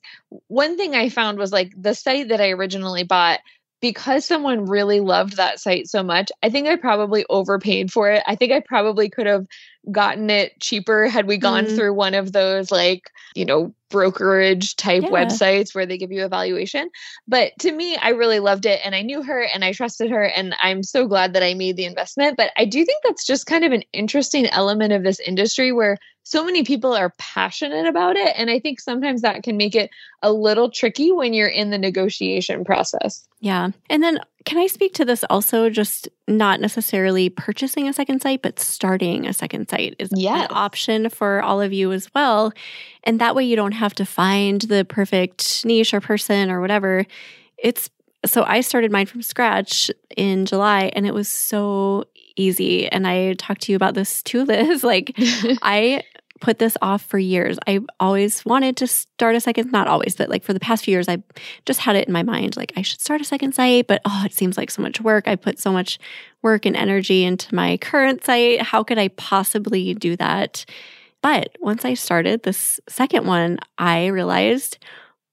one 0.49 0.77
thing 0.77 0.95
I 0.95 1.09
found 1.09 1.39
was 1.39 1.53
like 1.53 1.73
the 1.75 1.95
site 1.95 2.29
that 2.29 2.43
I 2.43 2.51
originally 2.51 3.03
bought 3.03 3.41
because 3.81 4.27
someone 4.27 4.67
really 4.67 5.01
loved 5.01 5.39
that 5.39 5.59
site 5.59 5.89
so 5.89 6.03
much, 6.03 6.31
I 6.43 6.51
think 6.51 6.69
I 6.69 6.77
probably 6.77 7.25
overpaid 7.31 7.91
for 7.91 8.11
it. 8.11 8.23
I 8.27 8.37
think 8.37 8.53
I 8.53 8.61
probably 8.61 9.09
could 9.09 9.27
have 9.27 9.47
gotten 9.91 10.31
it 10.31 10.59
cheaper 10.61 11.09
had 11.09 11.27
we 11.27 11.39
gone 11.39 11.65
mm-hmm. 11.65 11.77
through 11.77 11.95
one 11.95 12.15
of 12.15 12.33
those 12.33 12.71
like, 12.71 13.11
you 13.35 13.45
know, 13.45 13.75
brokerage 13.89 14.77
type 14.77 15.03
yeah. 15.03 15.09
websites 15.09 15.75
where 15.75 15.87
they 15.87 15.99
give 15.99 16.13
you 16.13 16.25
evaluation. 16.25 16.91
But 17.27 17.53
to 17.61 17.73
me, 17.73 17.97
I 17.97 18.11
really 18.11 18.41
loved 18.41 18.67
it 18.67 18.81
and 18.85 18.95
I 18.95 19.03
knew 19.03 19.23
her 19.23 19.43
and 19.43 19.65
I 19.65 19.73
trusted 19.73 20.11
her 20.11 20.23
and 20.23 20.55
I'm 20.61 20.83
so 20.83 21.07
glad 21.07 21.33
that 21.33 21.43
I 21.43 21.55
made 21.55 21.77
the 21.77 21.87
investment. 21.87 22.37
But 22.37 22.53
I 22.57 22.65
do 22.65 22.85
think 22.85 23.03
that's 23.05 23.27
just 23.27 23.47
kind 23.47 23.65
of 23.65 23.73
an 23.73 23.83
interesting 23.93 24.47
element 24.47 24.93
of 24.93 25.03
this 25.03 25.21
industry 25.21 25.73
where 25.73 25.99
so 26.23 26.45
many 26.45 26.63
people 26.63 26.93
are 26.93 27.15
passionate 27.19 27.87
about 27.87 28.17
it. 28.17 28.33
And 28.37 28.51
I 28.51 28.61
think 28.61 28.81
sometimes 28.81 29.23
that 29.23 29.43
can 29.43 29.57
make 29.57 29.75
it 29.75 29.91
a 30.23 30.33
little 30.33 30.71
tricky 30.71 31.11
when 31.11 31.33
you're 31.33 31.49
in 31.49 31.71
the 31.71 31.79
negotiation 31.79 32.65
process. 32.65 33.27
Yeah. 33.41 33.71
And 33.89 34.03
then 34.03 34.21
can 34.45 34.59
I 34.59 34.67
speak 34.67 34.95
to 34.95 35.05
this 35.05 35.25
also 35.29 35.69
just 35.69 36.09
not 36.27 36.61
necessarily 36.61 37.29
purchasing 37.29 37.89
a 37.89 37.93
second 37.93 38.23
site, 38.23 38.43
but 38.43 38.59
starting 38.59 39.27
a 39.27 39.33
second 39.33 39.69
site 39.69 39.97
is 39.99 40.11
yes. 40.15 40.49
an 40.49 40.57
option 40.57 41.11
for 41.11 41.43
all 41.43 41.61
of 41.61 41.73
you 41.73 41.93
as 41.93 42.09
well. 42.15 42.53
And 43.05 43.21
that 43.21 43.35
way 43.35 43.45
you 43.45 43.57
don't 43.57 43.73
have 43.73 43.95
to 43.97 44.07
find 44.07 44.63
the 44.63 44.85
perfect 44.85 45.65
niche 45.65 45.93
or 45.93 46.01
person 46.01 46.51
or 46.51 46.61
whatever. 46.61 47.05
It's 47.59 47.91
so 48.27 48.45
I 48.45 48.61
started 48.61 48.93
mine 48.93 49.07
from 49.07 49.23
scratch 49.23 49.91
in 50.17 50.47
July 50.47 50.91
and 50.95 51.07
it 51.07 51.15
was 51.15 51.29
so 51.29 52.05
easy. 52.37 52.87
And 52.89 53.07
I 53.07 53.35
talked 53.35 53.63
to 53.63 53.73
you 53.73 53.77
about 53.77 53.95
this 53.95 54.23
too, 54.23 54.45
Liz. 54.47 54.85
Like 54.85 55.15
I 55.63 56.03
put 56.41 56.59
this 56.59 56.77
off 56.83 57.03
for 57.03 57.19
years. 57.19 57.59
I 57.67 57.81
always 57.99 58.45
wanted 58.45 58.77
to 58.79 58.87
start 58.87 59.37
a 59.37 59.41
second, 59.41 59.71
not 59.71 59.89
always, 59.89 60.17
but 60.17 60.29
like 60.29 60.43
for 60.43 60.53
the 60.53 60.61
past 60.61 60.85
few 60.85 60.93
years, 60.93 61.09
I 61.09 61.23
just 61.67 61.81
had 61.81 61.97
it 61.97 62.09
in 62.09 62.13
my 62.13 62.23
mind 62.23 62.57
like 62.57 62.73
I 62.77 62.83
should 62.83 63.01
start 63.01 63.21
a 63.21 63.25
second 63.25 63.55
site, 63.55 63.87
but 63.87 64.01
oh, 64.05 64.23
it 64.25 64.33
seems 64.33 64.57
like 64.57 64.71
so 64.71 64.83
much 64.83 65.01
work. 65.01 65.29
I 65.29 65.37
put 65.37 65.59
so 65.59 65.73
much 65.73 65.99
work 66.43 66.67
and 66.67 66.77
energy 66.77 67.25
into 67.25 67.55
my 67.55 67.77
current 67.77 68.25
site. 68.25 68.63
How 68.63 68.83
could 68.83 68.99
I 68.99 69.09
possibly 69.09 69.95
do 69.95 70.17
that? 70.17 70.65
But 71.23 71.57
once 71.61 71.85
I 71.85 71.95
started 71.95 72.43
this 72.43 72.81
second 72.89 73.27
one, 73.27 73.59
I 73.77 74.07
realized, 74.07 74.79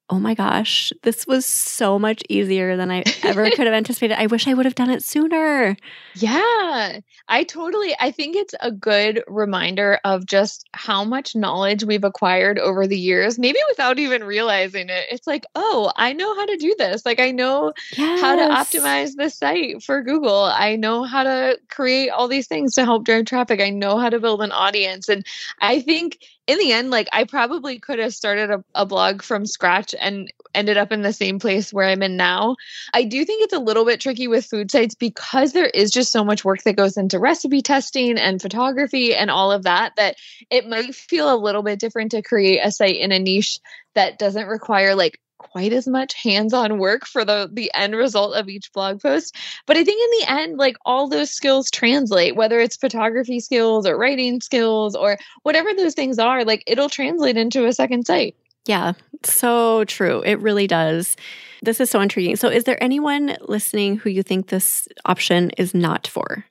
oh 0.10 0.20
my 0.20 0.34
gosh, 0.34 0.93
this 1.04 1.28
was 1.28 1.46
so 1.46 2.00
much 2.00 2.24
easier 2.30 2.78
than 2.78 2.89
I 2.89 3.04
ever 3.24 3.50
could 3.50 3.65
have 3.65 3.74
anticipated. 3.74 4.17
I 4.17 4.28
wish 4.28 4.48
I 4.48 4.54
would 4.54 4.65
have 4.65 4.76
done 4.76 4.89
it 4.89 5.04
sooner. 5.04 5.76
Yeah, 6.15 7.00
I 7.28 7.43
totally, 7.43 7.93
I 8.00 8.12
think 8.12 8.38
it's 8.38 8.56
a 8.62 8.72
good 8.72 9.22
reminder 9.28 10.00
of 10.06 10.26
just 10.26 10.65
how 10.74 11.04
much 11.04 11.36
knowledge 11.36 11.84
we've 11.84 12.06
acquired 12.06 12.58
over 12.58 12.88
the 12.88 12.98
years, 12.98 13.38
maybe 13.38 13.60
without 13.67 14.00
even 14.00 14.24
realizing 14.24 14.89
it. 14.89 15.08
It's 15.12 15.28
like, 15.28 15.46
oh, 15.56 15.91
I 15.98 16.13
know 16.13 16.34
how 16.36 16.46
to 16.46 16.56
do 16.56 16.74
this. 16.78 17.06
Like, 17.06 17.20
I 17.20 17.32
know 17.32 17.74
yes. 17.98 18.22
how 18.22 18.36
to 18.36 18.43
optimize 18.43 19.15
the 19.15 19.30
site 19.30 19.84
for 19.84 20.02
Google. 20.02 20.46
I 20.46 20.78
know 20.78 21.04
how 21.04 21.24
to 21.24 21.60
create 21.70 22.10
all 22.10 22.30
these 22.30 22.48
things 22.48 22.76
to 22.76 22.86
help 22.86 23.04
drive 23.04 23.26
traffic. 23.26 23.60
I 23.60 23.72
know 23.72 23.98
how 23.98 24.10
to 24.10 24.22
build 24.22 24.41
an 24.41 24.54
audience. 24.54 25.10
And 25.10 25.26
I 25.60 25.82
think 25.82 26.20
in 26.48 26.58
the 26.60 26.72
end, 26.72 26.90
like 26.90 27.10
I 27.12 27.26
probably 27.26 27.78
could 27.78 28.00
have 28.00 28.14
started 28.14 28.50
a, 28.50 28.64
a, 28.74 28.86
blog 28.86 29.22
from 29.22 29.46
scratch 29.46 29.94
and 30.00 30.32
ended 30.56 30.78
up 30.78 30.94
in 30.94 31.02
the 31.02 31.12
same 31.12 31.40
place 31.40 31.74
where 31.74 31.86
I'm 31.86 32.02
in 32.02 32.16
now. 32.16 32.56
I 32.94 33.04
do 33.04 33.26
think 33.26 33.43
it's 33.43 33.54
a 33.54 33.60
little 33.60 33.84
bit 33.84 34.00
tricky 34.00 34.30
with 34.30 34.45
food 34.45 34.72
sites 34.72 34.95
because 34.95 35.52
there 35.52 35.68
is 35.68 35.91
just 35.91 36.12
so 36.12 36.24
much 36.24 36.45
work 36.45 36.64
that 36.64 36.78
goes 36.78 36.95
into 36.95 37.20
recipe 37.20 37.62
testing 37.62 38.18
and 38.18 38.41
photography 38.41 39.14
and 39.14 39.30
all 39.30 39.52
of 39.52 39.64
that 39.64 39.93
that 39.98 40.16
it 40.50 40.68
might 40.68 40.95
feel 40.95 41.34
a 41.34 41.36
little 41.36 41.64
bit 41.64 41.80
different 41.80 42.12
to 42.12 42.22
create 42.22 42.62
a 42.64 42.72
site 42.72 42.95
in 42.95 43.12
a 43.12 43.20
niche 43.20 43.60
that 43.93 44.18
doesn't 44.18 44.48
require 44.48 44.95
like 44.95 45.20
quite 45.38 45.74
as 45.74 45.88
much 45.88 46.14
hands-on 46.14 46.78
work 46.78 47.06
for 47.06 47.24
the 47.24 47.50
the 47.54 47.72
end 47.74 47.96
result 47.96 48.36
of 48.36 48.50
each 48.50 48.72
blog 48.74 49.02
post 49.02 49.36
but 49.66 49.78
i 49.78 49.84
think 49.84 50.02
in 50.02 50.20
the 50.20 50.42
end 50.42 50.58
like 50.58 50.76
all 50.86 51.08
those 51.08 51.30
skills 51.30 51.70
translate 51.70 52.36
whether 52.36 52.60
it's 52.60 52.76
photography 52.76 53.40
skills 53.40 53.86
or 53.86 53.98
writing 53.98 54.42
skills 54.42 54.96
or 54.96 55.18
whatever 55.44 55.70
those 55.76 55.94
things 55.94 56.18
are 56.20 56.44
like 56.44 56.64
it'll 56.66 56.90
translate 56.90 57.38
into 57.38 57.66
a 57.66 57.74
second 57.74 58.06
site 58.06 58.36
yeah 58.66 58.94
so 59.24 59.84
true. 59.86 60.22
It 60.26 60.40
really 60.40 60.68
does. 60.68 61.16
This 61.62 61.80
is 61.80 61.90
so 61.90 62.00
intriguing. 62.00 62.36
So 62.36 62.50
is 62.50 62.66
there 62.66 62.82
anyone 62.84 63.36
listening 63.42 63.98
who 63.98 64.10
you 64.10 64.24
think 64.24 64.48
this 64.48 64.88
option 65.06 65.52
is 65.58 65.74
not 65.74 66.08
for? 66.08 66.46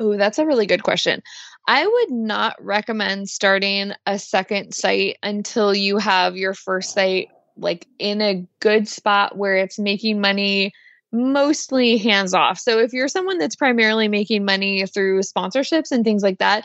Oh, 0.00 0.16
that's 0.16 0.38
a 0.38 0.46
really 0.46 0.66
good 0.66 0.84
question. 0.84 1.22
I 1.66 1.86
would 1.86 2.10
not 2.10 2.54
recommend 2.64 3.28
starting 3.28 3.92
a 4.06 4.18
second 4.18 4.72
site 4.72 5.18
until 5.22 5.74
you 5.74 5.98
have 5.98 6.36
your 6.36 6.54
first 6.54 6.92
site 6.92 7.28
like 7.58 7.86
in 7.98 8.20
a 8.20 8.46
good 8.60 8.88
spot 8.88 9.36
where 9.36 9.56
it's 9.56 9.78
making 9.78 10.20
money 10.20 10.72
mostly 11.12 11.96
hands 11.96 12.34
off. 12.34 12.58
So 12.58 12.78
if 12.78 12.92
you're 12.92 13.08
someone 13.08 13.38
that's 13.38 13.56
primarily 13.56 14.08
making 14.08 14.44
money 14.44 14.86
through 14.86 15.20
sponsorships 15.20 15.90
and 15.90 16.04
things 16.04 16.22
like 16.22 16.38
that, 16.38 16.64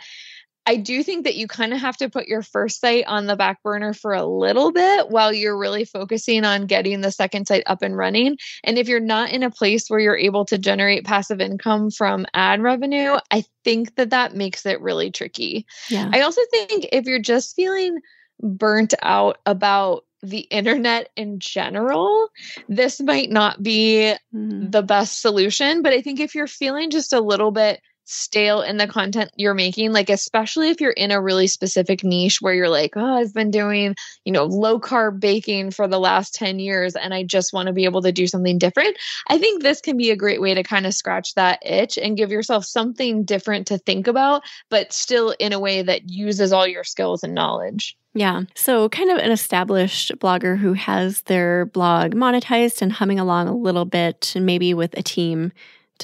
I 0.66 0.78
do 0.78 1.04
think 1.04 1.26
that 1.26 1.36
you 1.36 1.48
kind 1.48 1.74
of 1.74 1.80
have 1.80 1.98
to 1.98 2.10
put 2.10 2.28
your 2.28 2.42
first 2.42 2.80
site 2.80 3.06
on 3.06 3.26
the 3.26 3.36
back 3.36 3.62
burner 3.64 3.94
for 3.94 4.14
a 4.14 4.26
little 4.26 4.72
bit 4.72 5.10
while 5.10 5.34
you're 5.34 5.58
really 5.58 5.84
focusing 5.84 6.46
on 6.46 6.68
getting 6.68 7.02
the 7.02 7.12
second 7.12 7.48
site 7.48 7.64
up 7.66 7.82
and 7.82 7.98
running. 7.98 8.38
And 8.64 8.78
if 8.78 8.88
you're 8.88 9.02
not 9.02 9.32
in 9.32 9.44
a 9.44 9.52
place 9.52 9.90
where 9.90 10.00
you're 10.00 10.18
able 10.18 10.46
to 10.46 10.58
generate 10.58 11.04
passive 11.04 11.42
income 11.42 11.92
from 11.92 12.26
ad 12.34 12.62
revenue, 12.62 13.18
I 13.30 13.44
think 13.66 13.96
that 13.96 14.12
that 14.12 14.36
makes 14.36 14.66
it 14.66 14.80
really 14.80 15.12
tricky. 15.12 15.66
Yeah. 15.90 16.10
I 16.14 16.22
also 16.22 16.42
think 16.50 16.88
if 16.94 17.06
you're 17.06 17.20
just 17.20 17.56
feeling 17.56 18.00
burnt 18.42 18.94
out 19.02 19.40
about 19.46 20.06
the 20.24 20.40
internet 20.40 21.10
in 21.16 21.40
general, 21.40 22.30
this 22.70 23.02
might 23.02 23.30
not 23.30 23.62
be 23.62 24.16
mm-hmm. 24.34 24.70
the 24.70 24.82
best 24.82 25.22
solution. 25.22 25.82
But 25.82 25.94
I 25.94 26.02
think 26.02 26.20
if 26.20 26.34
you're 26.34 26.48
feeling 26.48 26.90
just 26.90 27.14
a 27.14 27.22
little 27.22 27.52
bit 27.52 27.82
stale 28.06 28.62
in 28.62 28.78
the 28.78 28.88
content 28.88 29.32
you're 29.36 29.54
making 29.54 29.92
like 29.92 30.10
especially 30.10 30.70
if 30.70 30.82
you're 30.82 30.92
in 30.92 31.12
a 31.12 31.22
really 31.22 31.48
specific 31.48 32.04
niche 32.04 32.42
where 32.42 32.54
you're 32.54 32.70
like 32.70 32.94
oh 32.96 33.18
I've 33.18 33.34
been 33.34 33.52
doing 33.52 33.96
you 34.26 34.34
know 34.34 34.46
low 34.46 34.80
carb 34.80 35.20
baking 35.20 35.72
for 35.72 35.88
the 35.88 36.00
last 36.00 36.36
10 36.36 36.60
years 36.60 36.96
and 36.96 37.14
I 37.14 37.24
just 37.24 37.54
want 37.54 37.68
to 37.68 37.74
be 37.74 37.86
able 37.86 38.02
to 38.02 38.12
do 38.12 38.28
something 38.28 38.58
different 38.58 38.98
I 39.28 39.38
think 39.38 39.64
this 39.64 39.82
can 39.82 39.98
be 39.98 40.12
a 40.12 40.18
great 40.18 40.42
way 40.42 40.54
to 40.54 40.64
kind 40.64 40.86
of 40.86 40.94
scratch 40.94 41.34
that 41.36 41.60
itch 41.66 41.98
and 41.98 42.18
give 42.18 42.32
yourself 42.32 42.66
something 42.66 43.24
different 43.24 43.68
to 43.68 43.78
think 43.78 44.08
about 44.08 44.44
but 44.70 44.92
still 44.92 45.34
in 45.40 45.54
a 45.54 45.60
way 45.60 45.82
that 45.82 46.10
uses 46.10 46.52
all 46.52 46.68
your 46.68 46.84
skills 46.84 47.24
and 47.24 47.34
knowledge 47.34 47.98
yeah. 48.16 48.44
So, 48.54 48.90
kind 48.90 49.10
of 49.10 49.18
an 49.18 49.32
established 49.32 50.12
blogger 50.20 50.56
who 50.56 50.74
has 50.74 51.24
their 51.24 51.66
blog 51.66 52.14
monetized 52.14 52.82
and 52.84 52.92
humming 52.92 53.20
along 53.20 53.48
a 53.48 53.56
little 53.56 53.86
bit, 53.86 54.34
maybe 54.36 54.76
with 54.76 54.96
a 54.96 55.02
team 55.02 55.52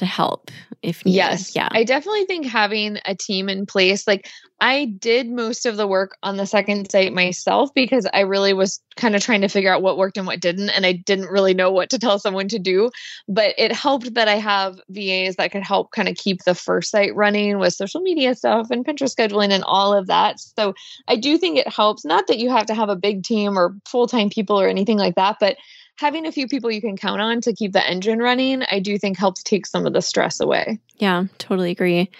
to 0.00 0.06
help 0.06 0.50
if 0.82 1.04
needed. 1.04 1.16
Yes. 1.16 1.54
Yeah. 1.54 1.68
I 1.70 1.84
definitely 1.84 2.24
think 2.24 2.46
having 2.46 2.98
a 3.04 3.14
team 3.14 3.50
in 3.50 3.66
place, 3.66 4.06
like 4.06 4.30
I 4.58 4.86
did 4.98 5.28
most 5.30 5.66
of 5.66 5.76
the 5.76 5.86
work 5.86 6.16
on 6.22 6.38
the 6.38 6.46
second 6.46 6.90
site 6.90 7.12
myself 7.12 7.72
because 7.74 8.06
I 8.14 8.20
really 8.20 8.54
was 8.54 8.80
kind 8.96 9.14
of 9.14 9.22
trying 9.22 9.42
to 9.42 9.48
figure 9.48 9.72
out 9.72 9.82
what 9.82 9.98
worked 9.98 10.16
and 10.16 10.26
what 10.26 10.40
didn't. 10.40 10.70
And 10.70 10.86
I 10.86 10.92
didn't 10.92 11.28
really 11.28 11.52
know 11.52 11.70
what 11.70 11.90
to 11.90 11.98
tell 11.98 12.18
someone 12.18 12.48
to 12.48 12.58
do. 12.58 12.90
But 13.28 13.54
it 13.58 13.72
helped 13.72 14.14
that 14.14 14.26
I 14.26 14.36
have 14.36 14.80
VAs 14.88 15.36
that 15.36 15.52
could 15.52 15.62
help 15.62 15.92
kind 15.92 16.08
of 16.08 16.16
keep 16.16 16.44
the 16.44 16.54
first 16.54 16.90
site 16.90 17.14
running 17.14 17.58
with 17.58 17.74
social 17.74 18.00
media 18.00 18.34
stuff 18.34 18.70
and 18.70 18.84
Pinterest 18.84 19.14
scheduling 19.14 19.50
and 19.50 19.64
all 19.64 19.92
of 19.92 20.06
that. 20.06 20.40
So 20.40 20.74
I 21.08 21.16
do 21.16 21.36
think 21.36 21.58
it 21.58 21.68
helps. 21.68 22.06
Not 22.06 22.26
that 22.26 22.38
you 22.38 22.48
have 22.48 22.66
to 22.66 22.74
have 22.74 22.88
a 22.88 22.96
big 22.96 23.22
team 23.22 23.58
or 23.58 23.76
full 23.86 24.06
time 24.06 24.30
people 24.30 24.58
or 24.58 24.66
anything 24.66 24.98
like 24.98 25.16
that, 25.16 25.36
but 25.40 25.58
having 26.00 26.26
a 26.26 26.32
few 26.32 26.48
people 26.48 26.70
you 26.70 26.80
can 26.80 26.96
count 26.96 27.20
on 27.20 27.42
to 27.42 27.52
keep 27.52 27.72
the 27.72 27.86
engine 27.86 28.20
running, 28.20 28.62
I 28.62 28.80
do 28.80 28.96
think 28.98 29.18
helps 29.18 29.42
take 29.42 29.66
some 29.66 29.84
of 29.84 29.92
the 29.92 30.00
stress 30.00 30.40
away. 30.40 30.80
Yeah, 30.96 31.24
totally 31.36 31.70
agree. 31.70 32.10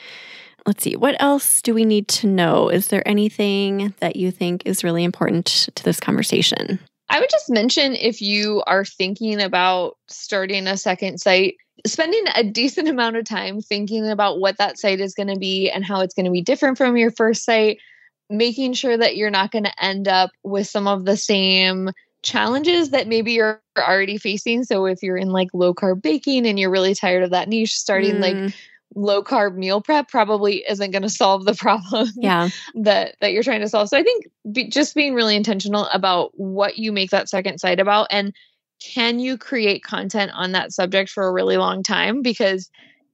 Let's 0.67 0.85
see, 0.85 0.97
what 0.97 1.17
else 1.19 1.63
do 1.63 1.73
we 1.73 1.87
need 1.87 2.07
to 2.09 2.27
know? 2.27 2.69
Is 2.69 2.89
there 2.89 3.07
anything 3.09 3.95
that 4.01 4.17
you 4.17 4.31
think 4.31 4.63
is 4.67 4.85
really 4.85 5.03
important 5.03 5.47
to 5.75 5.83
this 5.83 5.99
conversation? 5.99 6.79
I 7.09 7.21
would 7.21 7.31
just 7.31 7.49
mention 7.49 7.95
if 7.95 8.21
you 8.21 8.63
are 8.67 8.85
thinking 8.85 9.41
about 9.41 9.97
starting 10.09 10.67
a 10.67 10.77
second 10.77 11.19
site, 11.19 11.57
spending 11.87 12.25
a 12.35 12.45
decent 12.45 12.87
amount 12.87 13.17
of 13.17 13.25
time 13.25 13.63
thinking 13.63 14.07
about 14.07 14.41
what 14.41 14.59
that 14.59 14.79
site 14.79 15.01
is 15.01 15.15
going 15.15 15.29
to 15.29 15.39
be 15.39 15.71
and 15.71 15.87
how 15.87 16.03
it's 16.03 16.15
going 16.15 16.27
to 16.27 16.31
be 16.31 16.43
different 16.43 16.77
from 16.77 16.99
your 16.99 17.11
first 17.11 17.47
site, 17.47 17.79
making 18.29 18.75
sure 18.75 18.97
that 18.97 19.17
you're 19.17 19.31
not 19.31 19.51
going 19.51 19.65
to 19.65 19.83
end 19.83 20.07
up 20.07 20.31
with 20.45 20.67
some 20.67 20.87
of 20.87 21.07
the 21.07 21.17
same 21.17 21.89
challenges 22.23 22.91
that 22.91 23.09
maybe 23.09 23.33
you're 23.33 23.63
already 23.79 24.19
facing. 24.19 24.65
So 24.65 24.87
if 24.87 25.03
you're 25.03 25.17
in 25.17 25.31
like 25.31 25.49
low 25.53 25.75
carb 25.75 26.03
baking 26.03 26.47
and 26.47 26.59
you're 26.59 26.71
really 26.71 26.95
tired 26.95 27.23
of 27.23 27.31
that 27.31 27.49
niche, 27.49 27.77
starting 27.77 28.17
mm. 28.17 28.21
like 28.21 28.55
low 28.95 29.23
carb 29.23 29.55
meal 29.55 29.81
prep 29.81 30.09
probably 30.09 30.65
isn't 30.69 30.91
going 30.91 31.03
to 31.03 31.09
solve 31.09 31.45
the 31.45 31.55
problem 31.59 32.09
yeah. 32.17 32.49
that 32.75 33.17
that 33.21 33.33
you're 33.33 33.43
trying 33.43 33.61
to 33.61 33.69
solve. 33.69 33.89
So 33.89 33.99
I 33.99 34.03
think 34.03 34.27
be, 34.51 34.69
just 34.69 34.95
being 34.95 35.15
really 35.15 35.37
intentional 35.37 35.87
about 35.87 36.33
what 36.35 36.79
you 36.79 36.93
make 36.93 37.11
that 37.11 37.29
second 37.29 37.59
site 37.59 37.81
about 37.81 38.09
and 38.11 38.35
can 38.81 39.19
you 39.19 39.37
create 39.37 39.85
content 39.85 40.31
on 40.35 40.53
that 40.53 40.73
subject 40.73 41.11
for 41.11 41.27
a 41.27 41.33
really 41.33 41.59
long 41.59 41.83
time 41.83 42.23
because 42.23 42.71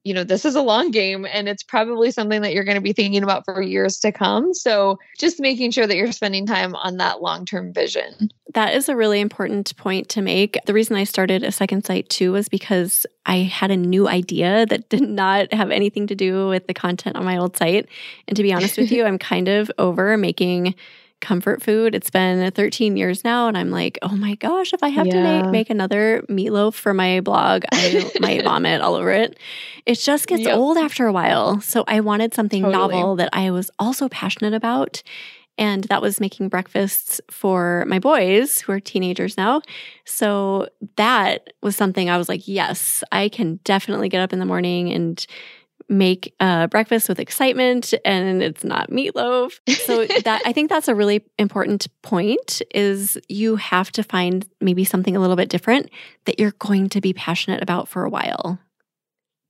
you 0.07 0.13
know, 0.13 0.23
this 0.23 0.45
is 0.45 0.55
a 0.55 0.61
long 0.61 0.89
game 0.89 1.27
and 1.29 1.49
it's 1.49 1.63
probably 1.63 2.11
something 2.11 2.41
that 2.41 2.53
you're 2.53 2.63
going 2.63 2.75
to 2.77 2.81
be 2.81 2.93
thinking 2.93 3.23
about 3.23 3.43
for 3.43 3.61
years 3.61 3.99
to 3.99 4.13
come. 4.13 4.53
So 4.53 4.99
just 5.17 5.41
making 5.41 5.71
sure 5.71 5.85
that 5.85 5.97
you're 5.97 6.13
spending 6.13 6.45
time 6.45 6.73
on 6.75 6.95
that 6.97 7.21
long 7.21 7.43
term 7.43 7.73
vision. 7.73 8.29
That 8.53 8.73
is 8.73 8.87
a 8.87 8.95
really 8.95 9.19
important 9.19 9.75
point 9.75 10.07
to 10.09 10.21
make. 10.21 10.57
The 10.65 10.73
reason 10.73 10.95
I 10.95 11.03
started 11.03 11.43
a 11.43 11.51
second 11.51 11.83
site 11.83 12.07
too 12.07 12.31
was 12.31 12.47
because 12.47 13.05
I 13.25 13.39
had 13.39 13.69
a 13.69 13.75
new 13.75 14.07
idea 14.07 14.65
that 14.67 14.87
did 14.87 15.01
not 15.01 15.51
have 15.51 15.71
anything 15.71 16.07
to 16.07 16.15
do 16.15 16.47
with 16.47 16.67
the 16.67 16.73
content 16.73 17.17
on 17.17 17.25
my 17.25 17.35
old 17.35 17.57
site. 17.57 17.89
And 18.29 18.37
to 18.37 18.43
be 18.43 18.53
honest 18.53 18.77
with 18.77 18.89
you, 18.89 19.03
I'm 19.05 19.19
kind 19.19 19.49
of 19.49 19.69
over 19.77 20.15
making 20.15 20.73
comfort 21.21 21.61
food. 21.61 21.95
It's 21.95 22.09
been 22.09 22.51
13 22.51 22.97
years 22.97 23.23
now, 23.23 23.47
and 23.47 23.57
I'm 23.57 23.71
like, 23.71 23.97
oh 24.01 24.15
my 24.15 24.35
gosh, 24.35 24.73
if 24.73 24.83
I 24.83 24.89
have 24.89 25.07
yeah. 25.07 25.13
to 25.13 25.21
make, 25.21 25.51
make, 25.51 25.69
another 25.69 26.23
meatloaf 26.29 26.73
for 26.73 26.93
my 26.93 27.21
blog, 27.21 27.63
I 27.71 28.11
might 28.19 28.43
vomit 28.43 28.81
all 28.81 28.95
over 28.95 29.11
it. 29.11 29.37
It 29.85 29.95
just 29.95 30.27
gets 30.27 30.43
yep. 30.43 30.57
old 30.57 30.77
after 30.77 31.07
a 31.07 31.11
while. 31.11 31.59
So 31.61 31.83
I 31.87 31.99
wanted 32.01 32.33
something 32.33 32.63
totally. 32.63 32.95
novel 32.95 33.15
that 33.17 33.29
I 33.33 33.51
was 33.51 33.71
also 33.79 34.07
passionate 34.09 34.53
about. 34.53 35.01
And 35.59 35.85
that 35.85 36.03
was 36.03 36.19
making 36.19 36.49
breakfasts 36.49 37.19
for 37.31 37.83
my 37.87 37.97
boys 37.97 38.59
who 38.59 38.71
are 38.73 38.79
teenagers 38.79 39.37
now. 39.37 39.63
So 40.05 40.67
that 40.97 41.51
was 41.63 41.75
something 41.75 42.11
I 42.11 42.17
was 42.17 42.29
like, 42.29 42.47
yes, 42.47 43.03
I 43.11 43.29
can 43.29 43.59
definitely 43.63 44.07
get 44.07 44.21
up 44.21 44.33
in 44.33 44.39
the 44.39 44.45
morning 44.45 44.93
and 44.93 45.25
make 45.89 46.33
uh, 46.39 46.67
breakfast 46.67 47.07
with 47.09 47.19
excitement 47.19 47.93
and 48.03 48.41
it's 48.41 48.63
not 48.63 48.89
meatloaf. 48.89 49.59
So 49.85 50.05
that 50.23 50.41
I 50.45 50.51
think 50.51 50.69
that's 50.69 50.87
a 50.87 50.95
really 50.95 51.23
important 51.37 51.87
point 52.01 52.61
is 52.73 53.17
you 53.29 53.55
have 53.55 53.91
to 53.93 54.03
find 54.03 54.47
maybe 54.61 54.83
something 54.83 55.15
a 55.15 55.19
little 55.19 55.35
bit 55.35 55.49
different 55.49 55.89
that 56.25 56.39
you're 56.39 56.53
going 56.59 56.89
to 56.89 57.01
be 57.01 57.13
passionate 57.13 57.63
about 57.63 57.87
for 57.87 58.03
a 58.03 58.09
while. 58.09 58.59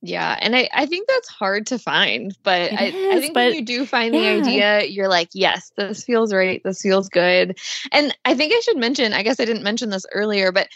Yeah, 0.00 0.38
and 0.40 0.54
I, 0.54 0.68
I 0.72 0.86
think 0.86 1.08
that's 1.08 1.28
hard 1.28 1.66
to 1.68 1.78
find, 1.78 2.36
but 2.44 2.72
I, 2.72 2.84
is, 2.84 3.16
I 3.16 3.20
think 3.20 3.34
but 3.34 3.46
when 3.46 3.54
you 3.54 3.64
do 3.64 3.84
find 3.84 4.14
yeah. 4.14 4.20
the 4.20 4.40
idea, 4.40 4.84
you're 4.84 5.08
like, 5.08 5.30
yes, 5.32 5.72
this 5.76 6.04
feels 6.04 6.32
right. 6.32 6.62
This 6.64 6.80
feels 6.80 7.08
good. 7.08 7.58
And 7.90 8.16
I 8.24 8.34
think 8.34 8.52
I 8.54 8.60
should 8.60 8.76
mention, 8.76 9.12
I 9.12 9.24
guess 9.24 9.40
I 9.40 9.44
didn't 9.44 9.64
mention 9.64 9.90
this 9.90 10.06
earlier, 10.12 10.52
but 10.52 10.68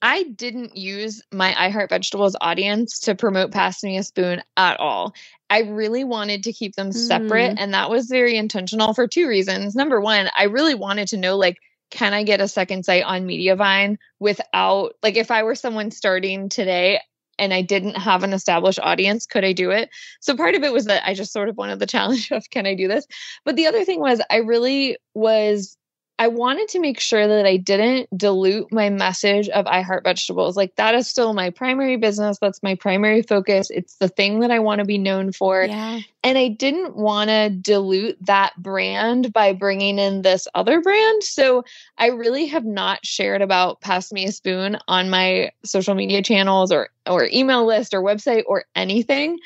I 0.00 0.22
didn't 0.22 0.76
use 0.76 1.22
my 1.32 1.54
I 1.60 1.70
Heart 1.70 1.90
Vegetables 1.90 2.36
audience 2.40 3.00
to 3.00 3.14
promote 3.14 3.50
Pass 3.50 3.82
Me 3.82 3.98
a 3.98 4.02
Spoon 4.02 4.42
at 4.56 4.78
all. 4.78 5.14
I 5.50 5.62
really 5.62 6.04
wanted 6.04 6.44
to 6.44 6.52
keep 6.52 6.76
them 6.76 6.92
separate. 6.92 7.52
Mm. 7.52 7.56
And 7.58 7.74
that 7.74 7.90
was 7.90 8.06
very 8.06 8.36
intentional 8.36 8.94
for 8.94 9.08
two 9.08 9.26
reasons. 9.26 9.74
Number 9.74 10.00
one, 10.00 10.28
I 10.36 10.44
really 10.44 10.74
wanted 10.74 11.08
to 11.08 11.16
know, 11.16 11.36
like, 11.36 11.56
can 11.90 12.12
I 12.12 12.22
get 12.22 12.40
a 12.40 12.48
second 12.48 12.84
site 12.84 13.04
on 13.04 13.26
Mediavine 13.26 13.96
without, 14.20 14.94
like, 15.02 15.16
if 15.16 15.30
I 15.30 15.42
were 15.42 15.54
someone 15.54 15.90
starting 15.90 16.48
today 16.48 17.00
and 17.38 17.54
I 17.54 17.62
didn't 17.62 17.96
have 17.96 18.24
an 18.24 18.34
established 18.34 18.80
audience, 18.80 19.24
could 19.26 19.44
I 19.44 19.52
do 19.52 19.70
it? 19.70 19.88
So 20.20 20.36
part 20.36 20.54
of 20.54 20.64
it 20.64 20.72
was 20.72 20.84
that 20.84 21.08
I 21.08 21.14
just 21.14 21.32
sort 21.32 21.48
of 21.48 21.56
wanted 21.56 21.78
the 21.78 21.86
challenge 21.94 22.30
of, 22.30 22.48
can 22.50 22.66
I 22.66 22.74
do 22.74 22.88
this? 22.88 23.06
But 23.44 23.56
the 23.56 23.66
other 23.66 23.84
thing 23.84 24.00
was, 24.00 24.20
I 24.30 24.36
really 24.36 24.98
was 25.14 25.77
I 26.18 26.26
wanted 26.26 26.68
to 26.70 26.80
make 26.80 26.98
sure 26.98 27.28
that 27.28 27.46
I 27.46 27.56
didn't 27.56 28.08
dilute 28.16 28.72
my 28.72 28.90
message 28.90 29.48
of 29.50 29.66
I 29.68 29.82
Heart 29.82 30.02
Vegetables. 30.02 30.56
Like 30.56 30.74
that 30.74 30.94
is 30.94 31.06
still 31.08 31.32
my 31.32 31.50
primary 31.50 31.96
business. 31.96 32.38
That's 32.40 32.62
my 32.62 32.74
primary 32.74 33.22
focus. 33.22 33.70
It's 33.70 33.94
the 33.96 34.08
thing 34.08 34.40
that 34.40 34.50
I 34.50 34.58
want 34.58 34.80
to 34.80 34.84
be 34.84 34.98
known 34.98 35.30
for. 35.30 35.64
Yeah. 35.64 36.00
And 36.24 36.36
I 36.36 36.48
didn't 36.48 36.96
want 36.96 37.30
to 37.30 37.50
dilute 37.50 38.18
that 38.26 38.52
brand 38.58 39.32
by 39.32 39.52
bringing 39.52 40.00
in 40.00 40.22
this 40.22 40.48
other 40.56 40.80
brand. 40.80 41.22
So 41.22 41.64
I 41.98 42.08
really 42.08 42.46
have 42.46 42.64
not 42.64 43.06
shared 43.06 43.40
about 43.40 43.80
Pass 43.80 44.10
Me 44.10 44.24
a 44.24 44.32
Spoon 44.32 44.78
on 44.88 45.10
my 45.10 45.52
social 45.64 45.94
media 45.94 46.22
channels 46.22 46.72
or 46.72 46.90
or 47.06 47.28
email 47.32 47.64
list 47.64 47.94
or 47.94 48.02
website 48.02 48.42
or 48.46 48.64
anything. 48.74 49.38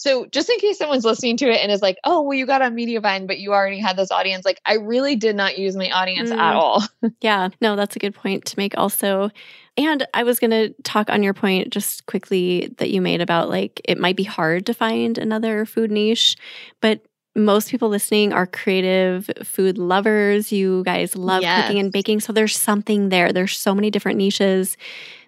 So 0.00 0.24
just 0.24 0.48
in 0.48 0.58
case 0.60 0.78
someone's 0.78 1.04
listening 1.04 1.36
to 1.36 1.50
it 1.50 1.58
and 1.60 1.70
is 1.70 1.82
like, 1.82 1.98
oh, 2.04 2.22
well, 2.22 2.32
you 2.32 2.46
got 2.46 2.62
on 2.62 2.74
Mediavine, 2.74 3.26
but 3.26 3.38
you 3.38 3.52
already 3.52 3.78
had 3.78 3.98
this 3.98 4.10
audience, 4.10 4.46
like 4.46 4.58
I 4.64 4.76
really 4.76 5.14
did 5.14 5.36
not 5.36 5.58
use 5.58 5.76
my 5.76 5.90
audience 5.90 6.30
mm. 6.30 6.38
at 6.38 6.54
all. 6.54 6.82
yeah, 7.20 7.50
no, 7.60 7.76
that's 7.76 7.96
a 7.96 7.98
good 7.98 8.14
point 8.14 8.46
to 8.46 8.54
make 8.56 8.72
also. 8.78 9.30
And 9.76 10.06
I 10.14 10.22
was 10.22 10.38
going 10.40 10.52
to 10.52 10.70
talk 10.84 11.10
on 11.10 11.22
your 11.22 11.34
point 11.34 11.68
just 11.68 12.06
quickly 12.06 12.74
that 12.78 12.88
you 12.88 13.02
made 13.02 13.20
about 13.20 13.50
like 13.50 13.78
it 13.84 13.98
might 13.98 14.16
be 14.16 14.24
hard 14.24 14.64
to 14.66 14.74
find 14.74 15.18
another 15.18 15.66
food 15.66 15.90
niche, 15.90 16.34
but 16.80 17.04
most 17.36 17.70
people 17.70 17.90
listening 17.90 18.32
are 18.32 18.46
creative 18.46 19.30
food 19.44 19.76
lovers. 19.76 20.50
You 20.50 20.82
guys 20.84 21.14
love 21.14 21.42
yes. 21.42 21.62
cooking 21.62 21.78
and 21.78 21.92
baking. 21.92 22.20
So 22.20 22.32
there's 22.32 22.56
something 22.56 23.10
there. 23.10 23.34
There's 23.34 23.56
so 23.56 23.74
many 23.74 23.90
different 23.90 24.16
niches 24.16 24.78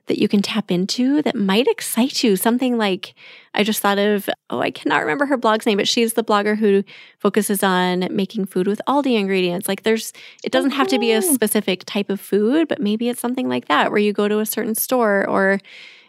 that 0.07 0.19
you 0.19 0.29
can 0.29 0.43
tap 0.43 0.71
into 0.71 1.23
that 1.23 1.37
might 1.37 1.67
excite 1.67 2.25
you. 2.25 2.37
Something 2.37 2.77
like 2.77 3.15
I 3.55 3.63
just 3.63 3.81
thought 3.81 3.99
of, 3.99 4.29
oh, 4.51 4.61
I 4.61 4.71
cannot 4.71 5.01
remember 5.01 5.27
her 5.27 5.37
blog's 5.37 5.67
name, 5.67 5.79
but 5.79 5.89
she's 5.89 6.15
the 6.15 6.25
blogger 6.25 6.57
who 6.57 6.83
focuses 7.19 7.63
on 7.63 8.09
making 8.11 8.47
food 8.47 8.67
with 8.67 8.81
Aldi 8.89 9.19
ingredients. 9.19 9.69
Like 9.69 9.83
there's, 9.83 10.13
it 10.43 10.53
doesn't 10.53 10.73
have 10.73 10.89
to 10.89 10.99
be 10.99 11.13
a 11.13 11.19
oh. 11.19 11.21
specific 11.21 11.85
type 11.85 12.11
of 12.11 12.21
food, 12.21 12.69
but 12.69 12.81
maybe 12.81 13.09
it's 13.09 13.21
something 13.21 13.49
like 13.49 13.69
that 13.69 13.91
where 13.91 14.01
you 14.01 14.13
go 14.13 14.29
to 14.29 14.41
a 14.41 14.47
certain 14.47 14.75
store 14.75 15.27
or 15.29 15.61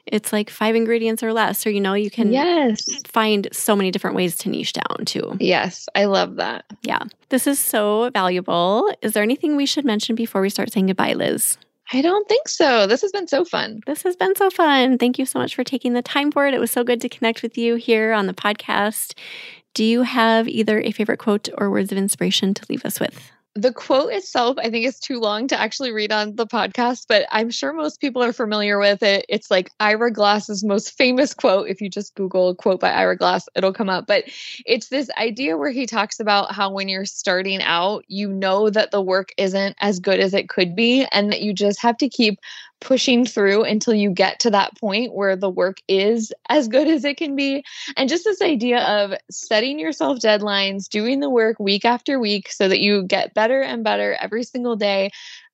it's 0.05 0.33
like 0.33 0.49
five 0.49 0.75
ingredients 0.75 1.23
or 1.23 1.31
less. 1.31 1.65
Or 1.65 1.69
you 1.69 1.79
know 1.79 1.93
you 1.93 2.09
can 2.09 2.31
yes. 2.31 2.83
find 3.05 3.47
so 3.51 3.75
many 3.75 3.91
different 3.91 4.15
ways 4.15 4.35
to 4.37 4.49
niche 4.49 4.73
down 4.73 5.05
too. 5.05 5.37
Yes 5.39 5.87
i 5.95 6.05
love 6.05 6.35
that. 6.37 6.65
Yeah. 6.81 7.03
This 7.29 7.47
is 7.47 7.59
so 7.59 8.09
valuable. 8.11 8.91
Is 9.01 9.13
there 9.13 9.23
anything 9.23 9.55
we 9.55 9.65
should 9.65 9.85
mention 9.85 10.15
before 10.15 10.41
we 10.41 10.49
start 10.49 10.71
saying 10.73 10.87
goodbye 10.87 11.13
liz 11.13 11.57
I 11.91 12.01
don't 12.01 12.27
think 12.27 12.47
so. 12.47 12.87
This 12.87 13.01
has 13.01 13.11
been 13.11 13.27
so 13.27 13.45
fun. 13.45 13.81
This 13.85 14.03
has 14.03 14.15
been 14.15 14.35
so 14.35 14.49
fun. 14.49 14.97
Thank 14.97 15.19
you 15.19 15.25
so 15.25 15.39
much 15.39 15.53
for 15.53 15.63
taking 15.63 15.93
the 15.93 16.01
time 16.01 16.31
for 16.31 16.47
it. 16.47 16.53
It 16.53 16.59
was 16.59 16.71
so 16.71 16.83
good 16.83 17.01
to 17.01 17.09
connect 17.09 17.43
with 17.43 17.57
you 17.57 17.75
here 17.75 18.13
on 18.13 18.27
the 18.27 18.33
podcast. 18.33 19.13
Do 19.73 19.83
you 19.83 20.03
have 20.03 20.47
either 20.47 20.79
a 20.79 20.91
favorite 20.91 21.19
quote 21.19 21.49
or 21.57 21.69
words 21.69 21.91
of 21.91 21.97
inspiration 21.97 22.53
to 22.53 22.65
leave 22.69 22.85
us 22.85 22.99
with? 22.99 23.31
The 23.55 23.71
quote 23.71 24.11
itself, 24.11 24.57
I 24.57 24.71
think, 24.71 24.85
is 24.85 24.99
too 24.99 25.19
long 25.19 25.47
to 25.49 25.59
actually 25.59 25.91
read 25.91 26.11
on 26.11 26.35
the 26.35 26.47
podcast, 26.47 27.05
but 27.07 27.27
I'm 27.31 27.51
sure 27.51 27.71
most 27.71 28.01
people 28.01 28.23
are 28.23 28.33
familiar 28.33 28.79
with 28.79 29.03
it. 29.03 29.25
It's 29.29 29.51
like 29.51 29.69
Ira 29.79 30.11
Glass's 30.11 30.63
most 30.63 30.97
famous 30.97 31.35
quote. 31.35 31.69
If 31.69 31.79
you 31.79 31.87
just 31.87 32.15
Google 32.15 32.55
quote 32.55 32.79
by 32.79 32.91
Ira 32.91 33.15
Glass, 33.15 33.47
it'll 33.55 33.71
come 33.71 33.89
up. 33.89 34.07
But 34.07 34.23
it's 34.65 34.87
this 34.87 35.09
idea 35.17 35.55
where 35.55 35.69
he 35.69 35.85
talks 35.85 36.19
about 36.19 36.51
how 36.51 36.71
when 36.71 36.89
you're 36.89 37.05
starting 37.05 37.61
out, 37.61 38.05
you 38.07 38.27
know 38.27 38.71
that 38.71 38.89
the 38.89 39.01
work 39.01 39.29
isn't 39.37 39.75
as 39.79 39.99
good 39.99 40.19
as 40.19 40.33
it 40.33 40.49
could 40.49 40.75
be, 40.75 41.05
and 41.11 41.31
that 41.31 41.41
you 41.41 41.53
just 41.53 41.79
have 41.81 41.97
to 41.97 42.09
keep 42.09 42.39
pushing 42.81 43.25
through 43.25 43.63
until 43.63 43.93
you 43.93 44.11
get 44.11 44.39
to 44.41 44.49
that 44.51 44.77
point 44.77 45.13
where 45.13 45.35
the 45.35 45.49
work 45.49 45.77
is 45.87 46.33
as 46.49 46.67
good 46.67 46.87
as 46.87 47.05
it 47.05 47.17
can 47.17 47.35
be. 47.35 47.63
And 47.95 48.09
just 48.09 48.25
this 48.25 48.41
idea 48.41 48.83
of 48.83 49.17
setting 49.31 49.79
yourself 49.79 50.19
deadlines, 50.19 50.89
doing 50.89 51.19
the 51.19 51.29
work 51.29 51.59
week 51.59 51.85
after 51.85 52.19
week 52.19 52.51
so 52.51 52.67
that 52.67 52.81
you 52.81 53.03
get 53.03 53.33
better 53.33 53.61
and 53.61 53.83
better 53.83 54.17
every 54.19 54.43
single 54.43 54.75
day. 54.75 55.11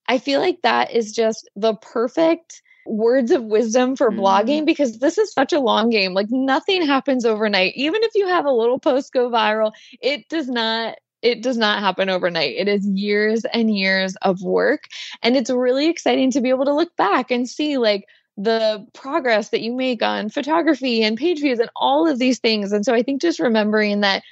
I 0.07 0.17
feel 0.17 0.39
like 0.39 0.61
that 0.63 0.91
is 0.91 1.13
just 1.13 1.47
the 1.55 1.75
perfect 1.75 2.61
words 2.85 3.31
of 3.31 3.43
wisdom 3.43 3.95
for 3.95 4.11
mm. 4.11 4.17
blogging 4.17 4.65
because 4.65 4.97
this 4.99 5.17
is 5.17 5.31
such 5.31 5.53
a 5.53 5.59
long 5.59 5.89
game. 5.89 6.13
Like 6.13 6.27
nothing 6.29 6.85
happens 6.85 7.25
overnight. 7.25 7.73
Even 7.75 8.01
if 8.03 8.11
you 8.15 8.27
have 8.27 8.45
a 8.45 8.51
little 8.51 8.79
post 8.79 9.13
go 9.13 9.29
viral, 9.29 9.71
it 10.01 10.27
does 10.29 10.49
not 10.49 10.97
it 11.21 11.41
does 11.41 11.57
not 11.57 11.79
happen 11.79 12.09
overnight. 12.09 12.55
It 12.57 12.67
is 12.67 12.85
years 12.87 13.45
and 13.53 13.75
years 13.75 14.15
of 14.21 14.41
work. 14.41 14.85
And 15.21 15.35
it's 15.35 15.49
really 15.49 15.89
exciting 15.89 16.31
to 16.31 16.41
be 16.41 16.49
able 16.49 16.65
to 16.65 16.73
look 16.73 16.95
back 16.95 17.31
and 17.31 17.47
see 17.47 17.77
like 17.77 18.05
the 18.37 18.85
progress 18.93 19.49
that 19.49 19.61
you 19.61 19.73
make 19.73 20.01
on 20.01 20.29
photography 20.29 21.03
and 21.03 21.17
page 21.17 21.39
views 21.39 21.59
and 21.59 21.69
all 21.75 22.09
of 22.09 22.19
these 22.19 22.39
things. 22.39 22.71
And 22.71 22.85
so 22.85 22.93
I 22.93 23.03
think 23.03 23.21
just 23.21 23.39
remembering 23.39 23.99
that 23.99 24.23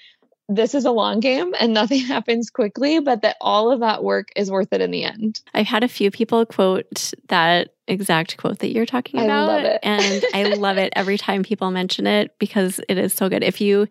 this 0.50 0.74
is 0.74 0.86
a 0.86 0.92
long 0.92 1.20
game 1.20 1.54
and 1.60 1.74
nothing 1.74 2.00
happens 2.00 2.50
quickly, 2.50 3.00
but 3.00 3.22
that 3.22 3.36
all 3.42 3.72
of 3.72 3.82
that 3.82 4.04
work 4.04 4.30
is 4.36 4.50
worth 4.50 4.72
it 4.72 4.82
in 4.82 4.92
the 4.92 5.04
end. 5.04 5.42
I've 5.54 5.68
had 5.68 5.84
a 5.84 5.90
few 5.90 6.10
people 6.10 6.46
quote 6.46 7.14
that 7.28 7.74
exact 7.88 8.38
quote 8.38 8.60
that 8.60 8.72
you're 8.72 8.86
talking 8.86 9.20
about. 9.20 9.50
I 9.50 9.56
love 9.56 9.64
it. 9.66 9.80
and 9.84 10.26
I 10.34 10.54
love 10.56 10.78
it 10.78 10.94
every 10.96 11.18
time 11.18 11.44
people 11.44 11.72
mention 11.72 12.08
it 12.08 12.38
because 12.40 12.80
it 12.88 12.98
is 12.98 13.14
so 13.14 13.28
good. 13.28 13.44
If 13.44 13.60
you 13.60 13.88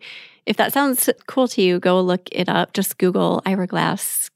if 0.47 0.57
that 0.57 0.73
sounds 0.73 1.09
cool 1.27 1.47
to 1.49 1.61
you, 1.61 1.79
go 1.79 2.01
look 2.01 2.27
it 2.31 2.49
up. 2.49 2.73
Just 2.73 2.97
Google 2.97 3.41
Ira 3.45 3.67
Glass 3.67 4.31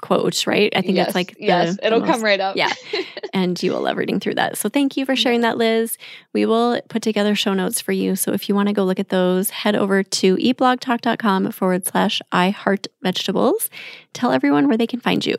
quote, 0.00 0.46
right? 0.46 0.72
I 0.74 0.80
think 0.80 0.96
yes, 0.96 1.06
that's 1.06 1.14
like 1.14 1.34
the, 1.34 1.44
yes, 1.44 1.78
it'll 1.82 2.00
most, 2.00 2.10
come 2.10 2.22
right 2.22 2.40
up. 2.40 2.56
Yeah, 2.56 2.72
and 3.34 3.60
you 3.62 3.72
will 3.72 3.82
love 3.82 3.96
reading 3.96 4.20
through 4.20 4.36
that. 4.36 4.56
So 4.56 4.68
thank 4.68 4.96
you 4.96 5.04
for 5.04 5.16
sharing 5.16 5.40
that, 5.42 5.58
Liz. 5.58 5.98
We 6.32 6.46
will 6.46 6.80
put 6.88 7.02
together 7.02 7.34
show 7.34 7.54
notes 7.54 7.80
for 7.80 7.92
you. 7.92 8.16
So 8.16 8.32
if 8.32 8.48
you 8.48 8.54
want 8.54 8.68
to 8.68 8.72
go 8.72 8.84
look 8.84 9.00
at 9.00 9.08
those, 9.08 9.50
head 9.50 9.74
over 9.76 10.02
to 10.02 10.36
eatblogtalk.com 10.36 11.50
forward 11.52 11.86
slash 11.86 12.22
I 12.30 12.50
heart 12.50 12.86
vegetables. 13.02 13.68
Tell 14.12 14.32
everyone 14.32 14.68
where 14.68 14.78
they 14.78 14.86
can 14.86 15.00
find 15.00 15.24
you. 15.24 15.36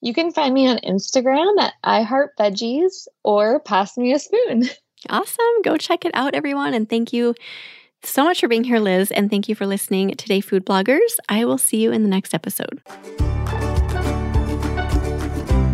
You 0.00 0.14
can 0.14 0.32
find 0.32 0.52
me 0.54 0.68
on 0.68 0.78
Instagram 0.78 1.58
at 1.60 1.74
I 1.82 2.02
heart 2.02 2.32
veggies 2.38 3.08
or 3.24 3.60
pass 3.60 3.96
me 3.96 4.12
a 4.12 4.18
spoon. 4.18 4.64
Awesome. 5.08 5.62
Go 5.62 5.76
check 5.76 6.04
it 6.04 6.10
out, 6.14 6.34
everyone. 6.34 6.74
And 6.74 6.88
thank 6.88 7.12
you 7.12 7.34
so 8.10 8.24
much 8.24 8.40
for 8.40 8.48
being 8.48 8.64
here, 8.64 8.78
Liz, 8.78 9.10
and 9.10 9.30
thank 9.30 9.48
you 9.48 9.54
for 9.54 9.66
listening 9.66 10.10
today, 10.10 10.40
food 10.40 10.64
bloggers. 10.64 11.18
I 11.28 11.44
will 11.44 11.58
see 11.58 11.78
you 11.78 11.92
in 11.92 12.02
the 12.02 12.08
next 12.08 12.34
episode. 12.34 12.80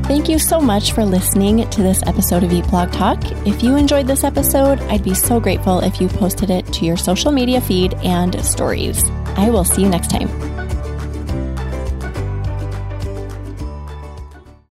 Thank 0.06 0.28
you 0.28 0.38
so 0.38 0.60
much 0.60 0.92
for 0.92 1.04
listening 1.04 1.68
to 1.70 1.82
this 1.82 2.02
episode 2.06 2.42
of 2.42 2.52
Eat 2.52 2.66
Blog 2.68 2.92
Talk. 2.92 3.18
If 3.46 3.62
you 3.62 3.76
enjoyed 3.76 4.06
this 4.06 4.24
episode, 4.24 4.78
I'd 4.82 5.02
be 5.02 5.14
so 5.14 5.40
grateful 5.40 5.80
if 5.80 6.00
you 6.00 6.08
posted 6.08 6.50
it 6.50 6.66
to 6.74 6.84
your 6.84 6.96
social 6.96 7.32
media 7.32 7.60
feed 7.60 7.94
and 7.94 8.44
stories. 8.44 9.08
I 9.36 9.48
will 9.48 9.64
see 9.64 9.82
you 9.82 9.88
next 9.88 10.10
time. 10.10 10.28